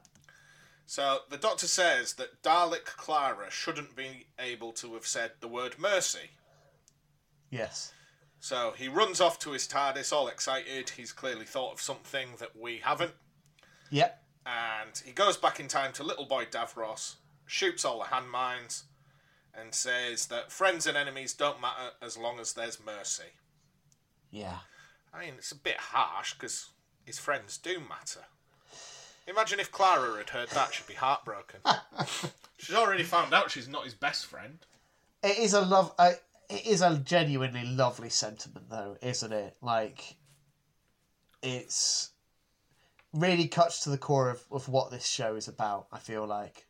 So, 0.87 1.21
the 1.29 1.39
Doctor 1.39 1.67
says 1.67 2.15
that 2.15 2.41
Dalek 2.43 2.85
Clara 2.85 3.51
shouldn't 3.51 3.97
be 3.97 4.27
able 4.39 4.71
to 4.75 4.95
have 4.95 5.07
said 5.07 5.33
the 5.41 5.49
word 5.49 5.77
mercy. 5.79 6.31
Yes. 7.51 7.93
So, 8.45 8.75
he 8.77 8.89
runs 8.89 9.23
off 9.23 9.39
to 9.39 9.53
his 9.53 9.67
TARDIS 9.67 10.13
all 10.13 10.29
excited. 10.29 10.91
He's 10.91 11.15
clearly 11.15 11.47
thought 11.47 11.73
of 11.73 11.81
something 11.81 12.29
that 12.41 12.55
we 12.55 12.77
haven't. 12.77 13.15
Yep. 13.89 14.23
and 14.45 15.03
he 15.03 15.13
goes 15.13 15.39
back 15.39 15.61
in 15.61 15.67
time 15.67 15.95
to 15.95 16.03
little 16.03 16.27
boy 16.27 16.45
Davros, 16.45 17.15
shoots 17.47 17.87
all 17.87 18.01
the 18.01 18.05
hand 18.05 18.31
mines, 18.31 18.85
and 19.55 19.75
says 19.75 20.27
that 20.27 20.53
friends 20.53 20.87
and 20.87 20.95
enemies 20.95 21.33
don't 21.33 21.59
matter 21.59 21.93
as 22.03 22.19
long 22.19 22.39
as 22.39 22.53
there's 22.53 22.79
mercy. 22.85 23.33
Yeah. 24.31 24.59
I 25.15 25.21
mean, 25.21 25.35
it's 25.39 25.53
a 25.53 25.57
bit 25.57 25.79
harsh 25.79 26.35
because 26.35 26.69
his 27.07 27.19
friends 27.19 27.57
do 27.57 27.81
matter. 27.81 28.27
Imagine 29.27 29.59
if 29.59 29.73
Clara 29.73 30.19
had 30.19 30.29
heard 30.29 30.51
that, 30.51 30.75
she'd 30.75 30.87
be 30.87 30.93
heartbroken. 30.93 31.61
she's 32.59 32.77
already 32.77 33.05
found 33.05 33.33
out 33.33 33.51
she's 33.51 33.69
not 33.69 33.85
his 33.85 33.95
best 33.95 34.27
friend. 34.27 34.59
It 35.23 35.39
is 35.39 35.55
a 35.55 35.63
love. 35.63 35.95
Uh, 35.99 36.11
it 36.51 36.67
is 36.67 36.83
a 36.83 36.99
genuinely 36.99 37.65
lovely 37.65 38.11
sentiment, 38.11 38.69
though, 38.71 38.97
isn't 39.03 39.33
it? 39.33 39.57
Like, 39.63 40.17
it's 41.43 42.11
really 43.13 43.47
cuts 43.49 43.81
to 43.81 43.91
the 43.91 43.99
core 43.99 44.31
of, 44.31 44.43
of 44.51 44.69
what 44.69 44.91
this 44.91 45.07
show 45.07 45.37
is 45.37 45.49
about. 45.49 45.87
I 45.93 45.99
feel 45.99 46.27
like. 46.27 46.67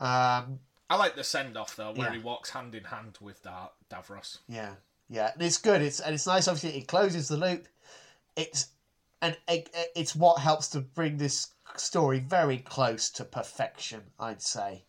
Um. 0.00 0.60
I 0.90 0.96
like 0.96 1.14
the 1.16 1.24
send 1.24 1.56
off 1.56 1.74
though, 1.76 1.92
where 1.92 2.08
Yeah. 2.08 2.18
he 2.18 2.22
walks 2.22 2.50
hand 2.50 2.74
in 2.74 2.84
hand 2.84 3.16
with 3.20 3.42
da- 3.42 3.70
Davros. 3.90 4.38
Yeah. 4.46 4.74
Yeah. 5.08 5.30
And 5.32 5.42
it's 5.42 5.56
good. 5.56 5.80
It's 5.80 6.00
and 6.00 6.14
it's 6.14 6.26
nice. 6.26 6.48
Obviously, 6.48 6.78
it 6.78 6.86
closes 6.86 7.28
the 7.28 7.36
loop. 7.38 7.66
It's 8.36 8.68
and 9.22 9.36
it, 9.48 9.74
it's 9.96 10.14
what 10.14 10.38
helps 10.40 10.68
to 10.68 10.80
bring 10.80 11.16
this 11.16 11.48
story 11.76 12.18
very 12.18 12.58
close 12.58 13.08
to 13.10 13.24
perfection. 13.24 14.02
I'd 14.18 14.42
say, 14.42 14.84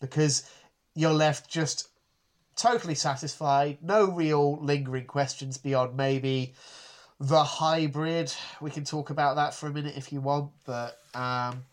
because 0.00 0.48
you're 0.94 1.12
left 1.12 1.50
just 1.50 1.88
totally 2.62 2.94
satisfied. 2.94 3.78
No 3.82 4.10
real 4.10 4.56
lingering 4.62 5.06
questions 5.06 5.58
beyond 5.58 5.96
maybe 5.96 6.54
the 7.18 7.42
hybrid. 7.42 8.32
We 8.60 8.70
can 8.70 8.84
talk 8.84 9.10
about 9.10 9.36
that 9.36 9.52
for 9.54 9.66
a 9.66 9.72
minute 9.72 9.96
if 9.96 10.12
you 10.12 10.20
want, 10.20 10.52
but 10.64 10.98
um, 11.14 11.64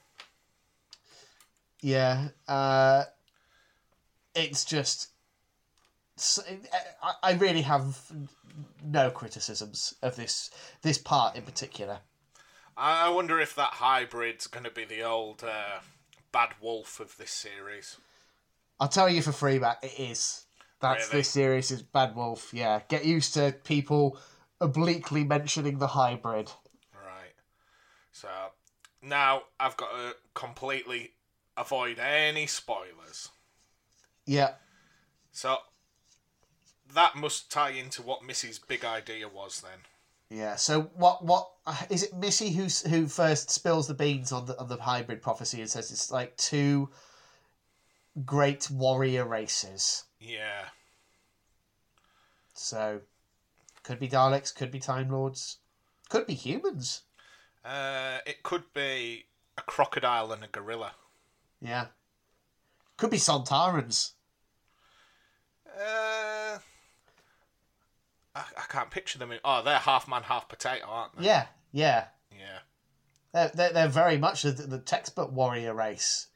yeah, 1.82 2.30
uh, 2.48 3.04
it's 4.36 4.66
just. 4.66 5.10
I 7.24 7.34
really 7.34 7.62
have 7.62 7.98
no 8.84 9.10
criticisms 9.10 9.96
of 10.02 10.18
this 10.18 10.50
this 10.82 10.98
part 10.98 11.38
in 11.38 11.44
particular. 11.44 12.00
I 12.76 13.10
wonder 13.10 13.40
if 13.40 13.56
that 13.56 13.74
hybrid's 13.74 14.48
going 14.48 14.66
to 14.66 14.72
be 14.72 14.84
the 14.84 15.04
old 15.04 15.44
uh, 15.44 15.80
bad 16.32 16.50
wolf 16.62 17.00
of 17.00 17.16
this 17.18 17.32
series. 17.32 17.98
I'll 18.80 18.90
tell 18.90 19.10
you 19.10 19.22
for 19.22 19.32
free, 19.32 19.60
Matt. 19.60 19.80
It 19.82 19.98
is. 19.98 20.46
That's 20.80 21.08
Really? 21.10 21.20
this 21.20 21.30
series 21.30 21.72
is 21.72 21.82
Bad 21.82 22.16
Wolf. 22.16 22.54
Yeah, 22.54 22.82
get 22.88 23.04
used 23.06 23.34
to 23.34 23.54
people 23.64 24.18
obliquely 24.62 25.24
mentioning 25.24 25.80
the 25.80 25.88
hybrid. 25.88 26.52
Right. 26.94 27.34
So 28.12 28.30
now 29.02 29.44
I've 29.60 29.76
got 29.78 29.92
to 29.92 30.16
completely 30.34 31.12
avoid 31.58 32.00
any 32.00 32.48
spoilers. 32.48 33.30
Yeah, 34.26 34.54
So 35.32 35.58
that 36.94 37.16
must 37.16 37.52
tie 37.52 37.72
into 37.72 38.02
what 38.02 38.24
Missy's 38.24 38.60
big 38.60 38.86
idea 38.86 39.28
was 39.28 39.62
then. 39.62 39.80
yeah. 40.30 40.56
So 40.56 40.84
what? 40.96 41.26
What 41.26 41.50
is 41.90 42.04
it? 42.04 42.16
Missy 42.16 42.52
who 42.52 42.68
who 42.90 43.08
first 43.08 43.50
spills 43.50 43.88
the 43.88 43.94
beans 43.96 44.32
on 44.32 44.46
the 44.46 44.58
on 44.60 44.68
the 44.68 44.78
hybrid 44.78 45.22
prophecy 45.22 45.62
and 45.62 45.70
says 45.70 45.92
it's 45.92 46.12
like 46.12 46.38
two 46.38 46.90
great 48.26 48.70
warrior 48.70 49.26
races. 49.26 50.04
Yeah. 50.20 50.66
So 52.54 53.02
could 53.84 54.00
be 54.00 54.10
Daleks, 54.10 54.54
could 54.54 54.72
be 54.72 54.80
Time 54.80 55.10
Lords, 55.10 55.58
could 56.10 56.28
be 56.28 56.34
humans. 56.34 57.04
Uh, 57.64 58.20
it 58.26 58.44
could 58.44 58.64
be 58.74 59.26
a 59.58 59.62
crocodile 59.62 60.32
and 60.32 60.44
a 60.44 60.48
gorilla. 60.48 60.94
Yeah, 61.62 61.88
could 62.98 63.10
be 63.10 63.18
Sontarans. 63.18 64.12
Uh, 65.68 66.60
I, 68.36 68.44
I 68.58 68.64
can't 68.70 68.92
picture 68.92 69.20
them. 69.20 69.32
In, 69.32 69.40
oh, 69.44 69.64
they're 69.64 69.78
half 69.78 70.08
man, 70.08 70.24
half 70.24 70.50
potato, 70.50 70.86
aren't 70.88 71.18
they? 71.18 71.26
Yeah, 71.26 71.46
yeah. 71.72 72.06
Yeah. 72.32 72.60
They're, 73.34 73.52
they're, 73.54 73.74
they're 73.74 73.88
very 73.88 74.18
much 74.18 74.42
the, 74.42 74.52
the 74.52 74.80
textbook 74.80 75.32
warrior 75.32 75.74
race. 75.74 76.28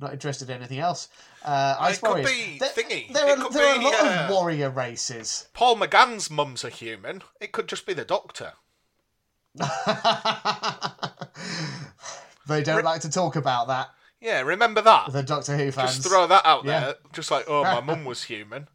Not 0.00 0.12
interested 0.12 0.50
in 0.50 0.56
anything 0.56 0.80
else. 0.80 1.08
Uh, 1.44 1.76
Ice 1.78 1.98
it 1.98 2.02
could 2.02 2.24
be 2.24 2.58
there, 2.58 2.68
thingy. 2.70 3.12
There, 3.12 3.28
It 3.28 3.38
are, 3.38 3.50
there 3.50 3.66
are 3.74 3.80
a 3.80 3.84
lot 3.84 3.94
uh, 3.94 4.24
of 4.24 4.30
warrior 4.30 4.70
races. 4.70 5.48
Paul 5.52 5.76
McGann's 5.76 6.30
mum's 6.30 6.64
a 6.64 6.68
human. 6.70 7.22
It 7.40 7.52
could 7.52 7.68
just 7.68 7.86
be 7.86 7.92
the 7.94 8.04
doctor. 8.04 8.54
They 12.46 12.62
don't 12.62 12.84
like 12.84 13.00
to 13.02 13.10
talk 13.10 13.36
about 13.36 13.68
that. 13.68 13.88
Yeah, 14.20 14.40
remember 14.42 14.82
that. 14.82 15.12
The 15.12 15.22
Doctor 15.22 15.56
Who 15.56 15.70
fans. 15.70 15.96
Just 15.96 16.08
throw 16.08 16.26
that 16.26 16.44
out 16.44 16.64
Yeah. 16.64 16.80
there. 16.80 16.94
Just 17.12 17.30
like, 17.30 17.44
oh, 17.48 17.62
my 17.62 17.80
mum 17.80 18.04
was 18.04 18.24
human. 18.24 18.68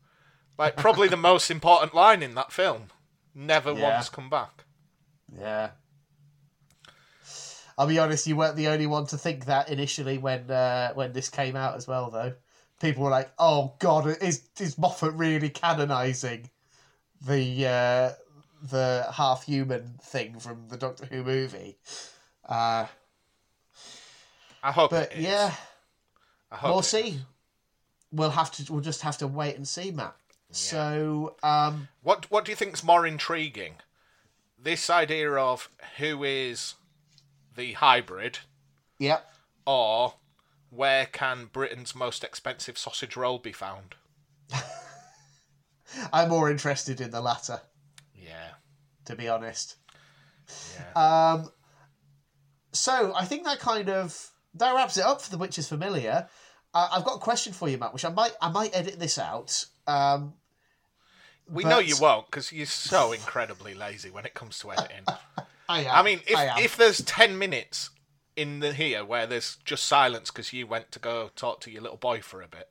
Like, 0.57 0.75
probably 0.77 1.07
the 1.07 1.17
most 1.17 1.49
important 1.51 1.93
line 1.93 2.23
in 2.23 2.35
that 2.35 2.51
film. 2.51 2.87
Never 3.33 3.71
Yeah. 3.71 3.93
once 3.95 4.09
come 4.09 4.29
back. 4.29 4.63
Yeah. 5.37 5.71
I'll 7.79 7.87
be 7.87 7.97
honest, 7.97 8.27
you 8.27 8.35
weren't 8.35 8.57
the 8.57 8.67
only 8.67 8.87
one 8.87 9.05
to 9.05 9.17
think 9.17 9.45
that 9.45 9.69
initially 9.69 10.17
when 10.17 10.51
uh, 10.51 10.91
when 10.95 11.13
this 11.13 11.29
came 11.29 11.55
out 11.55 11.77
as 11.77 11.87
well, 11.87 12.11
though. 12.11 12.33
People 12.81 13.05
were 13.05 13.09
like, 13.09 13.31
"Oh 13.39 13.73
God, 13.79 14.05
is 14.21 14.43
is 14.59 14.77
Moffat 14.77 15.13
really 15.13 15.49
canonising 15.49 16.49
the 17.25 17.65
uh, 17.65 18.11
the 18.61 19.07
half 19.13 19.45
human 19.45 19.97
thing 20.03 20.39
from 20.39 20.67
the 20.67 20.75
Doctor 20.75 21.05
Who 21.05 21.23
movie?" 21.23 21.77
Uh, 22.47 22.87
I 24.61 24.71
hope 24.73 24.91
but 24.91 25.13
is. 25.13 25.23
yeah, 25.23 25.53
I 26.51 26.57
hope 26.57 26.71
we'll 26.71 26.81
see. 26.81 27.07
is. 27.07 27.17
We'll 28.11 28.31
have 28.31 28.51
to. 28.51 28.73
We'll 28.73 28.81
just 28.81 29.03
have 29.03 29.17
to 29.19 29.27
wait 29.27 29.55
and 29.55 29.65
see, 29.65 29.91
Matt. 29.91 30.15
So, 30.51 31.35
um, 31.43 31.87
What 32.03 32.29
What 32.29 32.43
do 32.43 32.51
you 32.51 32.57
think's 32.57 32.83
more 32.83 33.07
intriguing? 33.07 33.75
This 34.61 34.89
idea 34.89 35.31
of 35.31 35.69
who 35.97 36.25
is 36.25 36.73
the 37.55 37.73
hybrid, 37.73 38.39
yeah, 38.97 39.19
or 39.65 40.13
where 40.69 41.05
can 41.05 41.49
Britain's 41.51 41.95
most 41.95 42.23
expensive 42.23 42.77
sausage 42.77 43.15
roll 43.15 43.39
be 43.39 43.51
found? 43.51 43.95
I'm 46.13 46.29
more 46.29 46.49
interested 46.49 47.01
in 47.01 47.11
the 47.11 47.21
latter, 47.21 47.61
Yeah. 48.15 48.49
to 49.05 49.15
be 49.15 49.27
honest. 49.27 49.75
Yeah. 50.95 51.31
Um, 51.33 51.51
so 52.71 53.13
I 53.15 53.25
think 53.25 53.45
that 53.45 53.59
kind 53.59 53.89
of 53.89 54.29
that 54.55 54.75
wraps 54.75 54.97
it 54.97 55.03
up 55.03 55.21
for 55.21 55.29
the 55.31 55.37
Witch's 55.37 55.67
Familiar. 55.67 56.27
Uh, 56.73 56.89
I've 56.91 57.03
got 57.03 57.15
a 57.15 57.19
question 57.19 57.53
for 57.53 57.67
you, 57.67 57.77
Matt, 57.77 57.93
which 57.93 58.05
I 58.05 58.09
might 58.09 58.33
I 58.41 58.49
might 58.51 58.75
edit 58.75 58.99
this 58.99 59.17
out. 59.17 59.65
Um, 59.87 60.33
we 61.47 61.63
but- 61.63 61.69
know 61.69 61.79
you 61.79 61.95
won't 61.99 62.27
because 62.27 62.51
you're 62.51 62.65
so 62.67 63.11
incredibly 63.11 63.73
lazy 63.73 64.11
when 64.11 64.25
it 64.25 64.33
comes 64.35 64.59
to 64.59 64.71
editing. 64.71 65.05
I 65.69 65.81
am. 65.83 65.95
I 65.95 66.01
mean, 66.03 66.19
if 66.27 66.35
I 66.35 66.59
if 66.61 66.75
there's 66.75 67.01
ten 67.03 67.37
minutes 67.37 67.91
in 68.35 68.59
the 68.59 68.73
here 68.73 69.05
where 69.05 69.25
there's 69.27 69.57
just 69.63 69.83
silence 69.85 70.31
because 70.31 70.51
you 70.51 70.65
went 70.67 70.91
to 70.93 70.99
go 70.99 71.29
talk 71.35 71.61
to 71.61 71.71
your 71.71 71.81
little 71.81 71.97
boy 71.97 72.19
for 72.21 72.41
a 72.41 72.47
bit, 72.47 72.69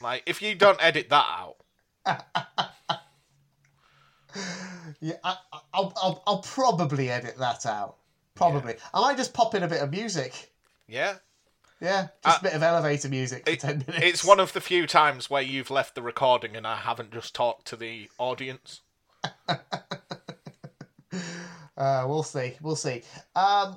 like 0.00 0.22
if 0.24 0.40
you 0.40 0.54
don't 0.54 0.82
edit 0.82 1.08
that 1.10 1.26
out, 1.26 1.56
yeah, 5.00 5.14
I, 5.24 5.36
I- 5.52 5.60
I'll, 5.72 5.92
I'll 6.00 6.22
I'll 6.26 6.38
probably 6.42 7.10
edit 7.10 7.36
that 7.38 7.66
out. 7.66 7.96
Probably. 8.34 8.74
I 8.92 9.00
might 9.00 9.16
just 9.16 9.32
pop 9.34 9.54
in 9.54 9.62
a 9.62 9.68
bit 9.68 9.80
of 9.82 9.90
music. 9.90 10.52
yeah, 10.88 11.14
Yeah, 11.80 12.08
just 12.24 12.36
Uh, 12.36 12.40
a 12.40 12.42
bit 12.44 12.52
of 12.54 12.62
elevator 12.62 13.08
music 13.08 13.44
for 13.44 13.50
it- 13.52 13.60
ten 13.60 13.78
minutes. 13.86 13.98
it's 14.06 14.24
one 14.24 14.40
of 14.40 14.52
the 14.52 14.60
few 14.60 14.86
times 14.86 15.28
where 15.30 15.42
you've 15.42 15.70
left 15.70 15.94
the 15.94 16.02
recording 16.02 16.56
and 16.56 16.66
I 16.66 16.76
haven't 16.76 17.12
just 17.12 17.34
talked 17.34 17.66
to 17.68 17.76
the 17.76 18.08
audience. 18.18 18.80
Uh, 21.84 22.06
we'll 22.08 22.22
see. 22.22 22.54
We'll 22.62 22.76
see. 22.76 23.02
Um, 23.36 23.76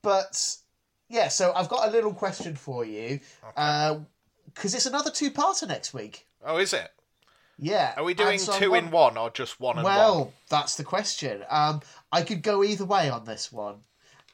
but 0.00 0.56
yeah, 1.10 1.28
so 1.28 1.52
I've 1.54 1.68
got 1.68 1.86
a 1.88 1.90
little 1.92 2.14
question 2.14 2.54
for 2.56 2.84
you 2.84 3.20
because 3.44 4.74
it's 4.74 4.86
another 4.86 5.10
two-parter 5.10 5.68
next 5.68 5.92
week. 5.92 6.26
Oh, 6.44 6.56
is 6.56 6.72
it? 6.72 6.90
Yeah. 7.58 7.92
Are 7.96 8.04
we 8.04 8.14
doing 8.14 8.38
so 8.38 8.58
two 8.58 8.70
want- 8.70 8.86
in 8.86 8.90
one 8.90 9.18
or 9.18 9.28
just 9.30 9.60
one 9.60 9.76
and 9.76 9.84
Well, 9.84 10.18
one? 10.24 10.32
that's 10.48 10.76
the 10.76 10.84
question. 10.84 11.44
Um, 11.50 11.82
I 12.10 12.22
could 12.22 12.42
go 12.42 12.64
either 12.64 12.86
way 12.86 13.10
on 13.10 13.24
this 13.24 13.52
one. 13.52 13.76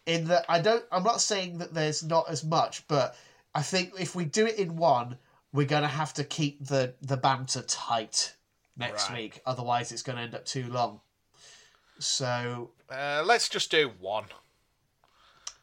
In 0.06 0.28
that 0.28 0.46
I 0.48 0.60
don't, 0.60 0.84
I'm 0.92 1.02
not 1.02 1.20
saying 1.20 1.58
that 1.58 1.74
there's 1.74 2.02
not 2.02 2.30
as 2.30 2.42
much, 2.44 2.86
but 2.88 3.14
I 3.54 3.62
think 3.62 3.92
if 3.98 4.14
we 4.14 4.24
do 4.24 4.46
it 4.46 4.56
in 4.58 4.76
one, 4.76 5.18
we're 5.52 5.66
going 5.66 5.82
to 5.82 5.88
have 5.88 6.14
to 6.14 6.24
keep 6.24 6.64
the 6.64 6.94
the 7.02 7.16
banter 7.18 7.62
tight 7.62 8.34
next 8.76 9.10
Right. 9.10 9.18
week. 9.22 9.42
Otherwise, 9.44 9.92
it's 9.92 10.02
going 10.02 10.16
to 10.16 10.22
end 10.22 10.34
up 10.34 10.46
too 10.46 10.68
long. 10.68 11.00
So 11.98 12.70
Uh, 12.90 13.22
let's 13.26 13.48
just 13.48 13.70
do 13.70 13.88
one. 14.00 14.24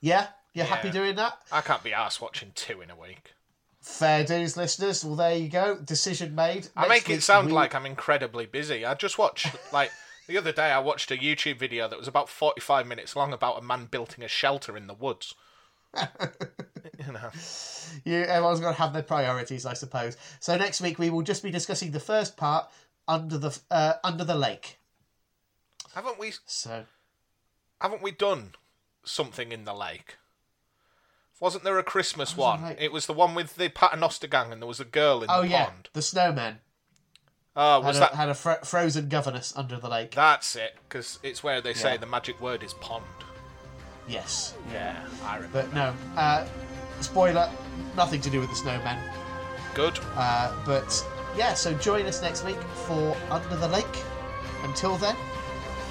yeah, 0.01 0.27
you're 0.53 0.65
happy 0.65 0.89
doing 0.91 1.15
that? 1.15 1.39
I 1.51 1.61
can't 1.61 1.83
be 1.83 1.93
asked 1.93 2.21
watching 2.21 2.51
two 2.55 2.81
in 2.81 2.89
a 2.91 2.95
week. 2.95 3.33
Fair 3.81 4.23
dues, 4.23 4.57
listeners. 4.57 5.03
Well, 5.05 5.15
there 5.15 5.35
you 5.35 5.47
go. 5.49 5.77
Decision 5.77 6.33
made. 6.35 6.67
I 6.75 6.87
Next 6.87 7.07
make 7.07 7.17
it 7.17 7.21
sound 7.23 7.47
we- 7.47 7.53
like 7.53 7.73
I'm 7.75 7.85
incredibly 7.85 8.45
busy. 8.45 8.85
I 8.85 8.93
just 8.95 9.17
watched 9.17 9.47
like 9.73 9.91
the 10.27 10.37
other 10.37 10.51
day. 10.51 10.71
I 10.71 10.79
watched 10.79 11.11
a 11.11 11.17
YouTube 11.17 11.57
video 11.59 11.87
that 11.87 11.97
was 11.99 12.07
about 12.07 12.29
45 12.29 12.87
minutes 12.87 13.15
long 13.15 13.31
about 13.33 13.59
a 13.59 13.61
man 13.61 13.85
building 13.85 14.23
a 14.23 14.27
shelter 14.27 14.75
in 14.75 14.87
the 14.87 14.93
woods. 14.95 15.33
you 15.95 17.13
know, 17.13 17.29
you, 18.03 18.17
everyone's 18.23 18.59
got 18.59 18.71
to 18.75 18.81
have 18.81 18.91
their 18.93 19.03
priorities, 19.03 19.65
I 19.65 19.73
suppose. 19.73 20.17
So 20.39 20.57
next 20.57 20.81
week 20.81 20.99
we 20.99 21.09
will 21.09 21.21
just 21.21 21.41
be 21.43 21.51
discussing 21.51 21.91
the 21.91 21.99
first 21.99 22.35
part 22.37 22.67
under 23.07 23.37
the 23.37 23.57
uh, 23.71 23.93
under 24.03 24.23
the 24.23 24.35
lake. 24.35 24.79
Haven't 25.95 26.19
we? 26.19 26.33
So 26.45 26.85
Haven't 27.81 28.01
we 28.03 28.11
done 28.11 28.51
something 29.03 29.51
in 29.51 29.65
the 29.65 29.73
lake? 29.73 30.17
Wasn't 31.39 31.63
there 31.63 31.77
a 31.79 31.83
Christmas 31.83 32.37
was 32.37 32.61
one? 32.61 32.75
It 32.79 32.91
was 32.93 33.07
the 33.07 33.13
one 33.13 33.35
with 33.35 33.55
the 33.55 33.69
Paternoster 33.69 34.27
gang, 34.27 34.51
and 34.53 34.61
there 34.61 34.67
was 34.67 34.79
a 34.79 34.85
girl 34.85 35.21
in 35.23 35.29
oh 35.29 35.41
the 35.41 35.49
yeah, 35.49 35.65
pond. 35.65 35.89
the 35.93 35.99
snowmen 35.99 36.55
Oh, 37.57 37.81
had 37.81 37.87
was 37.87 37.97
a, 37.97 37.99
that? 38.01 38.13
had 38.15 38.29
a 38.29 38.33
fro- 38.33 38.61
frozen 38.63 39.07
governess 39.09 39.53
under 39.55 39.77
the 39.77 39.89
lake. 39.89 40.11
That's 40.11 40.55
it, 40.55 40.75
because 40.87 41.19
it's 41.23 41.43
where 41.43 41.61
they 41.61 41.73
say 41.73 41.97
the 41.97 42.05
magic 42.05 42.39
word 42.41 42.63
is 42.63 42.73
pond. 42.75 43.05
Yes, 44.07 44.53
Yeah, 44.71 45.05
I 45.23 45.35
remember. 45.37 45.63
but 45.63 45.73
no. 45.73 45.93
Uh, 46.15 46.45
spoiler: 47.01 47.49
nothing 47.95 48.21
to 48.21 48.29
do 48.29 48.39
with 48.39 48.49
the 48.49 48.55
snowmen. 48.55 48.99
Good. 49.73 49.99
Uh, 50.15 50.53
but 50.65 51.05
yeah, 51.37 51.53
so 51.53 51.73
join 51.75 52.05
us 52.05 52.21
next 52.21 52.43
week 52.45 52.61
for 52.87 53.15
Under 53.29 53.55
the 53.57 53.67
Lake. 53.67 53.85
Until 54.63 54.95
then, 54.97 55.15